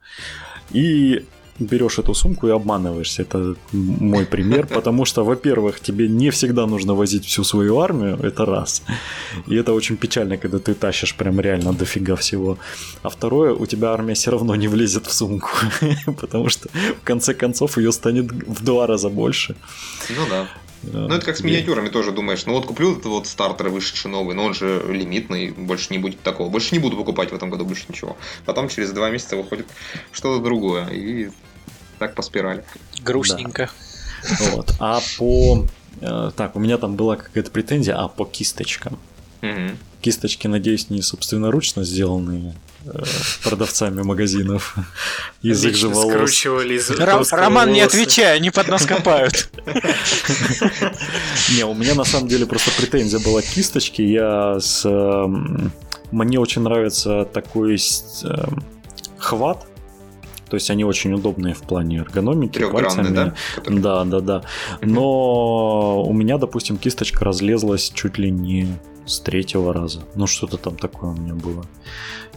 И 0.70 1.24
берешь 1.58 1.98
эту 1.98 2.14
сумку 2.14 2.48
и 2.48 2.50
обманываешься. 2.50 3.22
Это 3.22 3.54
мой 3.72 4.24
пример, 4.24 4.66
потому 4.66 5.04
что, 5.04 5.24
во-первых, 5.24 5.80
тебе 5.80 6.08
не 6.08 6.30
всегда 6.30 6.66
нужно 6.66 6.94
возить 6.94 7.24
всю 7.24 7.44
свою 7.44 7.78
армию, 7.78 8.18
это 8.22 8.44
раз. 8.44 8.82
И 9.46 9.56
это 9.56 9.72
очень 9.72 9.96
печально, 9.96 10.36
когда 10.36 10.58
ты 10.58 10.74
тащишь 10.74 11.14
прям 11.14 11.40
реально 11.40 11.72
дофига 11.72 12.14
всего. 12.16 12.58
А 13.02 13.08
второе, 13.08 13.54
у 13.54 13.66
тебя 13.66 13.88
армия 13.88 14.14
все 14.14 14.30
равно 14.30 14.56
не 14.56 14.68
влезет 14.68 15.06
в 15.06 15.12
сумку, 15.12 15.50
потому 16.20 16.48
что 16.48 16.68
в 16.68 17.04
конце 17.04 17.34
концов 17.34 17.78
ее 17.78 17.92
станет 17.92 18.30
в 18.30 18.64
два 18.64 18.86
раза 18.86 19.08
больше. 19.08 19.56
Ну 20.10 20.22
да. 20.30 20.48
Ну, 20.82 21.08
это 21.08 21.24
как 21.24 21.36
с 21.36 21.42
миниатюрами 21.42 21.88
тоже 21.88 22.12
думаешь. 22.12 22.46
Ну, 22.46 22.52
вот 22.52 22.66
куплю 22.66 22.92
этот 22.92 23.06
вот 23.06 23.26
стартер 23.26 23.68
вышедший 23.68 24.10
новый, 24.10 24.34
но 24.34 24.44
он 24.44 24.54
же 24.54 24.82
лимитный, 24.88 25.50
больше 25.50 25.88
не 25.90 25.98
будет 25.98 26.20
такого. 26.20 26.48
Больше 26.48 26.74
не 26.74 26.78
буду 26.78 26.96
покупать 26.96 27.32
в 27.32 27.34
этом 27.34 27.50
году 27.50 27.64
больше 27.64 27.84
ничего. 27.88 28.16
Потом 28.44 28.68
через 28.68 28.92
два 28.92 29.10
месяца 29.10 29.36
выходит 29.36 29.66
что-то 30.12 30.42
другое. 30.42 30.88
И 30.88 31.30
так 31.98 32.14
по 32.14 32.22
спирали. 32.22 32.64
Грустненько. 33.02 33.70
Да. 34.22 34.36
Вот. 34.52 34.74
А 34.78 35.00
по... 35.18 35.66
Э, 36.00 36.30
так, 36.36 36.56
у 36.56 36.58
меня 36.58 36.78
там 36.78 36.96
была 36.96 37.16
какая-то 37.16 37.50
претензия, 37.50 37.96
а 37.96 38.08
по 38.08 38.24
кисточкам. 38.24 38.98
Угу. 39.42 39.76
Кисточки, 40.00 40.46
надеюсь, 40.46 40.90
не 40.90 41.02
собственноручно 41.02 41.84
сделанные 41.84 42.54
э, 42.84 43.02
продавцами 43.42 44.02
магазинов 44.02 44.76
из 45.42 45.64
их 45.64 45.76
же 45.76 45.88
волос. 45.88 46.44
Ром, 46.98 47.24
Роман, 47.30 47.72
не 47.72 47.80
отвечай, 47.80 48.36
они 48.36 48.50
под 48.50 48.68
нас 48.68 48.86
копают. 48.86 49.50
Не, 51.56 51.64
у 51.64 51.74
меня 51.74 51.94
на 51.94 52.04
самом 52.04 52.28
деле 52.28 52.46
просто 52.46 52.70
претензия 52.76 53.20
была 53.20 53.42
к 53.42 53.44
кисточке. 53.44 54.04
Я 54.04 54.60
с... 54.60 54.84
Мне 56.10 56.38
очень 56.38 56.62
нравится 56.62 57.24
такой 57.24 57.76
э, 57.76 58.46
хват 59.18 59.66
то 60.48 60.54
есть 60.54 60.70
они 60.70 60.84
очень 60.84 61.12
удобные 61.12 61.54
в 61.54 61.62
плане 61.62 61.98
эргономики. 61.98 62.64
Пальцами. 62.70 63.14
да? 63.14 63.34
Который... 63.56 63.80
Да, 63.80 64.04
да, 64.04 64.20
да. 64.20 64.42
Но 64.80 66.02
у 66.02 66.12
меня, 66.12 66.38
допустим, 66.38 66.76
кисточка 66.76 67.24
разлезлась 67.24 67.90
чуть 67.94 68.18
ли 68.18 68.30
не 68.30 68.66
с 69.06 69.20
третьего 69.20 69.72
раза. 69.72 70.00
Ну, 70.14 70.26
что-то 70.26 70.56
там 70.56 70.76
такое 70.76 71.10
у 71.10 71.14
меня 71.14 71.34
было. 71.34 71.64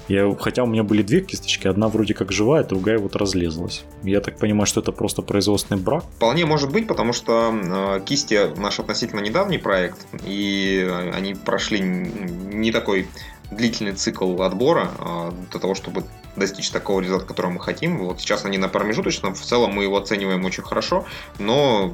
Я, 0.07 0.35
хотя 0.37 0.63
у 0.63 0.65
меня 0.65 0.83
были 0.83 1.03
две 1.03 1.21
кисточки, 1.21 1.67
одна 1.67 1.87
вроде 1.87 2.13
как 2.13 2.31
живая, 2.31 2.63
другая 2.63 2.97
вот 2.97 3.15
разлезлась. 3.15 3.83
Я 4.03 4.19
так 4.19 4.37
понимаю, 4.39 4.65
что 4.65 4.81
это 4.81 4.91
просто 4.91 5.21
производственный 5.21 5.79
брак? 5.79 6.03
Вполне 6.17 6.45
может 6.45 6.71
быть, 6.71 6.87
потому 6.87 7.13
что 7.13 7.53
э, 7.53 8.01
кисти 8.03 8.53
наш 8.57 8.79
относительно 8.79 9.21
недавний 9.21 9.57
проект, 9.57 10.05
и 10.25 10.85
они 11.13 11.33
прошли 11.33 11.79
не 11.79 12.71
такой 12.71 13.07
длительный 13.51 13.93
цикл 13.93 14.41
отбора 14.41 14.91
э, 14.99 15.31
для 15.51 15.59
того, 15.59 15.75
чтобы 15.75 16.03
достичь 16.35 16.69
такого 16.69 17.01
результата, 17.01 17.27
которого 17.27 17.51
мы 17.51 17.59
хотим. 17.59 17.97
Вот 17.97 18.21
сейчас 18.21 18.45
они 18.45 18.57
на 18.57 18.69
промежуточном, 18.69 19.35
в 19.35 19.41
целом 19.41 19.73
мы 19.73 19.83
его 19.83 19.97
оцениваем 19.97 20.43
очень 20.45 20.63
хорошо, 20.63 21.05
но 21.39 21.93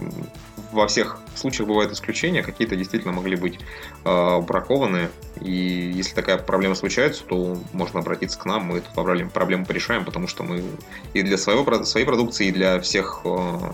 во 0.72 0.88
всех 0.88 1.20
случаях 1.36 1.68
бывают 1.68 1.92
исключения, 1.92 2.44
какие-то 2.44 2.76
действительно 2.76 3.14
могли 3.14 3.36
быть 3.36 3.60
э, 4.04 4.42
бракованы, 4.42 5.10
и 5.40 5.92
если 5.96 6.14
такая 6.14 6.38
проблема 6.38 6.76
случается, 6.76 7.24
то 7.24 7.58
можно 7.74 8.00
обратиться 8.00 8.38
к 8.38 8.46
нам, 8.46 8.66
мы 8.66 8.80
эту 8.80 8.92
проблему, 8.94 9.32
проблему 9.32 9.66
порешаем, 9.66 10.04
потому 10.06 10.28
что 10.28 10.44
мы 10.44 10.64
и 11.14 11.22
для 11.22 11.38
своего, 11.38 11.84
своей 11.84 12.06
продукции, 12.06 12.48
и 12.48 12.52
для 12.52 12.80
всех 12.80 13.22
э, 13.24 13.72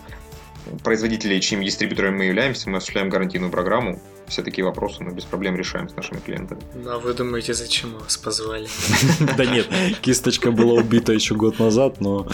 производителей, 0.83 1.39
чьими 1.41 1.65
дистрибьюторами 1.65 2.17
мы 2.17 2.25
являемся, 2.25 2.69
мы 2.69 2.77
осуществляем 2.77 3.09
гарантийную 3.09 3.51
программу, 3.51 3.99
все 4.27 4.41
такие 4.41 4.63
вопросы 4.63 5.03
мы 5.03 5.13
без 5.13 5.25
проблем 5.25 5.55
решаем 5.55 5.89
с 5.89 5.95
нашими 5.95 6.19
клиентами. 6.19 6.61
Ну, 6.73 6.91
а 6.91 6.99
вы 6.99 7.13
думаете, 7.13 7.53
зачем 7.53 7.91
мы 7.91 7.99
вас 7.99 8.17
позвали? 8.17 8.67
Да 9.37 9.45
нет, 9.45 9.67
кисточка 10.01 10.51
была 10.51 10.73
убита 10.73 11.13
еще 11.13 11.35
год 11.35 11.59
назад, 11.59 11.99
но... 12.01 12.27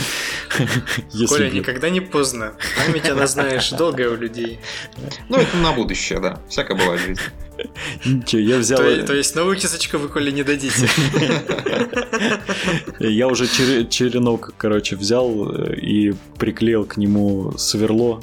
Коля, 1.27 1.49
никогда 1.49 1.89
не 1.89 2.01
поздно. 2.01 2.53
Память, 2.77 3.09
она, 3.09 3.27
знаешь, 3.27 3.69
долгая 3.71 4.09
у 4.09 4.15
людей. 4.15 4.59
Ну, 5.29 5.37
это 5.37 5.57
на 5.57 5.71
будущее, 5.71 6.19
да. 6.19 6.41
Всякое 6.47 6.77
бывает 6.77 7.01
в 7.01 7.05
жизни. 7.05 7.23
Ничего, 8.05 8.41
я 8.41 8.57
взял... 8.57 8.77
То, 8.77 9.07
то 9.07 9.13
есть 9.13 9.35
новую 9.35 9.57
кисточку 9.57 9.97
вы, 9.97 10.09
Коля, 10.09 10.31
не 10.31 10.43
дадите? 10.43 10.89
Я 12.99 13.27
уже 13.27 13.47
черенок, 13.47 14.53
короче, 14.57 14.95
взял 14.95 15.51
э, 15.51 15.75
и 15.75 16.13
приклеил 16.37 16.85
к 16.85 16.97
нему 16.97 17.53
сверло 17.57 18.21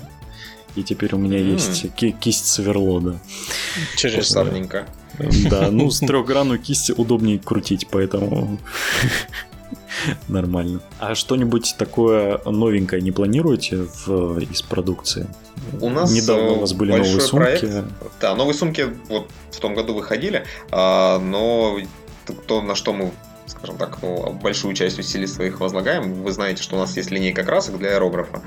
и 0.76 0.82
теперь 0.82 1.14
у 1.14 1.18
меня 1.18 1.38
есть 1.38 1.86
кисть 1.94 2.46
сверло, 2.46 3.00
да. 3.00 3.18
Через 3.96 4.28
Славненько. 4.28 4.86
Да, 5.48 5.70
ну 5.70 5.90
с 5.90 6.00
трехгранную 6.00 6.58
кисть 6.58 6.90
удобнее 6.90 7.38
крутить, 7.38 7.86
поэтому 7.90 8.58
нормально. 10.28 10.80
А 10.98 11.14
что-нибудь 11.14 11.74
такое 11.78 12.40
новенькое 12.44 13.02
не 13.02 13.12
планируете 13.12 13.86
в, 14.06 14.38
из 14.38 14.62
продукции? 14.62 15.26
У 15.80 15.88
нас 15.88 16.12
недавно 16.12 16.52
у 16.52 16.60
вас 16.60 16.72
были 16.72 16.92
новые 16.92 17.20
сумки. 17.20 17.58
Проект. 17.58 17.84
Да, 18.20 18.34
новые 18.34 18.54
сумки 18.54 18.86
вот 19.08 19.28
в 19.50 19.58
том 19.58 19.74
году 19.74 19.94
выходили, 19.94 20.44
а, 20.70 21.18
но 21.18 21.78
то, 22.46 22.62
на 22.62 22.74
что 22.74 22.92
мы 22.92 23.12
скажем 23.46 23.76
так, 23.76 23.98
большую 24.40 24.74
часть 24.74 24.98
усилий 24.98 25.26
своих 25.26 25.60
возлагаем. 25.60 26.22
Вы 26.22 26.32
знаете, 26.32 26.62
что 26.62 26.76
у 26.76 26.78
нас 26.78 26.96
есть 26.96 27.10
линейка 27.10 27.44
красок 27.44 27.78
для 27.78 27.94
аэрографа. 27.94 28.42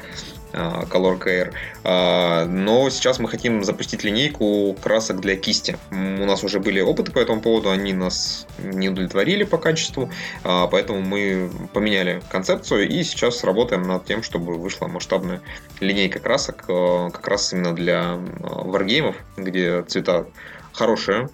А, 0.51 0.83
Color 0.85 1.19
Care. 1.19 1.53
А, 1.83 2.45
но 2.45 2.89
сейчас 2.89 3.19
мы 3.19 3.29
хотим 3.29 3.63
запустить 3.63 4.03
линейку 4.03 4.75
красок 4.81 5.19
для 5.21 5.35
кисти. 5.35 5.77
У 5.91 6.25
нас 6.25 6.43
уже 6.43 6.59
были 6.59 6.81
опыты 6.81 7.11
по 7.11 7.19
этому 7.19 7.41
поводу, 7.41 7.69
они 7.69 7.93
нас 7.93 8.47
не 8.57 8.89
удовлетворили 8.89 9.43
по 9.43 9.57
качеству, 9.57 10.09
а, 10.43 10.67
поэтому 10.67 11.01
мы 11.01 11.51
поменяли 11.73 12.21
концепцию 12.29 12.89
и 12.89 13.03
сейчас 13.03 13.43
работаем 13.43 13.83
над 13.83 14.05
тем, 14.05 14.23
чтобы 14.23 14.55
вышла 14.55 14.87
масштабная 14.87 15.41
линейка 15.79 16.19
красок 16.19 16.65
как 16.65 17.27
раз 17.27 17.53
именно 17.53 17.73
для 17.75 18.17
варгеймов, 18.39 19.15
где 19.37 19.83
цвета 19.83 20.25
хорошие, 20.73 21.29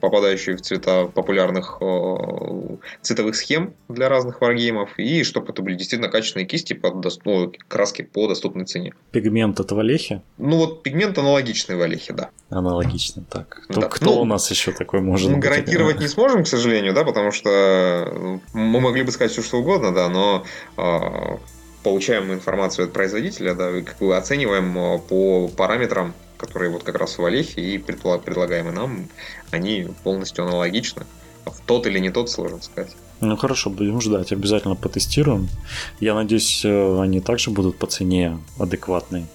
попадающие 0.00 0.56
в 0.56 0.62
цвета 0.62 1.06
популярных 1.06 1.78
э, 1.80 2.76
цветовых 3.02 3.34
схем 3.36 3.74
для 3.88 4.08
разных 4.08 4.40
варгеймов, 4.40 4.98
и 4.98 5.24
чтобы 5.24 5.50
это 5.50 5.62
были 5.62 5.74
действительно 5.74 6.10
качественные 6.10 6.46
кисти 6.46 6.72
под 6.72 7.04
ну, 7.24 7.52
краски 7.68 8.02
по 8.02 8.28
доступной 8.28 8.64
цене. 8.64 8.94
Пигмент 9.10 9.60
это 9.60 9.74
в 9.74 9.78
Олехе? 9.78 10.22
Ну 10.38 10.56
вот 10.58 10.82
пигмент 10.82 11.18
аналогичный 11.18 11.76
в 11.76 11.82
Олехе, 11.82 12.12
да. 12.12 12.30
Аналогичный, 12.50 13.24
так. 13.28 13.66
Кто, 13.68 13.80
да. 13.80 13.88
кто 13.88 14.04
ну, 14.06 14.20
у 14.20 14.24
нас 14.24 14.50
еще 14.50 14.72
такой 14.72 15.00
может 15.00 15.28
мы 15.28 15.36
быть? 15.36 15.44
гарантировать 15.44 16.00
не 16.00 16.08
сможем, 16.08 16.44
к 16.44 16.48
сожалению, 16.48 16.94
да, 16.94 17.04
потому 17.04 17.32
что 17.32 18.40
мы 18.52 18.80
могли 18.80 19.02
бы 19.02 19.10
сказать 19.10 19.32
все 19.32 19.42
что 19.42 19.58
угодно, 19.58 19.92
да, 19.92 20.08
но 20.08 20.44
э, 20.76 21.36
получаем 21.82 22.32
информацию 22.32 22.86
от 22.86 22.92
производителя, 22.92 23.54
да, 23.54 23.70
и 23.76 23.82
как 23.82 23.98
бы 23.98 24.16
оцениваем 24.16 25.00
по 25.08 25.48
параметрам 25.48 26.14
которые 26.36 26.70
вот 26.70 26.82
как 26.82 26.96
раз 26.96 27.18
в 27.18 27.24
Олехе 27.24 27.60
и 27.60 27.78
предлагаемы 27.78 28.72
нам, 28.72 29.08
они 29.50 29.88
полностью 30.02 30.44
аналогичны. 30.44 31.04
В 31.44 31.60
тот 31.66 31.86
или 31.86 31.98
не 31.98 32.10
тот, 32.10 32.30
сложно 32.30 32.62
сказать. 32.62 32.96
Ну 33.20 33.36
хорошо, 33.36 33.70
будем 33.70 34.00
ждать, 34.00 34.32
обязательно 34.32 34.74
потестируем. 34.76 35.48
Я 36.00 36.14
надеюсь, 36.14 36.64
э, 36.64 37.00
они 37.00 37.20
также 37.20 37.50
будут 37.50 37.78
по 37.78 37.86
цене 37.86 38.38
адекватные. 38.58 39.26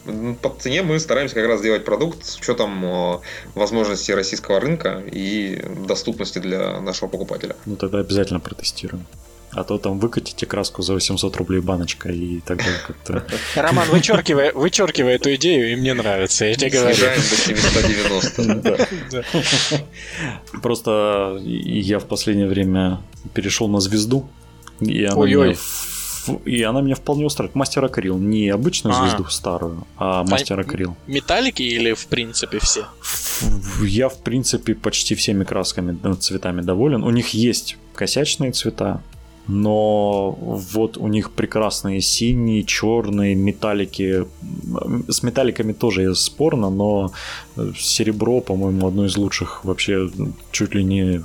По 0.41 0.49
цене 0.49 0.83
мы 0.83 0.99
стараемся 0.99 1.35
как 1.35 1.47
раз 1.47 1.59
сделать 1.59 1.85
продукт 1.85 2.25
с 2.25 2.37
учетом 2.37 2.83
э, 2.83 3.19
возможностей 3.55 4.13
российского 4.13 4.59
рынка 4.59 5.03
и 5.11 5.63
доступности 5.87 6.39
для 6.39 6.81
нашего 6.81 7.09
покупателя. 7.09 7.55
Ну 7.65 7.75
тогда 7.75 7.99
обязательно 7.99 8.39
протестируем. 8.39 9.05
А 9.51 9.63
то 9.63 9.77
там 9.77 9.99
выкатите 9.99 10.45
краску 10.45 10.81
за 10.81 10.93
800 10.93 11.35
рублей 11.37 11.61
баночка 11.61 12.09
и 12.09 12.39
так 12.41 12.59
далее 12.59 12.79
как-то. 12.85 13.25
Роман, 13.55 13.89
вычеркивай, 13.89 14.51
вычеркивай 14.53 15.15
эту 15.15 15.33
идею, 15.35 15.71
и 15.71 15.75
мне 15.75 15.93
нравится, 15.93 16.45
я 16.45 16.53
тебе 16.53 16.69
говорю. 16.69 16.95
Снижаем 16.95 17.21
до 17.21 17.35
790. 17.35 19.25
Просто 20.61 21.39
я 21.43 21.99
в 21.99 22.05
последнее 22.05 22.47
время 22.47 23.01
перешел 23.33 23.67
на 23.67 23.79
звезду, 23.79 24.29
и 24.79 25.03
она 25.05 25.21
мне 25.21 25.55
и 26.45 26.61
она 26.63 26.81
меня 26.81 26.95
вполне 26.95 27.25
устраивает. 27.25 27.55
Мастер 27.55 27.83
акрил. 27.83 28.17
Не 28.17 28.49
обычную 28.49 28.95
а. 28.95 29.01
звезду 29.01 29.25
старую, 29.29 29.87
а 29.97 30.23
мастер 30.23 30.59
акрил. 30.59 30.95
Металлики 31.07 31.63
или 31.63 31.93
в 31.93 32.07
принципе 32.07 32.59
все? 32.59 32.85
Я 33.81 34.09
в 34.09 34.19
принципе 34.19 34.75
почти 34.75 35.15
всеми 35.15 35.43
красками, 35.43 35.97
цветами 36.15 36.61
доволен. 36.61 37.03
У 37.03 37.09
них 37.09 37.29
есть 37.29 37.77
косячные 37.95 38.51
цвета, 38.51 39.01
но 39.49 40.37
вот 40.39 40.97
у 40.97 41.07
них 41.07 41.31
прекрасные 41.31 42.01
синие, 42.01 42.63
черные, 42.63 43.33
металлики. 43.33 44.25
С 45.07 45.23
металликами 45.23 45.73
тоже 45.73 46.13
спорно, 46.13 46.69
но 46.69 47.11
серебро, 47.75 48.41
по-моему, 48.41 48.87
одно 48.87 49.05
из 49.05 49.17
лучших 49.17 49.65
вообще 49.65 50.09
чуть 50.51 50.75
ли 50.75 50.83
не 50.83 51.23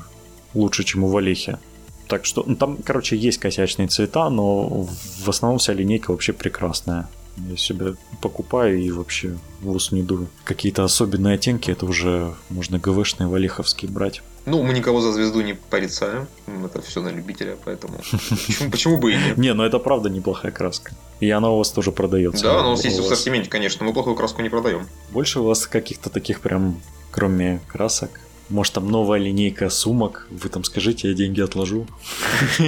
лучше, 0.55 0.85
чем 0.85 1.05
у 1.05 1.09
Валехи. 1.09 1.59
Так 2.09 2.25
что 2.25 2.45
ну, 2.47 2.57
там, 2.57 2.79
короче, 2.83 3.15
есть 3.15 3.39
косячные 3.39 3.89
цвета, 3.89 4.31
но 4.31 4.87
в 5.25 5.29
основном 5.29 5.59
вся 5.59 5.75
линейка 5.75 6.11
вообще 6.11 6.33
прекрасная. 6.33 7.09
Я 7.37 7.57
себе 7.59 7.95
покупаю 8.23 8.81
и 8.81 8.91
вообще 8.91 9.37
в 9.61 9.71
ус 9.71 9.93
не 9.93 10.03
дую. 10.03 10.29
Какие-то 10.45 10.83
особенные 10.85 11.35
оттенки, 11.35 11.71
это 11.71 11.85
уже 11.85 12.33
можно 12.49 12.79
ГВшные, 12.79 13.29
валиховские 13.29 13.91
брать. 13.91 14.23
Ну, 14.47 14.63
мы 14.63 14.75
никого 14.75 15.01
за 15.01 15.13
звезду 15.13 15.41
не 15.41 15.55
порицаем. 15.55 16.27
Это 16.65 16.83
все 16.83 17.01
на 17.01 17.09
любителя, 17.09 17.57
поэтому 17.65 17.99
почему, 18.47 18.71
почему 18.71 18.99
бы 18.99 19.13
и 19.13 19.17
нет? 19.17 19.39
Не, 19.39 19.55
ну 19.55 19.65
это 19.65 19.79
правда 19.79 20.11
неплохая 20.11 20.53
краска. 20.53 20.93
И 21.21 21.31
она 21.31 21.51
у 21.51 21.59
вас 21.59 21.71
тоже 21.71 21.93
продается. 21.93 22.45
Да, 22.45 22.61
она 22.61 22.69
у 22.69 22.71
нас 22.73 22.85
есть 22.85 22.99
в 22.99 23.03
ассортименте, 23.05 23.49
конечно. 23.49 23.87
Мы 23.87 23.93
плохую 23.93 24.17
краску 24.17 24.43
не 24.43 24.51
продаем. 24.51 24.87
Больше 25.11 25.41
у 25.41 25.45
вас 25.45 25.67
каких-то 25.67 26.11
таких 26.11 26.41
прям, 26.41 26.81
кроме 27.11 27.61
красок, 27.69 28.11
может, 28.51 28.75
там 28.75 28.89
новая 28.89 29.19
линейка 29.19 29.71
сумок, 29.71 30.27
вы 30.31 30.51
там 30.51 30.65
скажите, 30.65 31.09
я 31.09 31.15
деньги 31.15 31.41
отложу. 31.41 31.87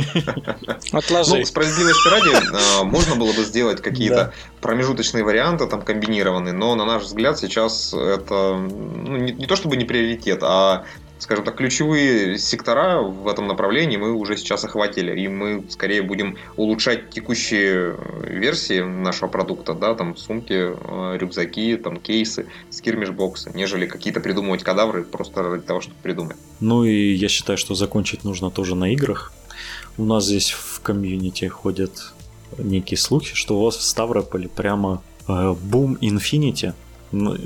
Отложи. 0.92 1.36
Ну, 1.36 1.44
справедливости 1.44 2.08
ради, 2.08 2.30
а, 2.80 2.84
можно 2.84 3.14
было 3.14 3.32
бы 3.32 3.44
сделать 3.44 3.82
какие-то 3.82 4.32
промежуточные 4.62 5.22
варианты, 5.22 5.66
там, 5.66 5.82
комбинированные, 5.82 6.54
но, 6.54 6.74
на 6.76 6.86
наш 6.86 7.02
взгляд, 7.02 7.38
сейчас 7.38 7.92
это 7.92 8.54
ну, 8.56 9.18
не, 9.18 9.32
не 9.32 9.46
то 9.46 9.54
чтобы 9.54 9.76
не 9.76 9.84
приоритет, 9.84 10.42
а 10.42 10.86
скажем 11.18 11.44
так, 11.44 11.56
ключевые 11.56 12.38
сектора 12.38 13.00
в 13.00 13.28
этом 13.28 13.46
направлении 13.46 13.96
мы 13.96 14.12
уже 14.12 14.36
сейчас 14.36 14.64
охватили, 14.64 15.18
и 15.18 15.28
мы 15.28 15.64
скорее 15.68 16.02
будем 16.02 16.36
улучшать 16.56 17.10
текущие 17.10 17.96
версии 18.22 18.80
нашего 18.80 19.28
продукта, 19.28 19.74
да, 19.74 19.94
там 19.94 20.16
сумки, 20.16 20.52
э, 20.52 21.18
рюкзаки, 21.18 21.76
там 21.76 21.98
кейсы, 21.98 22.46
скирмиш-боксы, 22.70 23.52
нежели 23.54 23.86
какие-то 23.86 24.20
придумывать 24.20 24.62
кадавры 24.62 25.04
просто 25.04 25.42
ради 25.42 25.62
того, 25.62 25.80
чтобы 25.80 25.96
придумать. 26.02 26.36
Ну 26.60 26.84
и 26.84 27.12
я 27.12 27.28
считаю, 27.28 27.58
что 27.58 27.74
закончить 27.74 28.24
нужно 28.24 28.50
тоже 28.50 28.74
на 28.74 28.92
играх. 28.92 29.32
У 29.98 30.04
нас 30.04 30.26
здесь 30.26 30.50
в 30.50 30.80
комьюнити 30.82 31.46
ходят 31.46 32.12
некие 32.58 32.98
слухи, 32.98 33.34
что 33.34 33.58
у 33.58 33.64
вас 33.64 33.76
в 33.76 33.82
Ставрополе 33.82 34.48
прямо 34.48 35.02
э, 35.28 35.54
бум 35.54 35.96
Infinity– 36.00 36.74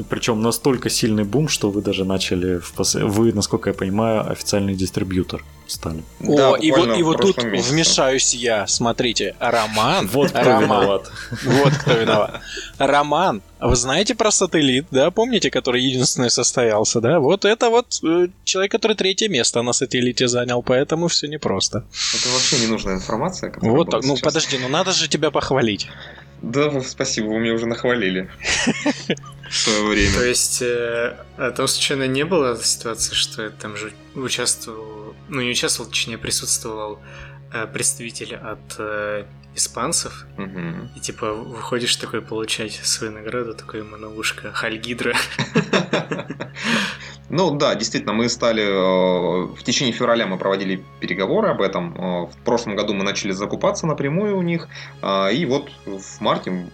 причем 0.09 0.43
настолько 0.43 0.91
сильный 0.91 1.25
бум, 1.25 1.49
что 1.49 1.71
вы 1.71 1.83
даже 1.83 2.05
начали, 2.05 2.59
в 2.59 2.73
пос... 2.73 2.95
вы, 2.95 3.33
насколько 3.33 3.71
я 3.71 3.75
понимаю, 3.75 4.31
официальный 4.31 4.75
дистрибьютор 4.75 5.45
стали. 5.67 6.03
О, 6.21 6.37
да, 6.37 6.57
и 6.59 6.71
вот, 6.71 6.99
и 6.99 7.03
вот 7.03 7.21
тут 7.21 7.43
месяце. 7.45 7.73
вмешаюсь 7.73 8.35
я. 8.35 8.67
Смотрите, 8.67 9.37
Роман. 9.39 10.09
Вот 10.09 10.31
кто 10.31 10.41
Роман, 10.41 10.65
виноват. 10.65 11.11
Вот 11.45 11.73
кто 11.75 11.93
виноват. 11.93 12.41
Роман, 12.79 13.43
вы 13.61 13.77
знаете 13.77 14.15
про 14.15 14.31
сателлит, 14.31 14.87
да? 14.91 15.11
Помните, 15.11 15.51
который 15.51 15.83
единственный 15.83 16.31
состоялся, 16.31 17.01
да? 17.01 17.21
Вот 17.21 17.45
это 17.45 17.71
вот 17.71 18.01
э, 18.03 18.29
человек, 18.45 18.73
который 18.73 18.97
третье 18.97 19.29
место 19.29 19.63
на 19.63 19.73
сателлите 19.73 20.29
занял, 20.29 20.63
поэтому 20.63 21.09
все 21.09 21.29
непросто. 21.29 21.85
Это 22.15 22.29
вообще 22.31 22.59
ненужная 22.67 22.95
информация. 22.95 23.55
Вот 23.61 23.91
так. 23.91 24.03
Ну 24.05 24.17
подожди, 24.17 24.59
ну 24.59 24.69
надо 24.69 24.93
же 24.93 25.09
тебя 25.09 25.31
похвалить. 25.31 25.89
Да, 26.43 26.81
спасибо, 26.81 27.27
вы 27.27 27.41
меня 27.41 27.55
уже 27.55 27.67
нахвалили. 27.67 28.31
В 29.51 29.55
свое 29.55 29.85
время. 29.85 30.15
То 30.15 30.25
есть, 30.25 30.63
э, 30.63 31.17
а 31.37 31.51
там 31.51 31.67
случайно 31.67 32.07
не 32.07 32.25
было 32.25 32.57
ситуации, 32.57 33.15
что 33.15 33.51
там 33.51 33.77
же 33.77 33.93
участвовал, 34.15 35.15
ну 35.29 35.41
не 35.41 35.51
участвовал, 35.51 35.91
точнее 35.91 36.19
присутствовал 36.19 37.01
э, 37.53 37.67
представитель 37.67 38.37
от 38.37 38.77
э, 38.79 39.25
испанцев, 39.57 40.27
угу. 40.39 40.89
и 40.95 41.01
типа 41.01 41.33
выходишь 41.33 41.97
такой 41.97 42.23
получать 42.23 42.75
свою 42.75 43.13
награду, 43.13 43.55
такой 43.55 43.83
ушко 43.83 44.53
Хальгидра. 44.53 45.17
Ну 47.31 47.53
да, 47.53 47.77
действительно, 47.77 48.13
мы 48.13 48.29
стали 48.29 48.65
э, 48.65 49.47
в 49.55 49.63
течение 49.63 49.93
февраля 49.93 50.27
мы 50.27 50.37
проводили 50.37 50.85
переговоры 50.99 51.49
об 51.49 51.61
этом. 51.63 51.95
Э, 51.95 52.27
в 52.27 52.37
прошлом 52.45 52.75
году 52.75 52.93
мы 52.93 53.05
начали 53.05 53.31
закупаться 53.31 53.87
напрямую 53.87 54.37
у 54.37 54.43
них, 54.43 54.69
э, 55.01 55.33
и 55.33 55.47
вот 55.47 55.71
в 55.87 56.21
марте 56.21 56.69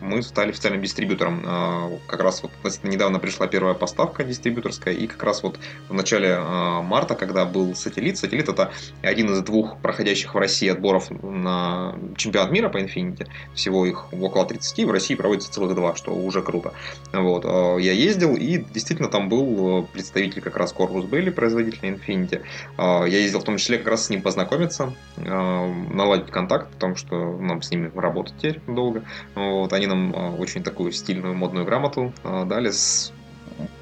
мы 0.00 0.22
стали 0.22 0.50
официальным 0.50 0.82
дистрибьютором. 0.82 2.00
Как 2.06 2.20
раз 2.20 2.42
вот 2.42 2.52
недавно 2.82 3.18
пришла 3.18 3.46
первая 3.46 3.74
поставка 3.74 4.24
дистрибьюторская, 4.24 4.94
и 4.94 5.06
как 5.06 5.22
раз 5.22 5.42
вот 5.42 5.58
в 5.88 5.94
начале 5.94 6.38
марта, 6.38 7.14
когда 7.14 7.44
был 7.44 7.74
сателлит, 7.74 8.18
сателлит 8.18 8.48
это 8.48 8.72
один 9.02 9.32
из 9.32 9.40
двух 9.42 9.78
проходящих 9.78 10.34
в 10.34 10.38
России 10.38 10.68
отборов 10.68 11.10
на 11.10 11.94
чемпионат 12.16 12.50
мира 12.50 12.68
по 12.68 12.78
Infinity. 12.78 13.26
Всего 13.54 13.86
их 13.86 14.12
около 14.12 14.46
30, 14.46 14.84
в 14.84 14.90
России 14.90 15.14
проводится 15.14 15.52
целых 15.52 15.74
два, 15.74 15.94
что 15.96 16.12
уже 16.12 16.42
круто. 16.42 16.72
Вот. 17.12 17.44
Я 17.44 17.92
ездил, 17.92 18.36
и 18.36 18.58
действительно 18.58 19.08
там 19.08 19.28
был 19.28 19.86
представитель 19.92 20.40
как 20.40 20.56
раз 20.56 20.74
Corvus 20.74 21.08
Belli, 21.08 21.30
производителя 21.30 21.90
Infinity. 21.90 22.42
А, 22.76 23.04
я 23.04 23.18
ездил 23.18 23.40
в 23.40 23.44
том 23.44 23.56
числе 23.56 23.78
как 23.78 23.88
раз 23.88 24.06
с 24.06 24.10
ним 24.10 24.22
познакомиться, 24.22 24.94
а, 25.16 25.72
наладить 25.92 26.30
контакт, 26.30 26.70
потому 26.72 26.96
что 26.96 27.36
нам 27.38 27.62
с 27.62 27.70
ними 27.70 27.90
работать 27.94 28.34
теперь 28.38 28.60
долго. 28.66 29.04
Вот, 29.34 29.57
они 29.66 29.86
нам 29.86 30.14
а, 30.14 30.30
очень 30.30 30.62
такую 30.62 30.92
стильную 30.92 31.34
модную 31.34 31.64
грамоту 31.64 32.12
дали 32.22 32.70
с 32.70 33.12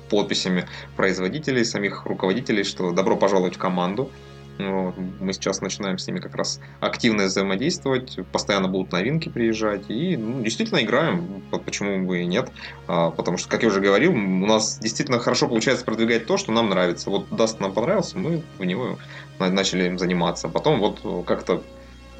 подписями 0.08 0.66
производителей, 0.96 1.64
самих 1.64 2.06
руководителей, 2.06 2.64
что 2.64 2.92
добро 2.92 3.16
пожаловать 3.16 3.56
в 3.56 3.58
команду. 3.58 4.10
Вот. 4.58 4.94
Мы 5.20 5.32
сейчас 5.34 5.60
начинаем 5.60 5.98
с 5.98 6.06
ними 6.06 6.18
как 6.18 6.34
раз 6.34 6.60
активно 6.80 7.24
взаимодействовать, 7.24 8.18
постоянно 8.32 8.68
будут 8.68 8.90
новинки 8.90 9.28
приезжать, 9.28 9.90
и 9.90 10.16
ну, 10.16 10.42
действительно 10.42 10.82
играем, 10.82 11.42
почему 11.64 12.06
бы 12.06 12.22
и 12.22 12.26
нет, 12.26 12.50
а, 12.86 13.10
потому 13.10 13.36
что, 13.36 13.50
как 13.50 13.62
я 13.62 13.68
уже 13.68 13.80
говорил, 13.80 14.12
у 14.12 14.46
нас 14.46 14.78
действительно 14.78 15.18
хорошо 15.18 15.48
получается 15.48 15.84
продвигать 15.84 16.26
то, 16.26 16.38
что 16.38 16.52
нам 16.52 16.70
нравится. 16.70 17.10
Вот 17.10 17.28
Даст 17.30 17.60
нам 17.60 17.72
понравился, 17.72 18.16
мы 18.16 18.42
в 18.58 18.64
него 18.64 18.98
начали 19.38 19.86
им 19.86 19.98
заниматься. 19.98 20.48
Потом 20.48 20.80
вот 20.80 21.26
как-то 21.26 21.62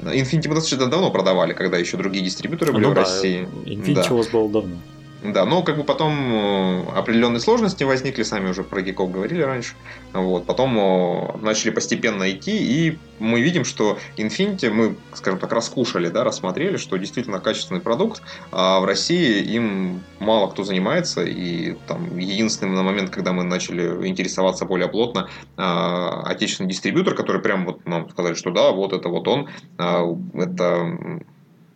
Infinity 0.01 0.47
мы 0.47 0.55
достаточно 0.55 0.87
давно 0.87 1.11
продавали, 1.11 1.53
когда 1.53 1.77
еще 1.77 1.97
другие 1.97 2.23
дистрибьюторы 2.23 2.71
были 2.73 2.85
ну, 2.85 2.91
в 2.91 2.93
да, 2.93 3.01
России. 3.01 3.47
Infinity 3.65 3.93
да. 3.93 4.13
у 4.13 4.17
вас 4.17 4.27
было 4.27 4.49
давно. 4.49 4.75
Да, 5.23 5.45
но 5.45 5.63
как 5.63 5.77
бы 5.77 5.83
потом 5.83 6.13
э, 6.13 6.83
определенные 6.95 7.39
сложности 7.39 7.83
возникли, 7.83 8.21
сами 8.21 8.49
уже 8.49 8.63
про 8.63 8.81
гиков 8.83 9.11
говорили 9.11 9.41
раньше. 9.41 9.73
Вот, 10.13 10.45
потом 10.45 10.77
э, 10.77 11.37
начали 11.41 11.71
постепенно 11.71 12.29
идти, 12.29 12.55
и 12.55 12.99
мы 13.17 13.41
видим, 13.41 13.65
что 13.65 13.97
Infinity 14.17 14.69
мы, 14.69 14.95
скажем 15.15 15.39
так, 15.39 15.51
раскушали, 15.51 16.09
да, 16.09 16.23
рассмотрели, 16.23 16.77
что 16.77 16.97
действительно 16.97 17.39
качественный 17.39 17.81
продукт, 17.81 18.21
а 18.51 18.79
в 18.79 18.85
России 18.85 19.41
им 19.41 20.03
мало 20.19 20.51
кто 20.51 20.63
занимается, 20.63 21.23
и 21.23 21.75
там 21.87 22.15
единственный 22.17 22.75
на 22.75 22.83
момент, 22.83 23.09
когда 23.09 23.33
мы 23.33 23.43
начали 23.43 24.07
интересоваться 24.07 24.65
более 24.65 24.87
плотно, 24.87 25.29
а, 25.55 26.21
отечественный 26.25 26.69
дистрибьютор, 26.69 27.15
который 27.15 27.41
прям 27.41 27.65
вот 27.65 27.85
нам 27.87 28.07
сказали, 28.11 28.35
что 28.35 28.51
да, 28.51 28.71
вот 28.71 28.93
это 28.93 29.09
вот 29.09 29.27
он, 29.27 29.49
а, 29.79 30.03
это 30.35 31.21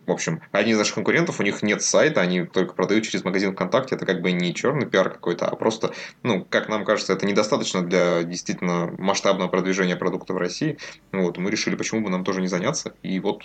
в 0.06 0.10
общем, 0.10 0.40
одни 0.50 0.72
из 0.72 0.78
наших 0.78 0.94
конкурентов, 0.96 1.38
у 1.38 1.42
них 1.42 1.62
нет 1.62 1.82
сайта, 1.82 2.20
они 2.20 2.44
только 2.44 2.74
продают 2.74 3.04
через 3.04 3.24
магазин 3.24 3.52
ВКонтакте. 3.52 3.94
Это 3.94 4.04
как 4.04 4.20
бы 4.20 4.32
не 4.32 4.54
черный 4.54 4.86
пиар 4.86 5.10
какой-то, 5.10 5.46
а 5.46 5.54
просто, 5.54 5.92
ну, 6.22 6.44
как 6.48 6.68
нам 6.68 6.84
кажется, 6.84 7.12
это 7.12 7.26
недостаточно 7.26 7.82
для 7.82 8.24
действительно 8.24 8.92
масштабного 8.98 9.48
продвижения 9.48 9.96
продукта 9.96 10.32
в 10.32 10.38
России. 10.38 10.78
Вот, 11.12 11.38
мы 11.38 11.50
решили, 11.50 11.76
почему 11.76 12.02
бы 12.02 12.10
нам 12.10 12.24
тоже 12.24 12.40
не 12.40 12.48
заняться. 12.48 12.94
И 13.02 13.20
вот 13.20 13.44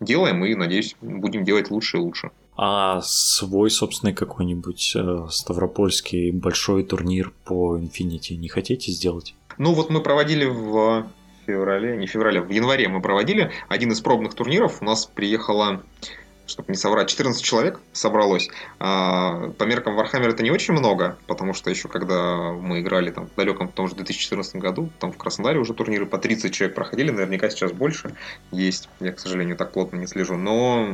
делаем, 0.00 0.44
и, 0.44 0.54
надеюсь, 0.54 0.96
будем 1.00 1.44
делать 1.44 1.70
лучше 1.70 1.96
и 1.96 2.00
лучше. 2.00 2.30
А 2.56 3.00
свой 3.02 3.70
собственный 3.70 4.12
какой-нибудь 4.12 4.92
э, 4.94 5.26
ставропольский 5.30 6.30
большой 6.30 6.84
турнир 6.84 7.32
по 7.44 7.76
Infinity 7.76 8.36
не 8.36 8.48
хотите 8.48 8.92
сделать? 8.92 9.34
Ну 9.58 9.72
вот 9.72 9.90
мы 9.90 10.02
проводили 10.02 10.44
в 10.44 11.06
феврале, 11.46 11.96
не 11.96 12.06
феврале, 12.06 12.40
в 12.40 12.50
январе 12.50 12.88
мы 12.88 13.00
проводили 13.00 13.50
один 13.68 13.92
из 13.92 14.00
пробных 14.00 14.34
турниров. 14.34 14.80
У 14.80 14.84
нас 14.84 15.06
приехало 15.06 15.82
чтобы 16.46 16.72
не 16.72 16.76
соврать, 16.76 17.08
14 17.08 17.42
человек 17.42 17.80
собралось. 17.92 18.50
А, 18.78 19.50
по 19.58 19.64
меркам 19.64 19.98
Warhammer 19.98 20.28
это 20.28 20.42
не 20.42 20.50
очень 20.50 20.74
много, 20.74 21.16
потому 21.26 21.54
что 21.54 21.70
еще 21.70 21.88
когда 21.88 22.52
мы 22.52 22.80
играли 22.80 23.10
там 23.10 23.28
в 23.28 23.34
далеком 23.34 23.68
в 23.68 23.72
том 23.72 23.88
же 23.88 23.94
2014 23.94 24.56
году, 24.56 24.90
там 24.98 25.12
в 25.12 25.16
Краснодаре 25.16 25.58
уже 25.58 25.72
турниры 25.72 26.06
по 26.06 26.18
30 26.18 26.52
человек 26.52 26.74
проходили, 26.74 27.10
наверняка 27.10 27.48
сейчас 27.48 27.72
больше 27.72 28.14
есть. 28.50 28.88
Я, 29.00 29.12
к 29.12 29.20
сожалению, 29.20 29.56
так 29.56 29.72
плотно 29.72 29.96
не 29.96 30.06
слежу. 30.06 30.36
Но 30.36 30.86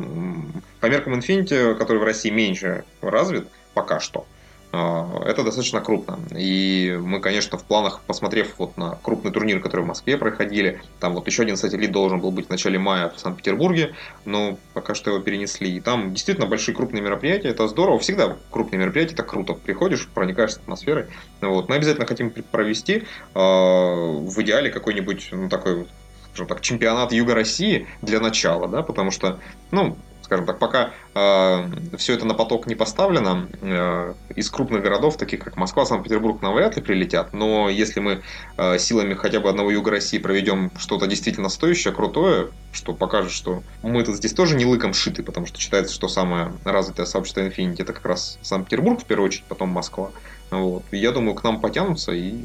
по 0.80 0.86
меркам 0.86 1.14
Infinity, 1.14 1.74
который 1.74 1.98
в 1.98 2.04
России 2.04 2.30
меньше 2.30 2.84
развит, 3.00 3.48
пока 3.74 3.98
что, 3.98 4.26
это 4.72 5.42
достаточно 5.42 5.80
крупно. 5.80 6.18
И 6.36 6.96
мы, 7.00 7.20
конечно, 7.20 7.58
в 7.58 7.64
планах, 7.64 8.02
посмотрев 8.06 8.54
вот 8.58 8.76
на 8.76 8.98
крупный 9.02 9.32
турнир, 9.32 9.60
который 9.60 9.82
в 9.82 9.86
Москве 9.86 10.16
проходили, 10.16 10.80
там 11.00 11.14
вот 11.14 11.26
еще 11.26 11.42
один 11.42 11.56
сателлит 11.56 11.90
должен 11.90 12.20
был 12.20 12.30
быть 12.30 12.46
в 12.46 12.50
начале 12.50 12.78
мая 12.78 13.08
в 13.08 13.18
Санкт-Петербурге, 13.18 13.94
но 14.24 14.58
пока 14.72 14.94
что 14.94 15.10
его 15.10 15.20
перенесли. 15.20 15.76
И 15.76 15.80
там 15.80 16.14
действительно 16.14 16.46
большие 16.46 16.74
крупные 16.74 17.02
мероприятия, 17.02 17.48
это 17.48 17.66
здорово. 17.66 17.98
Всегда 17.98 18.36
крупные 18.50 18.78
мероприятия, 18.78 19.14
это 19.14 19.24
круто. 19.24 19.54
Приходишь, 19.54 20.06
проникаешь 20.06 20.52
с 20.52 20.58
атмосферой. 20.58 21.06
Вот. 21.40 21.68
Мы 21.68 21.76
обязательно 21.76 22.06
хотим 22.06 22.30
провести 22.30 23.04
а, 23.34 23.94
в 23.94 24.40
идеале 24.42 24.70
какой-нибудь 24.70 25.30
ну, 25.32 25.48
такой 25.48 25.86
скажем 26.30 26.46
так, 26.46 26.60
чемпионат 26.60 27.12
Юга 27.12 27.34
России 27.34 27.88
для 28.02 28.20
начала, 28.20 28.68
да, 28.68 28.82
потому 28.82 29.10
что, 29.10 29.40
ну, 29.72 29.96
скажем 30.30 30.46
так, 30.46 30.60
пока 30.60 30.92
э, 31.16 31.96
все 31.96 32.14
это 32.14 32.24
на 32.24 32.34
поток 32.34 32.68
не 32.68 32.76
поставлено, 32.76 33.48
э, 33.62 34.14
из 34.36 34.48
крупных 34.48 34.80
городов, 34.80 35.16
таких 35.16 35.40
как 35.40 35.56
Москва, 35.56 35.84
Санкт-Петербург, 35.84 36.40
нам 36.40 36.54
вряд 36.54 36.76
ли 36.76 36.82
прилетят. 36.82 37.32
Но 37.32 37.68
если 37.68 37.98
мы 37.98 38.22
э, 38.56 38.78
силами 38.78 39.14
хотя 39.14 39.40
бы 39.40 39.48
одного 39.48 39.72
юга 39.72 39.90
России 39.90 40.18
проведем 40.18 40.70
что-то 40.78 41.08
действительно 41.08 41.48
стоящее, 41.48 41.92
крутое, 41.92 42.50
что 42.70 42.94
покажет, 42.94 43.32
что 43.32 43.64
мы 43.82 44.04
тут 44.04 44.14
здесь 44.14 44.32
тоже 44.32 44.54
не 44.54 44.64
лыком 44.64 44.94
шиты, 44.94 45.24
потому 45.24 45.46
что 45.46 45.58
считается, 45.58 45.92
что 45.92 46.06
самое 46.06 46.52
развитое 46.64 47.06
сообщество 47.06 47.40
Infinity 47.40 47.82
это 47.82 47.92
как 47.92 48.06
раз 48.06 48.38
Санкт-Петербург 48.40 49.00
в 49.00 49.06
первую 49.06 49.26
очередь, 49.26 49.46
потом 49.48 49.70
Москва. 49.70 50.12
Вот. 50.52 50.84
Я 50.92 51.10
думаю, 51.10 51.34
к 51.34 51.42
нам 51.42 51.60
потянутся 51.60 52.12
и 52.12 52.36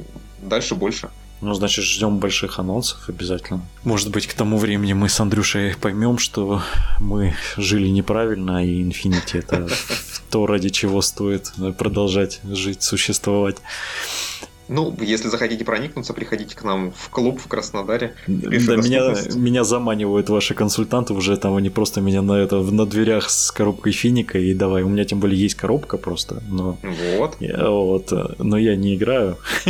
дальше 0.42 0.74
больше. 0.74 1.12
Ну, 1.46 1.54
значит, 1.54 1.86
ждем 1.86 2.18
больших 2.18 2.58
анонсов 2.58 3.08
обязательно. 3.08 3.62
Может 3.84 4.10
быть, 4.10 4.26
к 4.26 4.34
тому 4.34 4.58
времени 4.58 4.94
мы 4.94 5.10
с 5.10 5.20
Андрюшей 5.20 5.76
поймем, 5.76 6.18
что 6.18 6.64
мы 7.00 7.36
жили 7.56 7.88
неправильно, 7.88 8.66
и 8.66 8.82
Infinity 8.82 9.38
это 9.38 9.68
то, 10.32 10.48
ради 10.48 10.70
чего 10.70 11.04
стоит 11.04 11.54
продолжать 11.78 12.40
жить, 12.44 12.82
существовать. 12.82 13.58
Ну, 14.68 14.96
если 15.00 15.28
захотите 15.28 15.64
проникнуться, 15.64 16.14
приходите 16.14 16.56
к 16.56 16.64
нам 16.64 16.92
в 16.92 17.10
клуб 17.10 17.40
в 17.40 17.48
Краснодаре. 17.48 18.16
Да, 18.28 18.50
меня, 18.50 19.14
меня 19.36 19.64
заманивают 19.64 20.30
ваши 20.30 20.54
консультанты 20.54 21.14
уже 21.14 21.38
там, 21.38 21.56
они 21.56 21.70
просто 21.70 22.02
меня 22.02 22.22
на 22.22 22.34
это 22.34 22.58
на 22.62 22.86
дверях 22.86 23.30
с 23.30 23.52
коробкой 23.52 23.94
финика 23.94 24.40
и 24.40 24.54
давай, 24.54 24.84
у 24.84 24.90
меня 24.90 25.06
тем 25.06 25.20
более 25.20 25.40
есть 25.40 25.56
коробка 25.56 25.98
просто, 25.98 26.42
но 26.50 26.78
вот, 27.18 27.38
я, 27.40 27.70
вот 27.70 28.12
но 28.40 28.58
я 28.58 28.76
не 28.76 28.96
играю, 28.96 29.38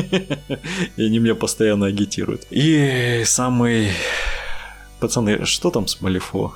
и 0.97 1.03
они 1.03 1.19
меня 1.19 1.35
постоянно 1.35 1.87
агитируют. 1.87 2.47
И 2.49 3.23
самый 3.25 3.89
пацаны, 4.99 5.45
что 5.45 5.71
там 5.71 5.87
с 5.87 6.01
Малифо? 6.01 6.53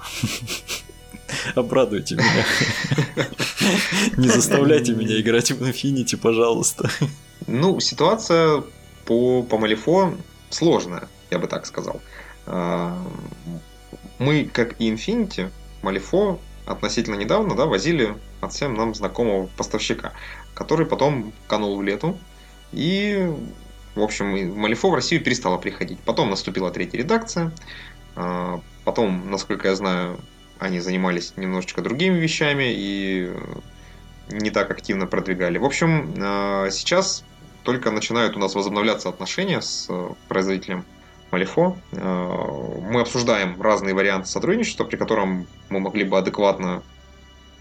Обрадуйте 1.56 2.16
меня. 2.16 3.26
Не 4.18 4.28
заставляйте 4.28 4.94
меня 4.94 5.20
играть 5.20 5.52
в 5.52 5.64
Infinity, 5.64 6.18
пожалуйста. 6.18 6.90
Ну, 7.48 7.80
ситуация 7.80 8.64
по, 9.06 9.44
по 9.44 9.58
Малифо 9.58 10.14
сложная, 10.50 11.08
я 11.32 11.40
бы 11.40 11.48
так 11.48 11.66
сказал. 11.66 12.02
А, 12.46 12.98
мы, 14.18 14.46
как 14.46 14.80
и 14.80 14.92
Infinity, 14.92 15.50
Малифо 15.82 16.40
относительно 16.66 17.16
недавно 17.16 17.56
да, 17.56 17.66
возили 17.66 18.16
от 18.42 18.54
всем 18.54 18.76
нам 18.76 18.94
знакомого 18.94 19.48
поставщика, 19.58 20.14
который 20.54 20.86
потом 20.86 21.34
канул 21.48 21.78
в 21.78 21.84
лету. 21.84 22.18
И, 22.72 23.32
в 23.96 24.02
общем, 24.02 24.56
Малифо 24.58 24.90
в 24.90 24.94
Россию 24.94 25.24
перестала 25.24 25.58
приходить. 25.58 26.00
Потом 26.02 26.30
наступила 26.30 26.70
третья 26.72 26.98
редакция. 26.98 27.52
А, 28.16 28.62
потом, 28.84 29.32
насколько 29.32 29.68
я 29.68 29.76
знаю, 29.76 30.20
они 30.60 30.80
занимались 30.80 31.34
немножечко 31.38 31.82
другими 31.82 32.20
вещами 32.20 32.66
и 32.68 33.32
не 34.30 34.52
так 34.52 34.70
активно 34.70 35.08
продвигали. 35.08 35.58
В 35.58 35.66
общем, 35.66 36.14
а, 36.20 36.70
сейчас 36.70 37.24
только 37.64 37.92
начинают 37.92 38.36
у 38.36 38.40
нас 38.40 38.56
возобновляться 38.56 39.10
отношения 39.10 39.62
с 39.62 39.88
э, 39.90 40.10
производителем 40.28 40.86
Малифо. 41.32 41.78
Э, 41.92 42.82
мы 42.90 43.02
обсуждаем 43.02 43.62
разные 43.62 43.94
варианты 43.94 44.28
сотрудничества, 44.28 44.86
при 44.86 44.96
котором 44.96 45.48
мы 45.70 45.80
могли 45.80 46.04
бы 46.04 46.18
адекватно 46.18 46.84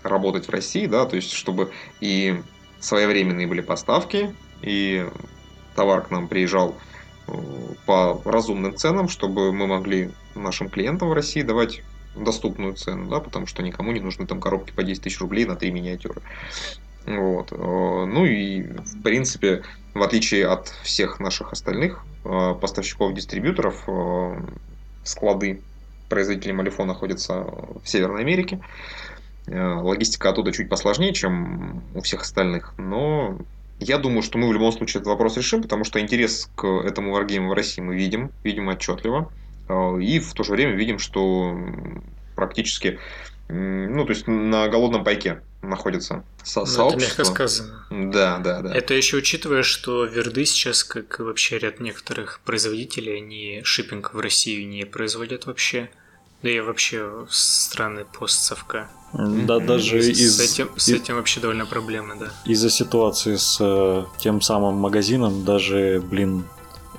работать 0.03 0.47
в 0.47 0.51
России, 0.51 0.87
да, 0.87 1.05
то 1.05 1.17
есть 1.17 1.33
чтобы 1.33 1.71
и 2.01 2.41
своевременные 2.81 3.47
были 3.47 3.61
поставки, 3.61 4.35
и 4.63 5.07
товар 5.75 6.03
к 6.03 6.11
нам 6.11 6.29
приезжал 6.29 6.77
э, 7.27 7.33
по 7.87 8.21
разумным 8.25 8.77
ценам, 8.77 9.09
чтобы 9.09 9.53
мы 9.53 9.67
могли 9.67 10.11
нашим 10.35 10.69
клиентам 10.69 11.09
в 11.09 11.13
России 11.13 11.43
давать 11.43 11.83
доступную 12.15 12.75
цену, 12.75 13.09
да, 13.09 13.21
потому 13.21 13.47
что 13.47 13.63
никому 13.63 13.93
не 13.93 14.01
нужны 14.01 14.27
там 14.27 14.41
коробки 14.41 14.73
по 14.73 14.83
10 14.83 15.03
тысяч 15.03 15.21
рублей 15.21 15.45
на 15.45 15.57
три 15.57 15.71
миниатюры. 15.71 16.23
Вот. 17.07 17.53
Ну 17.53 18.27
и, 18.27 18.63
в 18.63 19.03
принципе, 19.03 19.63
в 19.99 20.03
отличие 20.03 20.47
от 20.47 20.69
всех 20.83 21.21
наших 21.21 21.53
остальных 21.53 22.05
э, 22.25 22.55
поставщиков-дистрибьюторов, 22.61 23.85
э, 23.87 24.41
склады 25.05 25.63
производителей 26.09 26.55
Малифо 26.55 26.85
находятся 26.85 27.45
в 27.83 27.83
Северной 27.85 28.23
Америке. 28.23 28.61
Э, 29.47 29.75
логистика 29.75 30.31
оттуда 30.31 30.53
чуть 30.53 30.69
посложнее, 30.69 31.13
чем 31.13 31.83
у 31.95 32.01
всех 32.01 32.23
остальных, 32.23 32.75
но 32.79 33.39
я 33.81 33.99
думаю, 33.99 34.23
что 34.23 34.39
мы 34.39 34.49
в 34.49 34.53
любом 34.53 34.73
случае 34.73 35.01
этот 35.01 35.09
вопрос 35.09 35.37
решим, 35.37 35.63
потому 35.63 35.85
что 35.85 36.01
интерес 36.01 36.51
к 36.57 36.67
этому 36.67 37.13
варгейму 37.13 37.51
в 37.51 37.53
России 37.53 37.81
мы 37.81 37.95
видим, 37.97 38.31
видим 38.43 38.69
отчетливо, 38.69 39.31
и 40.01 40.19
в 40.19 40.33
то 40.33 40.43
же 40.43 40.53
время 40.53 40.73
видим, 40.73 40.99
что 40.99 41.57
практически 42.35 42.99
ну, 43.49 44.05
то 44.05 44.13
есть 44.13 44.27
на 44.27 44.69
голодном 44.69 45.05
пайке 45.05 45.43
находится 45.63 46.25
со- 46.45 46.61
ну, 46.61 46.67
сообщество. 46.67 47.23
Это 47.23 47.23
мягко 47.23 47.25
сказано. 47.25 47.87
Да, 47.91 48.39
да, 48.39 48.61
да. 48.63 48.75
Это 48.75 48.95
еще 48.95 49.17
учитывая, 49.17 49.63
что 49.63 50.05
верды 50.05 50.45
сейчас, 50.45 50.85
как 50.85 51.21
и 51.21 51.23
вообще 51.23 51.59
ряд 51.59 51.81
некоторых 51.81 52.41
производителей, 52.45 53.17
они 53.19 53.61
шиппинг 53.65 54.15
в 54.15 54.21
Россию 54.21 54.69
не 54.69 54.85
производят 54.85 55.47
вообще. 55.47 55.91
Да 56.43 56.51
и 56.51 56.61
вообще 56.61 57.27
страны 57.31 58.05
постсовка. 58.05 58.89
Да, 59.13 59.59
даже 59.59 60.01
с, 60.01 60.09
из... 60.09 60.37
С 60.37 60.41
этим, 60.41 60.71
с 60.77 60.89
этим 60.89 61.17
вообще 61.17 61.41
довольно 61.41 61.67
проблемы, 61.67 62.15
да. 62.21 62.29
Из-за 62.45 62.71
ситуации 62.71 63.35
с 63.35 63.57
э, 63.61 64.05
тем 64.19 64.41
самым 64.41 64.75
магазином 64.75 65.45
даже, 65.45 66.01
блин, 66.01 66.45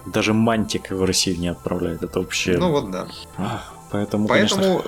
Даже 0.06 0.34
Мантик 0.34 0.92
в 0.92 1.04
Россию 1.06 1.40
не 1.40 1.50
отправляет. 1.50 2.04
Это 2.04 2.20
вообще... 2.20 2.58
Ну 2.58 2.72
вот 2.72 2.92
да. 2.92 3.08
Поэтому, 3.92 4.28
Поэтому 4.28 4.28
конечно... 4.28 4.84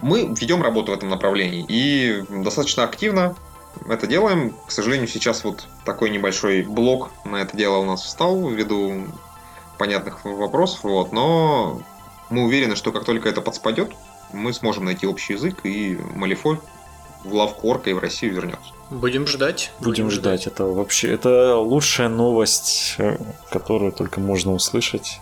мы 0.00 0.34
ведем 0.38 0.62
работу 0.62 0.92
в 0.92 0.94
этом 0.94 1.08
направлении. 1.08 1.64
И 1.68 2.24
достаточно 2.28 2.84
активно 2.84 3.36
это 3.88 4.06
делаем. 4.06 4.54
К 4.66 4.70
сожалению, 4.70 5.08
сейчас 5.08 5.44
вот 5.44 5.66
такой 5.84 6.10
небольшой 6.10 6.62
блок 6.62 7.10
на 7.24 7.36
это 7.36 7.56
дело 7.56 7.78
у 7.78 7.84
нас 7.84 8.02
встал 8.02 8.48
ввиду 8.48 9.06
понятных 9.78 10.24
вопросов. 10.24 10.84
Вот, 10.84 11.12
но 11.12 11.80
мы 12.30 12.44
уверены, 12.44 12.76
что 12.76 12.92
как 12.92 13.04
только 13.04 13.28
это 13.28 13.40
подспадет, 13.40 13.92
мы 14.32 14.52
сможем 14.52 14.84
найти 14.84 15.06
общий 15.06 15.34
язык, 15.34 15.60
и 15.64 15.98
Малифой 16.14 16.58
в 17.24 17.34
лавку 17.34 17.68
Орка 17.68 17.90
и 17.90 17.92
в 17.92 17.98
Россию 17.98 18.34
вернется. 18.34 18.72
Будем 18.90 19.26
ждать. 19.26 19.72
Будем, 19.78 20.06
Будем 20.06 20.10
ждать. 20.10 20.42
ждать. 20.42 20.52
Это 20.54 20.64
вообще 20.64 21.12
это 21.12 21.56
лучшая 21.56 22.08
новость, 22.08 22.94
э, 22.98 23.18
которую 23.50 23.92
только 23.92 24.20
можно 24.20 24.52
услышать 24.52 25.20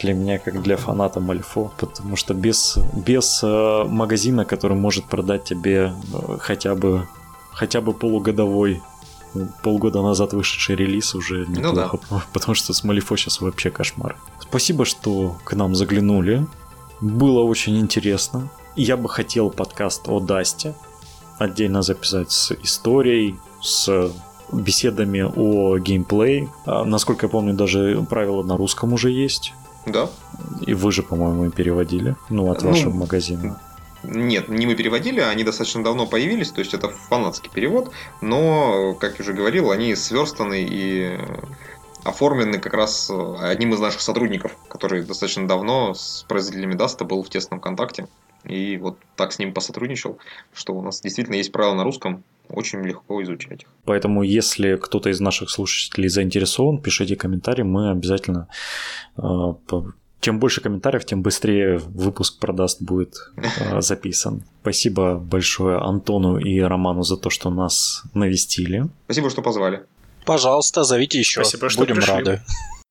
для 0.00 0.14
меня, 0.14 0.38
как 0.38 0.62
для 0.62 0.76
фаната 0.76 1.20
Мальфо, 1.20 1.72
потому 1.78 2.16
что 2.16 2.34
без, 2.34 2.78
без 2.92 3.40
э, 3.42 3.84
магазина, 3.84 4.44
который 4.44 4.76
может 4.76 5.04
продать 5.04 5.44
тебе 5.44 5.92
э, 6.12 6.38
хотя 6.40 6.74
бы 6.74 7.06
хотя 7.52 7.80
бы 7.80 7.92
полугодовой 7.92 8.82
полгода 9.62 10.02
назад 10.02 10.32
вышедший 10.32 10.76
релиз 10.76 11.14
уже 11.14 11.46
неплохо, 11.46 11.98
ну, 12.10 12.18
да. 12.18 12.24
потому 12.32 12.54
что 12.54 12.72
с 12.72 12.84
Малифо 12.84 13.16
сейчас 13.16 13.40
вообще 13.40 13.70
кошмар. 13.70 14.16
Спасибо, 14.40 14.84
что 14.84 15.36
к 15.44 15.54
нам 15.54 15.74
заглянули. 15.74 16.46
Было 17.00 17.42
очень 17.42 17.78
интересно. 17.78 18.48
Я 18.76 18.96
бы 18.96 19.08
хотел 19.08 19.50
подкаст 19.50 20.08
о 20.08 20.20
Дасте 20.20 20.74
отдельно 21.38 21.82
записать 21.82 22.30
с 22.30 22.52
историей, 22.62 23.36
с 23.60 24.12
беседами 24.52 25.20
о 25.20 25.78
геймплее. 25.78 26.48
А, 26.64 26.84
насколько 26.84 27.26
я 27.26 27.30
помню, 27.30 27.54
даже 27.54 28.04
правила 28.08 28.42
на 28.42 28.56
русском 28.56 28.92
уже 28.92 29.10
есть. 29.10 29.52
Да. 29.86 30.08
И 30.66 30.74
вы 30.74 30.92
же, 30.92 31.02
по-моему, 31.02 31.50
переводили. 31.50 32.16
Ну, 32.30 32.50
от 32.50 32.62
ну, 32.62 32.70
вашего 32.70 32.92
магазина. 32.92 33.60
Нет, 34.02 34.48
не 34.48 34.66
мы 34.66 34.74
переводили, 34.74 35.20
они 35.20 35.44
достаточно 35.44 35.82
давно 35.82 36.06
появились, 36.06 36.50
то 36.50 36.60
есть 36.60 36.74
это 36.74 36.88
фанатский 36.88 37.50
перевод, 37.50 37.90
но, 38.20 38.94
как 39.00 39.18
я 39.18 39.22
уже 39.22 39.32
говорил, 39.32 39.70
они 39.70 39.94
сверстаны 39.94 40.62
и 40.68 41.18
оформлены 42.04 42.58
как 42.58 42.74
раз 42.74 43.10
одним 43.40 43.72
из 43.72 43.80
наших 43.80 44.02
сотрудников, 44.02 44.56
который 44.68 45.02
достаточно 45.02 45.48
давно 45.48 45.94
с 45.94 46.24
производителями 46.28 46.74
Dust 46.74 46.98
а 46.98 47.04
был 47.04 47.22
в 47.22 47.30
тесном 47.30 47.60
контакте. 47.60 48.06
И 48.44 48.76
вот 48.76 48.98
так 49.16 49.32
с 49.32 49.38
ним 49.38 49.54
посотрудничал, 49.54 50.18
что 50.52 50.74
у 50.74 50.82
нас 50.82 51.00
действительно 51.00 51.36
есть 51.36 51.50
правила 51.50 51.74
на 51.74 51.84
русском, 51.84 52.22
очень 52.48 52.80
легко 52.82 53.22
изучать 53.22 53.62
их. 53.62 53.68
Поэтому, 53.84 54.22
если 54.22 54.76
кто-то 54.76 55.10
из 55.10 55.20
наших 55.20 55.50
слушателей 55.50 56.08
заинтересован, 56.08 56.78
пишите 56.78 57.16
комментарии, 57.16 57.62
мы 57.62 57.90
обязательно 57.90 58.48
э, 59.16 59.22
чем 60.24 60.38
больше 60.38 60.62
комментариев, 60.62 61.04
тем 61.04 61.22
быстрее 61.22 61.76
выпуск 61.76 62.38
про 62.38 62.56
Dust 62.56 62.80
будет 62.80 63.14
э, 63.36 63.80
записан. 63.82 64.42
Спасибо 64.62 65.16
большое 65.16 65.78
Антону 65.78 66.38
и 66.38 66.60
Роману 66.60 67.02
за 67.02 67.18
то, 67.18 67.28
что 67.28 67.50
нас 67.50 68.02
навестили. 68.14 68.88
Спасибо, 69.04 69.28
что 69.28 69.42
позвали. 69.42 69.84
Пожалуйста, 70.24 70.84
зовите 70.84 71.18
еще. 71.18 71.44
Спасибо, 71.44 71.68
что 71.68 71.80
Будем 71.80 71.96
пришли. 71.96 72.12
рады. 72.12 72.40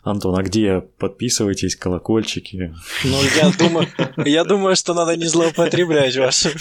Антон, 0.04 0.38
а 0.38 0.44
где 0.44 0.82
подписывайтесь, 0.82 1.78
колокольчики? 1.78 2.76
Ну, 3.06 3.18
я 3.38 3.52
думаю, 3.58 3.88
я 4.18 4.44
думаю, 4.44 4.76
что 4.76 4.94
надо 4.94 5.16
не 5.16 5.28
злоупотреблять 5.28 6.18
вашим, 6.18 6.52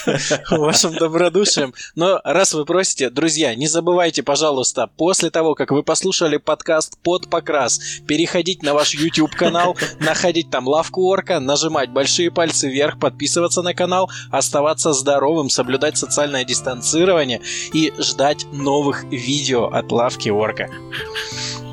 вашим 0.50 0.94
добродушием. 0.94 1.74
Но 1.96 2.20
раз 2.22 2.54
вы 2.54 2.64
просите, 2.64 3.10
друзья, 3.10 3.54
не 3.56 3.66
забывайте, 3.66 4.22
пожалуйста, 4.22 4.88
после 4.96 5.30
того, 5.30 5.56
как 5.56 5.72
вы 5.72 5.82
послушали 5.82 6.36
подкаст 6.36 6.96
под 7.02 7.28
покрас, 7.28 7.80
переходить 8.06 8.62
на 8.62 8.74
ваш 8.74 8.94
YouTube-канал, 8.94 9.76
находить 9.98 10.50
там 10.50 10.68
лавку 10.68 11.02
орка, 11.02 11.40
нажимать 11.40 11.90
большие 11.90 12.30
пальцы 12.30 12.68
вверх, 12.68 13.00
подписываться 13.00 13.62
на 13.62 13.74
канал, 13.74 14.08
оставаться 14.30 14.92
здоровым, 14.92 15.50
соблюдать 15.50 15.98
социальное 15.98 16.44
дистанцирование 16.44 17.40
и 17.72 17.92
ждать 17.98 18.46
новых 18.52 19.02
видео 19.04 19.66
от 19.66 19.90
лавки 19.90 20.28
орка. 20.28 20.70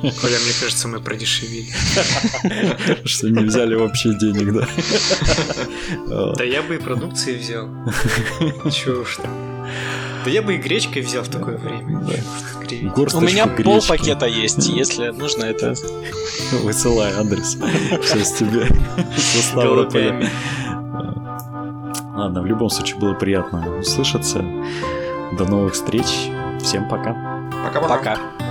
Коля, 0.00 0.38
мне 0.38 0.52
кажется, 0.58 0.88
мы 0.88 1.00
продешевили. 1.00 1.68
Что 3.04 3.28
не 3.28 3.44
взяли 3.44 3.74
вообще 3.74 4.14
денег, 4.14 4.52
да? 4.54 4.68
Да 6.36 6.44
я 6.44 6.62
бы 6.62 6.76
и 6.76 6.78
продукции 6.78 7.36
взял. 7.36 7.68
Чего 8.70 9.02
уж 9.02 9.16
там. 9.16 9.30
Да 10.24 10.30
я 10.30 10.42
бы 10.42 10.54
и 10.54 10.58
гречкой 10.58 11.02
взял 11.02 11.22
в 11.22 11.28
такое 11.28 11.58
время. 11.58 11.98
У 13.14 13.20
меня 13.20 13.46
пол 13.46 13.82
пакета 13.86 14.26
есть, 14.26 14.66
если 14.68 15.08
нужно 15.08 15.44
это. 15.44 15.74
Высылай 16.62 17.12
адрес. 17.12 17.52
Сейчас 17.52 18.32
тебе 18.32 18.66
со 19.16 19.42
Ставрополя. 19.42 20.30
Ладно, 22.14 22.42
в 22.42 22.46
любом 22.46 22.70
случае 22.70 22.98
было 22.98 23.14
приятно 23.14 23.78
услышаться. 23.78 24.44
До 25.38 25.44
новых 25.44 25.74
встреч. 25.74 26.06
Всем 26.62 26.88
пока. 26.88 27.14
Пока-пока. 27.64 27.96
Пока. 27.96 28.49